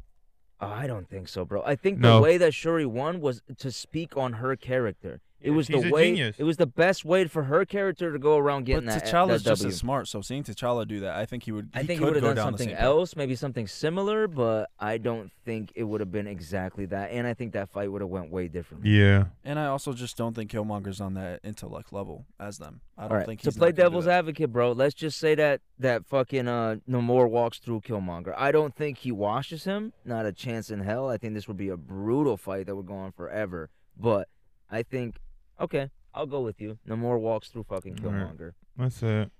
[0.60, 1.62] Oh, I don't think so, bro.
[1.64, 2.16] I think No.
[2.16, 5.20] the way that Shuri won was to speak on her character.
[5.40, 6.08] It was she's the way.
[6.10, 6.36] genius.
[6.38, 9.04] It was the best way for her character to go around But getting that.
[9.04, 9.68] T'Challa's that just W.
[9.72, 11.68] as smart, so seeing T'Challa do that, I think he would.
[11.74, 12.84] I he think he would have done something same path.
[12.84, 17.10] else, maybe something similar, but I don't think it would have been exactly that.
[17.10, 18.90] And I think that fight would have went way differently.
[18.90, 22.80] yeah And I also just don't think Killmonger's on that intellect level as them.
[22.96, 24.72] I don't All right, think to he's play gonna do devil's advocate, bro.
[24.72, 28.34] Let's just say that that fucking uh Namor walks through Killmonger.
[28.36, 29.92] I don't think he washes him.
[30.04, 31.10] Not a chance in hell.
[31.10, 33.68] I think this would be a brutal fight that would go on forever.
[33.98, 34.28] But
[34.70, 35.16] I think,
[35.60, 36.78] okay, I'll go with you.
[36.88, 38.22] Namor walks through fucking All right.
[38.36, 38.52] Killmonger.
[38.76, 39.30] that's it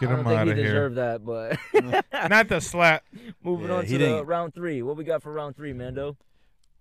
[0.00, 0.66] Get I don't him think out he of here.
[0.66, 1.58] deserved that, but
[2.30, 3.04] Not the slap.
[3.44, 4.80] moving Yeah, on he to the didn't- round three.
[4.82, 6.16] What we got for round three, Mando?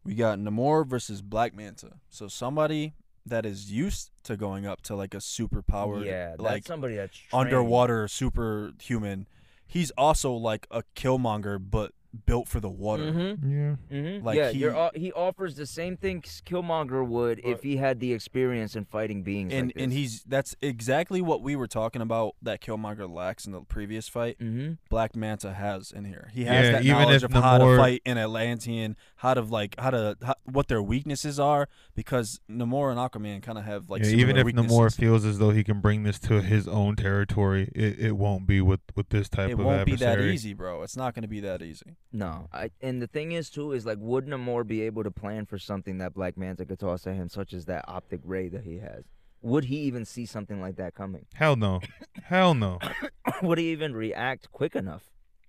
[0.05, 1.95] We got Namor versus Black Manta.
[2.09, 2.93] So somebody
[3.25, 6.95] that is used to going up to like a super powered, yeah, that's like somebody
[6.95, 7.47] that's trained.
[7.47, 9.27] underwater superhuman.
[9.67, 11.91] He's also like a Killmonger, but
[12.25, 13.03] built for the water.
[13.03, 13.51] Mm-hmm.
[13.51, 13.75] Yeah.
[13.91, 14.25] Mm-hmm.
[14.25, 18.13] Like, yeah, he- you're, he offers the same thing Killmonger would if he had the
[18.13, 19.53] experience in fighting beings.
[19.53, 23.51] And like and he's that's exactly what we were talking about that Killmonger lacks in
[23.51, 24.39] the previous fight.
[24.39, 24.73] Mm-hmm.
[24.89, 26.29] Black Manta has in here.
[26.33, 29.41] He has Yeah, that even knowledge if of how to fight in Atlantean, how to
[29.41, 33.89] like how to how, what their weaknesses are because Namor and Aquaman kind of have
[33.89, 34.71] like yeah, even if weaknesses.
[34.71, 38.47] Namor feels as though he can bring this to his own territory, it, it won't
[38.47, 40.81] be with, with this type it of won't be that easy, bro.
[40.83, 41.95] It's not going to be that easy.
[42.11, 45.45] No, I and the thing is too is like would Namor be able to plan
[45.45, 48.63] for something that Black Manta could toss at him, such as that optic ray that
[48.63, 49.03] he has?
[49.41, 51.25] Would he even see something like that coming?
[51.35, 51.79] Hell no.
[52.23, 52.79] Hell no.
[53.43, 55.03] would he even react quick enough?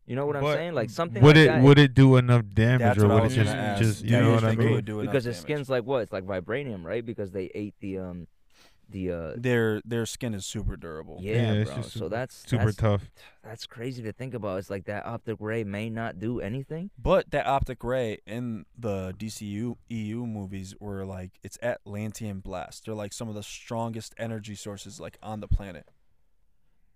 [0.07, 0.75] You know what I'm But saying?
[0.75, 1.63] Like something would like it that.
[1.63, 3.83] would it do enough damage That's or what I would was it gonna just ask.
[3.83, 4.75] just Do you know what I think it mean?
[4.75, 5.43] would do enough because his damage?
[5.43, 6.03] skin's like what?
[6.03, 7.05] It's like vibranium, right?
[7.05, 8.27] Because they ate the um
[8.91, 11.19] the uh Their their skin is super durable.
[11.21, 11.83] yeah, Yeah, it's bro.
[11.83, 13.11] just So that's Super that's, tough.
[13.43, 14.59] that's crazy to think about.
[14.59, 16.91] It's like that optic ray may not do anything.
[16.99, 22.85] But that optic ray in the DCU EU movies were like it's Atlantean blast.
[22.87, 25.87] They're like some of the strongest energy sources like on the planet.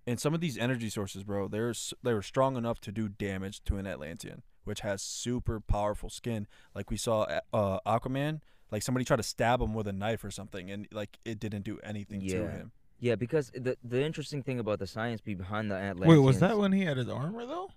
[0.07, 1.73] And some of these energy sources, bro, they're
[2.03, 6.47] they were strong enough to do damage to an Atlantean, which has super powerful skin.
[6.75, 7.23] Like we saw
[7.55, 8.41] uh, Aquaman,
[8.75, 11.63] like somebody tried to stab him with a knife or something, and like it didn't
[11.63, 12.73] do anything to him.
[12.99, 16.19] Yeah, because the the interesting thing about the science behind the Atlanteans.
[16.19, 17.71] Wait, was that when he had his armor though?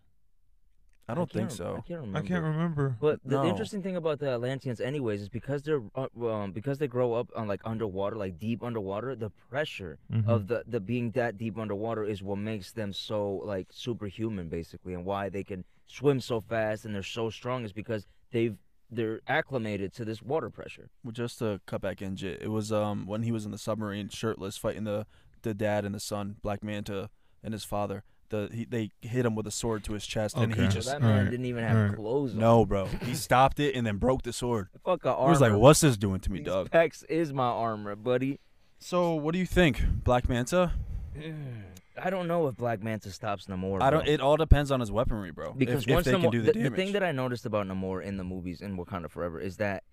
[1.08, 1.76] I don't think so.
[1.78, 2.18] I can't remember.
[2.18, 2.98] I can't remember.
[3.00, 3.46] But the No.
[3.48, 7.30] interesting thing about the Atlanteans, anyways, is because they're uh, um, because they grow up
[7.36, 9.16] on like underwater, like deep underwater.
[9.16, 10.28] The pressure Mhm.
[10.28, 13.20] of the the being that deep underwater is what makes them so
[13.54, 17.72] like superhuman, basically, and why they can swim so fast and they're so strong is
[17.72, 18.58] because they've
[18.90, 20.90] they're acclimated to this water pressure.
[21.04, 23.58] Well, just to cut back in, Jit, it was um when he was in the
[23.58, 25.06] submarine, shirtless, fighting the
[25.44, 27.10] the dad and the son, Black Manta
[27.44, 28.04] and his father.
[28.30, 30.70] The he, they hit him with a sword to his chest, and he Okay.
[30.70, 31.96] So just that man alright, didn't even have alright.
[31.96, 32.40] clothes on.
[32.40, 32.86] no, bro.
[32.88, 34.68] He stopped it and then broke the sword.
[34.84, 35.16] Fuck a armor.
[35.16, 35.30] He armor.
[35.32, 38.40] was like, "What's this doing to me, These dog?" pecs is my armor, buddy.
[38.80, 40.74] So, what do you think, Black Manta?
[42.02, 43.82] I don't know if Black Manta stops Namor.
[43.82, 44.08] I don't.
[44.08, 45.54] It all depends on his weaponry, bro.
[45.54, 46.76] because if, if once they Namor, can do the, the, damage.
[46.76, 49.84] thing that I noticed about Namor in the movies in Wakanda Forever is that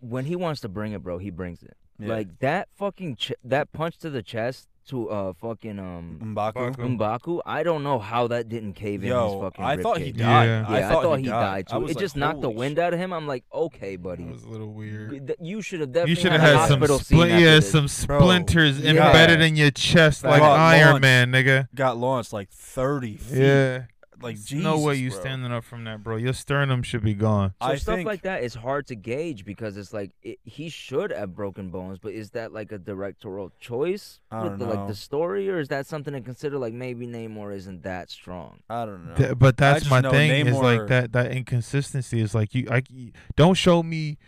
[0.00, 1.76] when he wants to bring it, bro, he brings it.
[1.98, 2.08] Yeah.
[2.08, 6.74] Like that fucking ch- that punch to the chest to uh fucking um M'Baku.
[6.76, 6.96] M'Baku.
[6.98, 7.40] M'Baku.
[7.44, 9.64] I don't know how that didn't cave in his Yo, fucking.
[9.64, 10.18] I thought he ribcage.
[10.18, 10.44] died.
[10.46, 10.64] Yeah.
[10.68, 11.80] I, Yeah, thought he died, I too.
[11.82, 13.12] was It like, just knocked the "Holy wind out of him.
[13.12, 14.24] I'm like, okay, buddy.
[14.24, 15.26] That was a little weird.
[15.26, 17.30] Th- You should have definitely You should have had, a had some hospital scene split,
[17.32, 17.70] after yeah, this.
[17.70, 18.90] some Bro, splinters yeah.
[18.90, 21.02] embedded in your chest like Got Iron launched.
[21.02, 21.68] Man, nigga.
[21.74, 23.38] Got launched like thirty feet.
[23.38, 23.82] Yeah,
[24.22, 25.20] Like There's Jesus, no way you bro.
[25.20, 26.16] standing up from that, bro.
[26.16, 27.50] Your sternum should be gone.
[27.60, 30.68] So I stuff think- like that is hard to gauge because it's like it, he
[30.68, 34.74] should have broken bones, but is that like a directorial choice I with don't the,
[34.74, 36.56] like the story, or is that something to consider?
[36.58, 38.60] Like maybe Namor isn't that strong.
[38.70, 39.14] I don't know.
[39.16, 42.82] Th- but that's my know thing is like that that inconsistency is like you I
[42.90, 44.18] y- don't show me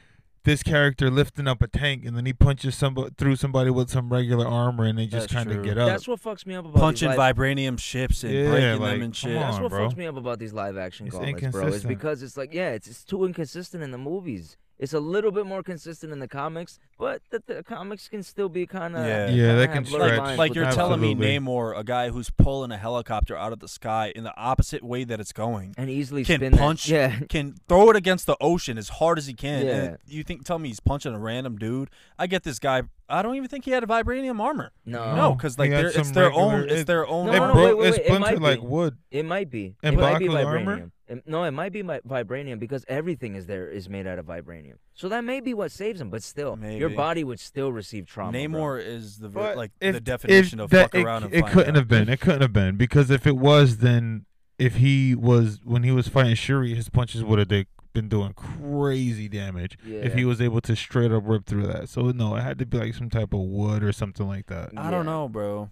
[0.44, 4.08] this character lifting up a tank and then he punches somebody through somebody with some
[4.10, 5.64] regular armor and they just That's kind of true.
[5.64, 5.88] get up.
[5.88, 8.90] That's what fucks me up about Punching these live, vibranium ships and Yeah, breaking like,
[8.92, 9.34] them and come shit.
[9.40, 9.88] That's on, what bro.
[9.88, 11.48] fucks me up about these live action It's gauntlets, bro.
[11.48, 11.88] Is inconsistent.
[11.88, 14.56] because it's like yeah, it's it's too inconsistent in the movies.
[14.78, 18.48] It's a little bit more consistent in the comics, but the, the comics can still
[18.48, 19.28] be kind of Yeah.
[19.28, 20.18] Yeah, they can stretch.
[20.18, 23.66] Like, like you're telling me Namor, a guy who's pulling a helicopter out of the
[23.66, 27.18] sky in the opposite way that it's going, and easily can spin that- punch- Yeah,
[27.28, 29.66] can throw it against the ocean as hard as he can.
[29.66, 29.72] Yeah.
[29.72, 31.90] And you think tell me he's punching a random dude?
[32.18, 32.82] I get this guy.
[33.08, 34.70] I don't even think he had a vibranium armor.
[34.84, 36.68] no, No, because like had it's some their regular- own.
[36.68, 37.26] It's their own.
[37.26, 37.54] No, it no, armor.
[37.54, 38.66] no, broke wait, wait, it splintered might like be.
[38.66, 38.98] wood.
[39.10, 39.74] It might be.
[39.82, 40.76] And it might be M'Baku's armor?
[40.76, 40.90] vibranium.
[41.08, 44.26] It- no, it might be mi- vibranium because everything is there is made out of
[44.26, 44.74] vibranium.
[44.92, 46.10] So that may be what saves him.
[46.10, 48.32] But still, your body would still receive trauma.
[48.32, 48.40] bro.
[48.60, 51.40] Namor is the But like if- the definition of that- fuck it, around and it
[51.40, 51.76] find couldn't out.
[51.76, 52.08] have been.
[52.10, 54.26] It couldn't have been because if it was, then
[54.58, 57.48] if he was when he was fighting Shuri, his punches would have
[57.92, 59.78] been doing crazy damage.
[59.84, 62.66] If he was able to straight up rip through that, so no, it had to
[62.66, 64.70] be like some type of wood or something like that.
[64.76, 65.70] I don't know, bro.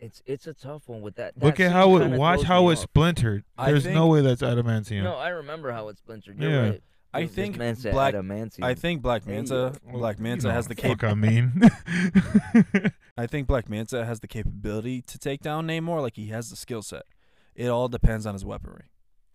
[0.00, 1.34] It's it's a tough one with that.
[1.42, 2.08] Look at how it.
[2.16, 2.78] Watch how it off.
[2.78, 3.42] splintered.
[3.56, 5.02] I There's no way that's adamantium.
[5.02, 6.40] No, I remember how it splintered.
[6.40, 6.68] You're Yeah.
[6.70, 6.82] right.
[7.12, 8.14] I This think man said Black.
[8.14, 8.62] adamantium.
[8.64, 9.72] I think Black Manta.
[9.84, 11.00] Well, Black you Manta know has the cap.
[11.00, 11.52] fuck I mean.
[13.16, 16.00] I think Black Manta has the capability to take down Namor.
[16.02, 17.02] Like he has the skill set.
[17.56, 18.84] It all depends on his weaponry.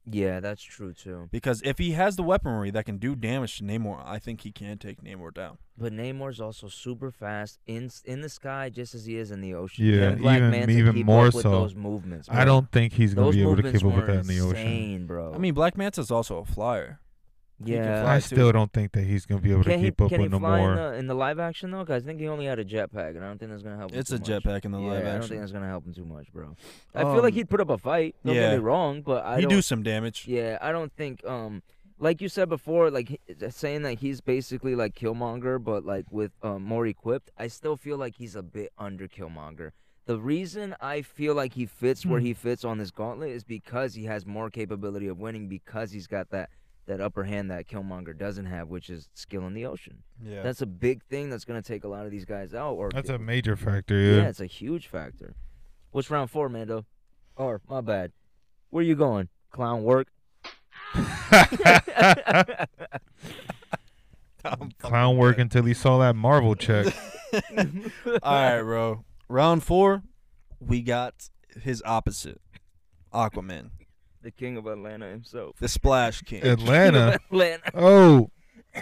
[0.06, 1.30] Yeah, that's true too.
[1.32, 4.52] Because if he has the weaponry that can do damage to Namor, I think he
[4.52, 5.58] can take Namor down.
[5.78, 9.54] But Namor's also super fast in in the sky, just as he is in the
[9.54, 9.86] ocean.
[9.86, 11.52] Yeah, Can Black even- Manta even keep more up with so.
[11.52, 12.28] those movements.
[12.30, 14.28] I don't think he's gonna Those be able to keep up with were that in
[14.28, 14.58] the ocean.
[14.58, 15.34] insane, bro.
[15.34, 17.00] I mean, Black Manta's also a flyer.
[17.66, 18.12] He can yeah.
[18.12, 20.20] I still don't think that he's gonna be able Can to he keep up can
[20.20, 20.76] he with no fly in more.
[20.76, 21.86] the, in the live action though?
[21.86, 23.92] 'Cause I think he only had a jetpack, and I don't think that's gonna help.
[23.92, 25.10] him It's too a jetpack in the yeah, live action.
[25.16, 26.56] I don't think that's gonna help him too much, bro.
[26.96, 28.16] I feel like Um, he'd put up a fight.
[28.26, 28.50] Don't yeah.
[28.52, 29.50] get me wrong, but I he don't.
[29.52, 30.28] do some damage.
[30.28, 31.62] Yeah, I don't think um
[32.00, 36.64] like you said before, like saying that he's basically like Killmonger, but like with um,
[36.64, 37.32] more equipped.
[37.38, 39.72] I still feel like he's a bit under Killmonger.
[40.06, 42.26] The reason I feel like he fits where Hmm.
[42.26, 46.08] he fits on this gauntlet is because he has more capability of winning because he's
[46.08, 46.50] got that
[46.86, 50.04] that upper hand that Killmonger doesn't have, which is skill in the ocean.
[50.22, 50.44] Yeah.
[50.44, 52.74] That's a big thing that's gonna take a lot of these guys out.
[52.74, 53.98] Or That's a major factor.
[53.98, 54.28] yeah, Yeah.
[54.30, 55.36] it's a huge factor.
[55.92, 56.86] What's round four, Mando?
[57.36, 58.12] Or my bad.
[58.70, 59.30] Where you going?
[59.52, 60.08] Clown work.
[64.80, 66.88] Clown work until he saw that Marvel check.
[67.34, 67.40] All
[68.24, 69.06] right, bro.
[69.30, 70.04] Round four,
[70.60, 71.30] we got
[71.62, 72.42] his opposite,
[73.14, 73.70] Aquaman,
[74.24, 75.56] the king of Atlanta himself.
[75.60, 76.44] the Splash King.
[76.48, 77.20] Atlanta.
[77.32, 77.72] Atlanta.
[77.76, 78.30] Oh,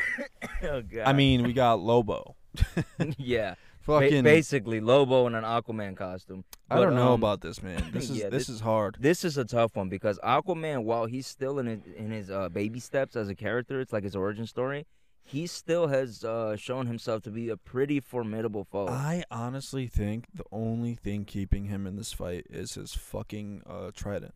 [0.64, 1.04] Oh god.
[1.06, 2.36] I mean, we got Lobo.
[3.18, 3.56] yeah.
[3.86, 4.24] Ba- Fucking.
[4.24, 6.44] basically, Lobo in an Aquaman costume.
[6.70, 7.90] I don't know um, about this man.
[7.94, 8.96] This is yeah, this, this- is hard.
[9.00, 12.50] This is a tough one because Aquaman, while he's still in his, in his uh,
[12.50, 14.86] baby steps as a character, it's like his origin story.
[15.24, 18.88] He still has uh, shown himself to be a pretty formidable foe.
[18.88, 23.92] I honestly think the only thing keeping him in this fight is his fucking uh,
[23.96, 24.34] trident.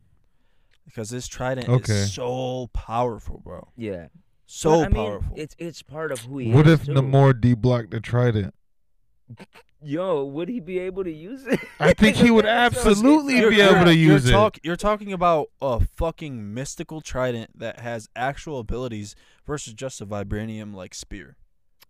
[0.86, 1.94] Because this trident Okay.
[1.94, 3.68] is so powerful, bro.
[3.76, 4.08] yeah.
[4.48, 5.34] So But, I mean, powerful.
[5.36, 6.80] It's it's part of who he what is.
[6.80, 6.94] What if too.
[6.94, 8.54] Namor deblocked the trident?
[9.82, 11.60] Yo, would he be able to use it?
[11.80, 14.30] I think he would That's so absolutely be able to use it.
[14.30, 20.02] you're talk- You're talking about a fucking mystical trident that has actual abilities versus just
[20.02, 21.38] a vibranium like spear,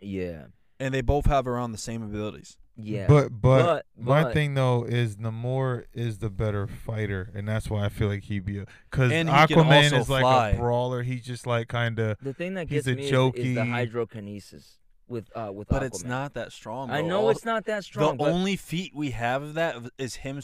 [0.02, 0.46] Yeah.
[0.80, 2.58] and they both have around the same abilities.
[2.78, 3.08] Yeah.
[3.08, 7.70] But but, But- my but- thing though is Namor is the better fighter, and that's
[7.70, 10.50] why I feel like he'd be a because And he can Aquaman is like fly.
[10.50, 11.04] a brawler.
[11.04, 13.62] He's just like kind of The thing that He's gets a me is, is the
[13.62, 14.78] hydrokinesis
[15.08, 16.90] with uh with But it's not that strong.
[16.92, 18.18] I know All- it's not that strong.
[18.18, 20.42] the but only feat we have of that is him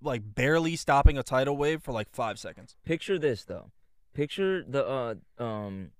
[0.00, 2.76] like barely stopping a tidal wave for like five seconds.
[2.84, 3.70] picture this though.
[4.14, 5.90] Picture the uh um.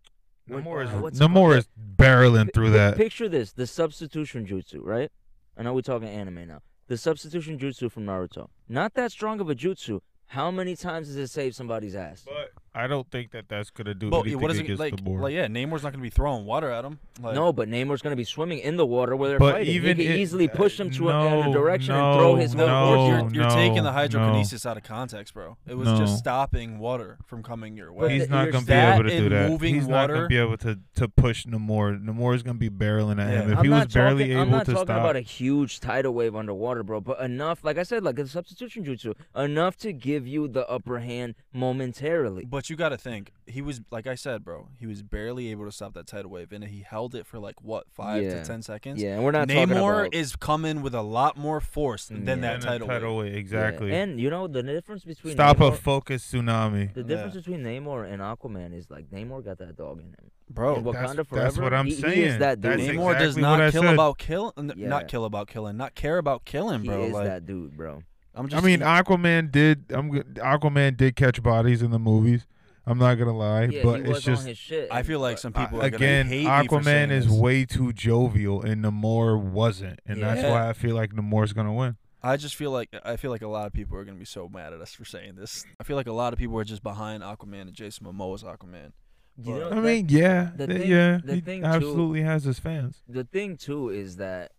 [0.46, 2.96] what- Namor is uh, what's it Namor is barreling through pi- that.
[2.96, 5.10] Picture this: the substitution jutsu, right?
[5.56, 6.60] I know we're talking anime now.
[6.88, 8.48] The substitution jutsu from Naruto.
[8.68, 10.00] Not that strong of a jutsu.
[10.26, 12.24] How many times does it save somebody's ass?
[12.24, 14.96] But I don't think that that's gonna do But anything what is it against like?
[14.96, 15.20] Namor.
[15.20, 16.98] Like yeah, Namor's not gonna be throwing water at him.
[17.20, 19.74] Like, no, but Namor's gonna be swimming in the water where they're But fighting.
[19.74, 22.34] even he can it- easily uh, push him to a, in a direction and throw
[22.36, 23.32] his No, whole no, force.
[23.34, 25.58] you're, you're taking the no, hydrokinesis out of context, bro.
[25.66, 25.98] It was No.
[25.98, 28.18] just stopping water from coming your But way.
[28.18, 29.50] He's not gonna be able to do that.
[29.50, 32.02] moving He's not gonna be able to to push Namor.
[32.02, 33.52] Namor's gonna be barreling at him.
[33.52, 35.78] If I'm he was barely talking, I'm able not to talking stop, about a huge
[35.80, 39.92] tidal wave underwater, bro, but enough, like I said, like a substitution jutsu, enough to
[39.92, 42.44] give you the upper hand momentarily.
[42.46, 44.68] But you got to think he was like I said, bro.
[44.78, 47.62] He was barely able to stop that tidal wave, and he held it for like
[47.62, 48.40] what five Yeah.
[48.40, 49.02] to ten seconds.
[49.02, 52.26] Yeah, and we're not talking Namor about is coming with a lot more force than
[52.26, 52.34] yeah.
[52.36, 53.32] that and a tidal, tidal wave.
[53.32, 53.36] wave.
[53.38, 53.90] Exactly.
[53.90, 54.02] Yeah.
[54.02, 56.92] And you know the difference between Stop Namor, a focus tsunami.
[56.94, 57.40] the difference Yeah.
[57.40, 60.30] between Namor and Aquaman is like Namor got that dog in him.
[60.50, 62.18] Bro, in Wakanda that's- that's Forever, what I'm he, he saying.
[62.22, 62.72] is that dude.
[62.72, 63.94] That's Namor does exactly what I not kill said.
[63.94, 64.88] about kill, n- Yeah.
[64.88, 66.94] not kill about killing, not care about killing, bro.
[66.94, 67.06] he bro.
[67.06, 68.02] is like that dude, bro.
[68.34, 69.84] I'm I mean, he- Aquaman did.
[69.90, 72.46] I'm Aquaman did catch bodies in the movies.
[72.84, 74.88] I'm not gonna lie, Yeah, but he was it's just on his shit.
[74.90, 77.34] I feel like some people are again, gonna hate me for saying Aquaman is this.
[77.38, 80.50] way too jovial, and Namor wasn't, and that's Yeah.
[80.50, 81.96] why I feel like Namor's gonna win.
[82.24, 84.48] I just feel like I feel like a lot of people are gonna be so
[84.48, 85.64] mad at us for saying this.
[85.78, 88.92] I feel like a lot of people are just behind Aquaman and Jason Momoa's Aquaman.
[89.40, 92.22] You know, I that- mean, yeah, the th- thing- yeah, the he thing, too- absolutely
[92.22, 93.02] has his fans.
[93.08, 94.52] the thing too is that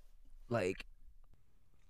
[0.49, 0.85] like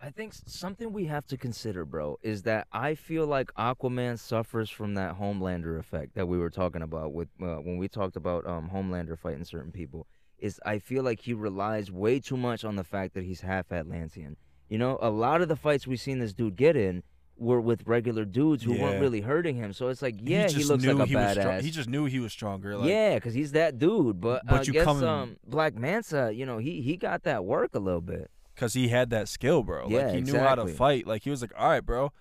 [0.04, 4.70] I think something we have to consider, bro, is that I feel like Aquaman suffers
[4.70, 8.46] from that Homelander effect that we were talking about with uh, when we talked about
[8.46, 10.06] um, Homelander fighting certain people.
[10.40, 13.72] Is I feel like he relies way too much on the fact that he's half
[13.72, 14.36] Atlantean.
[14.68, 17.04] You know, a lot of the fights we've seen this dude get in
[17.38, 18.82] were with regular dudes who Yeah.
[18.84, 19.72] weren't really hurting him.
[19.72, 21.62] So it's like, yeah, he, just looks like a he was badass.
[21.62, 22.76] he just knew he was stronger.
[22.76, 24.20] Like, yeah, because he's that dude.
[24.20, 27.24] But, But I you guess come in- um, Black Manta, you know, he he got
[27.24, 28.30] that work a little bit.
[28.54, 29.88] Because he had that skill, bro.
[29.90, 31.08] Yeah, like he knew how to fight.
[31.08, 32.12] Like he was like, all right, bro,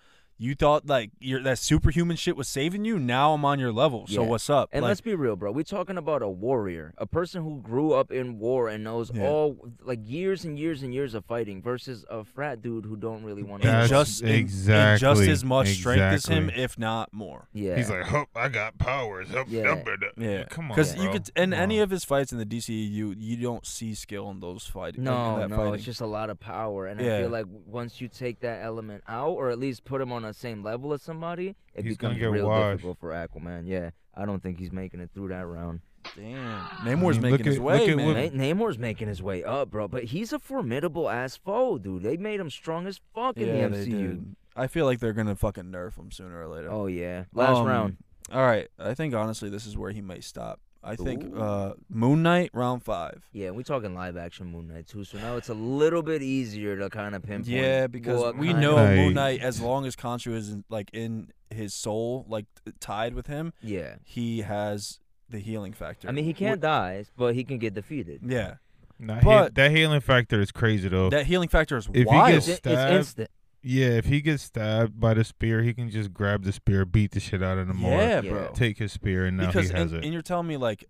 [0.43, 2.98] You thought like your that superhuman shit was saving you.
[2.98, 4.09] Now I'm on your level.
[4.09, 4.28] So Yeah.
[4.28, 4.70] what's up?
[4.73, 5.52] And like, let's be real, bro.
[5.52, 9.23] We're talking about a warrior, a person who grew up in war and knows Yeah.
[9.28, 13.23] all like years and years and years of fighting, versus a frat dude who don't
[13.23, 13.69] really want to.
[13.69, 17.47] That's just in- in just as much strength as him, if not more.
[17.52, 17.77] Yeah.
[17.77, 19.62] He's like, "Hup, I got powers." Hup, Yeah.
[19.62, 21.85] dum, da, da." Yeah, come on, Because you could in Come any on.
[21.85, 24.98] of his fights in the DCEU, you don't see skill in those fights.
[24.98, 25.74] in No, that no, fighting.
[25.74, 29.05] it's just a lot of power, and I feel like once you take that element
[29.06, 32.15] out, or at least put him on the same level as somebody, it He's gonna
[32.15, 32.77] becomes get real washed.
[32.79, 33.63] difficult for Aquaman.
[33.67, 35.81] Yeah, I don't think he's making it through that round.
[36.17, 38.07] Damn, Namor's mean, making look his at- way, at man.
[38.07, 42.03] what- Na- Namor's making his way up, bro, but he's a formidable ass foe, dude.
[42.03, 43.91] They made him strong as fuck in yeah, the they MCU.
[44.09, 44.37] did.
[44.57, 46.71] I feel like they're gonna fucking nerf him sooner or later.
[46.71, 47.97] Oh yeah, last Um, round.
[48.33, 50.61] All right, I think honestly this is where he might stop.
[50.85, 51.39] I think Ooh.
[51.41, 53.23] uh, Moon Knight round five.
[53.33, 56.77] Yeah, we're talking live action Moon Knight too, so now it's a little bit easier
[56.79, 57.47] to kind of pinpoint.
[57.47, 60.65] Yeah, because what we kind know of- Moon Knight, as long as Khonshu is in,
[60.69, 64.99] like in his soul, like t- tied with him, Yeah, he has
[65.29, 66.09] the healing factor.
[66.09, 68.21] I mean he can't Wh- die, but he can get defeated.
[68.27, 68.55] Yeah,
[68.99, 71.11] Nah, he- but- that healing factor is crazy though.
[71.11, 72.33] that healing factor is If he wild.
[72.33, 72.93] gets- It's, it's Stab.
[72.93, 73.31] instant.
[73.63, 77.13] Yeah, if he gets stabbed by the spear, he can just grab the spear, beat
[77.13, 78.31] the shit out of him, yeah, Yeah.
[78.31, 78.51] bro.
[78.55, 80.05] take his spear, and now because he has and, it.
[80.05, 80.85] and you're telling me like,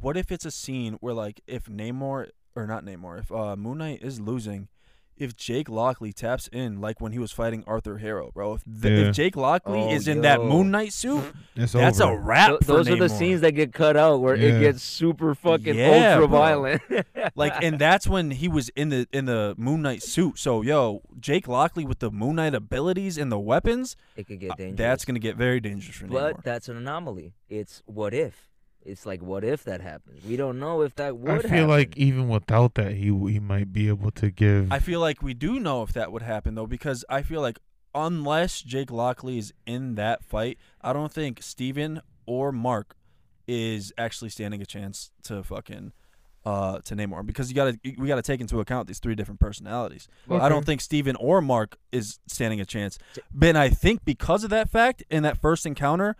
[0.00, 3.78] what if it's a scene where like if Namor or not Namor, if uh, Moon
[3.78, 4.68] Knight is losing,
[5.18, 8.54] if Jake Lockley taps in like when he was fighting Arthur Harrow, bro.
[8.54, 8.96] If, the, Yeah.
[9.08, 10.40] if Jake Lockley Oh, is in that.
[10.42, 11.22] Moon Knight suit,
[11.54, 12.48] It's that's a wrap.
[12.50, 14.48] Th- for those are the scenes that get cut out where Yeah.
[14.56, 16.38] it gets super fucking Yeah, ultra bro.
[16.38, 16.82] violent.
[17.34, 20.38] like and that's when he was in the in the Moon Knight suit.
[20.38, 24.52] So yo, Jake Lockley with the Moon Knight abilities and the weapons, it could get
[24.52, 24.78] uh, dangerous.
[24.78, 26.42] that's gonna get very dangerous for but Namor.
[26.44, 27.32] that's an anomaly.
[27.48, 28.45] It's what if.
[28.86, 30.24] It's like what if that happens?
[30.24, 31.68] We don't know if that would I feel happen.
[31.68, 34.70] like even without that, he he might be able to give.
[34.72, 37.58] I feel like we do know if that would happen though, because I feel like
[37.94, 42.94] unless Jake Lockley is in that fight, I don't think Steven or Mark
[43.48, 45.92] is actually standing a chance to fucking
[46.44, 49.40] uh to name Namor because you gotta we gotta take into account these three different
[49.40, 50.06] personalities.
[50.30, 52.98] I don't think Steven or Mark is standing a chance.
[53.34, 56.14] But I think because of that fact in that first encounter,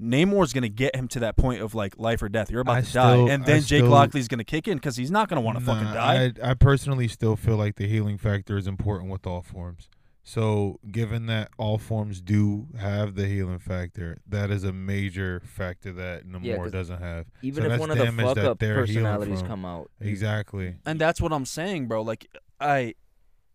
[0.00, 2.50] Namor's gonna get him to that point of like life or death.
[2.50, 4.78] You're about I to die, still- and I then Jake still- Lockley's gonna kick in
[4.78, 6.32] because he's not gonna want to fucking die.
[6.42, 9.88] I, I personally still feel like the healing factor is important with all forms.
[10.22, 15.92] So, given that all forms do have the healing factor, that is a major factor
[15.94, 17.26] that Yeah, doesn't have.
[17.42, 19.90] even so if one of the damage fuck that up they're healing personalities come out,
[19.98, 20.76] Exactly.
[20.86, 22.02] And that's what I'm saying, bro.
[22.02, 22.26] Like
[22.60, 22.94] I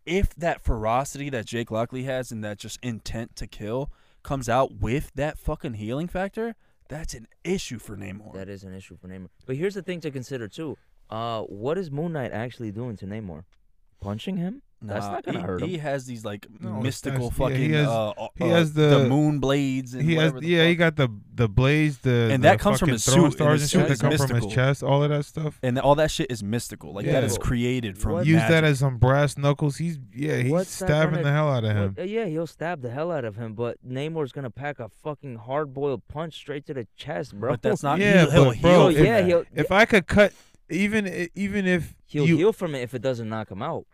[0.04, 3.90] if that ferocity that Jake Lockley has and that just intent to kill
[4.26, 6.56] comes out with that fucking healing factor,
[6.88, 8.34] that's an issue for Namor.
[8.34, 9.28] that is an issue for Namor.
[9.46, 10.76] But here's the thing to consider too.
[11.08, 13.44] Uh, what is Moon Knight actually doing to Namor?
[14.00, 14.62] Punching him?
[14.82, 15.68] That's not gonna he, hurt him.
[15.70, 18.72] He has these like No, mystical that's- yeah, fucking he has- uh, uh, he has
[18.74, 20.78] the- moon blades and He has whatever the yeah, he fuck.
[20.78, 23.32] got the the blades, the And the that comes from fucking his throwing suit, and
[23.34, 24.48] stars his and suit shit that is come from mystical.
[24.48, 25.58] his chest, all of that stuff.
[25.62, 26.92] and all that shit is mystical.
[26.92, 27.26] Like that Yeah.
[27.26, 28.48] is created from Use magic.
[28.50, 29.78] that as some brass knuckles.
[29.78, 31.94] He's yeah, he's What's that stabbing gonna- the hell out of him.
[31.94, 34.88] What- uh, yeah, he'll stab the hell out of him, but Namor's gonna pack a
[35.02, 37.52] fucking hard boiled punch straight to the chest, bro.
[37.52, 38.80] But that's not Yeah, he'll, he'll but bro, heal.
[38.80, 39.26] Oh, from yeah, that.
[39.26, 40.32] he'll If I could cut
[40.68, 43.86] even i- even if he'll you heal from it if it doesn't knock him out.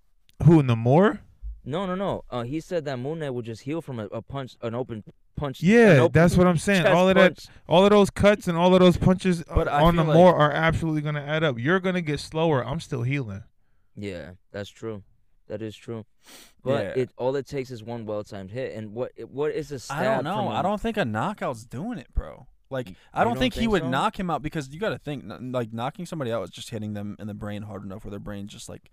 [0.44, 1.20] Who Namor?
[1.64, 2.24] No, no, no.
[2.30, 5.04] Uh, he said that Moon Knight would just heal from a, a punch, an open
[5.36, 5.62] punch.
[5.62, 6.86] Yeah, open that's what I'm saying.
[6.86, 7.46] All of that, punch.
[7.68, 10.52] all of those cuts and all of those punches But on feel Namor like- are
[10.52, 11.58] absolutely gonna add up.
[11.58, 12.64] You're gonna get slower.
[12.66, 13.44] I'm still healing.
[13.96, 15.02] Yeah, that's true.
[15.48, 16.04] That is true.
[16.64, 17.02] But Yeah.
[17.02, 19.98] it all it takes is one well timed hit, and what what is a stab?
[19.98, 20.36] I don't know.
[20.36, 22.46] From I a- don't think a knockout's doing it, bro.
[22.70, 23.88] Like I don't don't think, he would so?
[23.90, 26.94] knock him out because you got to think like knocking somebody out is just hitting
[26.94, 28.90] them in the brain hard enough where their brain just like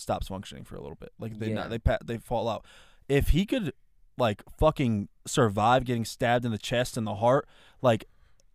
[0.00, 1.12] stops functioning for a little bit.
[1.18, 1.54] Like they Yeah.
[1.54, 2.64] not, they pa- they fall out.
[3.08, 3.72] If he could
[4.18, 7.48] like fucking survive getting stabbed in the chest and the heart,
[7.82, 8.04] like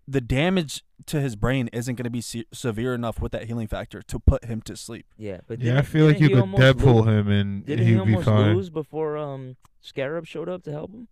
[0.08, 3.68] the damage to his brain isn't going to be se- severe enough with that healing
[3.68, 5.08] factor to put him to sleep.
[5.18, 8.06] Yeah, but Yeah, I feel like you could Deadpool lose- him and Didn't he he'd
[8.06, 8.56] be almost fine.
[8.56, 11.08] lose before um Scarab showed up to help him?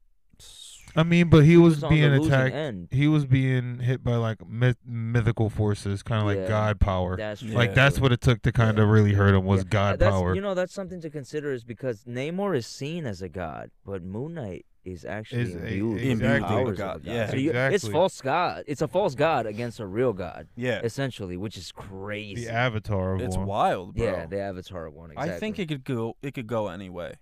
[0.95, 2.53] I mean, but he was, on being attacked.
[2.53, 2.87] End.
[2.91, 6.47] He was being hit by like myth- mythical forces, kind of like Yeah.
[6.47, 7.17] god power.
[7.17, 7.51] That's true.
[7.51, 8.93] Like that's what it took to kind of Yeah.
[8.93, 10.35] really hurt him was Yeah, god that's, power.
[10.35, 14.03] You know, that's something to consider is because Namor is seen as a god, but
[14.03, 16.47] Moon Knight is actually Is a- imbued with exactly.
[16.47, 17.13] powers A god, god.
[17.13, 17.27] yeah.
[17.29, 17.91] So you, it's Exactly.
[17.93, 18.63] false god.
[18.67, 22.45] It's a false god against a real god, Yeah, essentially, which is crazy.
[22.45, 23.45] the avatar of one it's one.
[23.47, 24.05] wild, bro.
[24.05, 25.11] yeah, the Avatar of one.
[25.11, 25.33] Exactly.
[25.35, 26.17] I think it could go.
[26.21, 27.13] It could go anyway.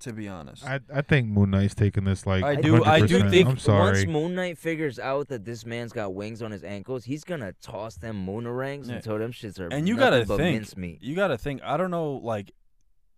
[0.00, 3.28] To be honest, I I think Moon Knight's taking this like I do- I do
[3.28, 3.48] think.
[3.48, 3.92] I'm sorry.
[3.92, 7.52] once Moon Knight figures out that this man's got wings on his ankles, he's gonna
[7.60, 8.94] toss them moonerangs Yeah.
[8.96, 11.02] until them shits are And you gotta but think, mincemeat.
[11.02, 11.60] you got to think.
[11.62, 12.52] I don't know, like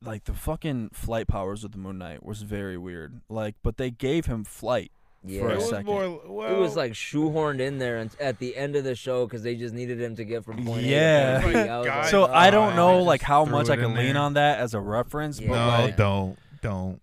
[0.04, 3.20] like the fucking flight powers of the Moon Knight was very weird.
[3.28, 4.90] Like, but they gave him flight.
[5.24, 5.42] Yeah.
[5.42, 5.86] For a it was second.
[5.86, 6.20] more.
[6.26, 9.44] Well, it was like shoehorned in there and at the end of the show because
[9.44, 11.36] they just needed him to get from point Yeah.
[11.36, 11.60] A to point B.
[11.70, 14.14] I was like, so oh, I don't know just like how much I can lean
[14.14, 14.22] there.
[14.22, 15.48] on that as a reference, Yeah.
[15.50, 17.00] but no, like, don't, don't.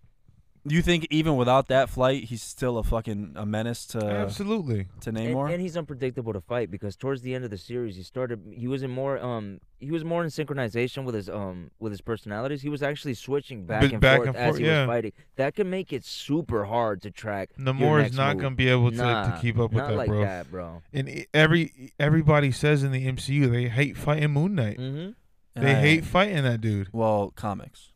[0.66, 4.88] you think even without that flight, he's still a fucking a menace to Absolutely.
[5.00, 5.50] to And, Namor?
[5.50, 8.68] and he's unpredictable to fight because towards the end of the series he started he
[8.68, 12.60] was in more um he was more in synchronization with his um with his personalities.
[12.60, 14.80] He was actually switching back Bit and back forth and as forth, he yeah.
[14.84, 15.12] was fighting.
[15.36, 17.50] That can make it super hard to track.
[17.58, 20.08] Namor is not gonna be able to, Nah, to keep up with not that, like
[20.08, 20.20] bro.
[20.24, 20.82] that, bro.
[20.92, 24.76] And e- every everybody says in the MCU they hate fighting Moon Knight.
[24.78, 25.12] Mm-hmm.
[25.56, 26.88] And They I- hate fighting that dude.
[26.92, 27.89] well comics.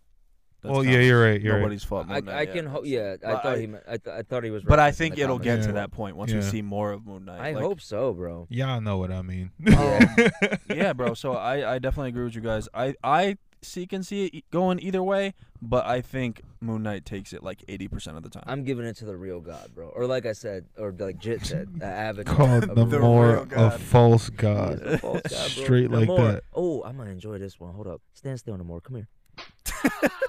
[0.65, 1.61] That's Well, yeah, you're right, you're right.
[1.61, 2.53] Nobody's fought I, Moon Knight I yet.
[2.55, 2.87] can hope.
[2.87, 3.67] Yeah, I But thought I- he.
[3.67, 4.65] meant- I, th- I thought he was.
[4.65, 5.45] But I referencing think the it'll comics.
[5.45, 5.67] get Yeah.
[5.67, 6.45] to that point once we Yeah.
[6.49, 7.39] see more of Moon Knight.
[7.41, 8.47] I Like, hope so, bro.
[8.51, 9.51] Y'all know what I mean.
[10.69, 11.15] yeah, bro.
[11.15, 12.69] So I, I definitely agree with you guys.
[12.75, 15.33] I I see can see it e- going either way,
[15.63, 18.45] but I think Moon Knight takes it like eighty percent of the time.
[18.47, 19.89] I'm giving it to the real God, bro.
[19.89, 22.35] Or like I said, or like Jit said, the Avatar.
[22.35, 23.81] Called of the The more real a God.
[23.81, 24.81] false god.
[24.83, 25.51] a false God.
[25.51, 26.43] Straight like that.
[26.53, 27.75] Oh, I'm gonna enjoy this one.
[27.75, 28.03] Hold up.
[28.13, 28.81] Stand still, no more.
[28.81, 29.09] Come here.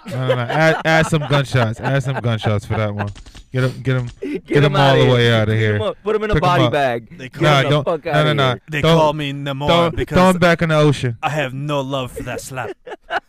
[0.07, 0.41] No, no, no.
[0.41, 1.79] Add, add some gunshots.
[1.79, 3.09] Add some gunshots for that one.
[3.51, 4.41] Get him, get him.
[4.45, 5.81] Get, him all the way outta Pick here.
[5.81, 7.17] up, Put him in a Pick him body bag.
[7.17, 8.59] They call, Nah, don't- no, no, no.
[8.69, 11.17] they Don't- call me Namor Throw, because throw him back in the ocean.
[11.23, 12.77] I have no love for that slap.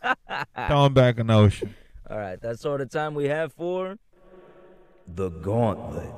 [0.66, 1.74] Throw him back in the ocean.
[2.11, 3.97] All right, that's all the time we have for
[5.07, 6.12] the Gauntlet.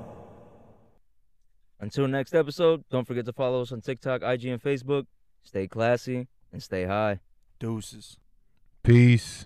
[1.80, 5.06] Until next episode, don't forget to follow us on TikTok, IG, and Facebook.
[5.44, 7.20] Stay classy and stay high.
[7.60, 8.16] Deuces.
[8.88, 9.44] Peace.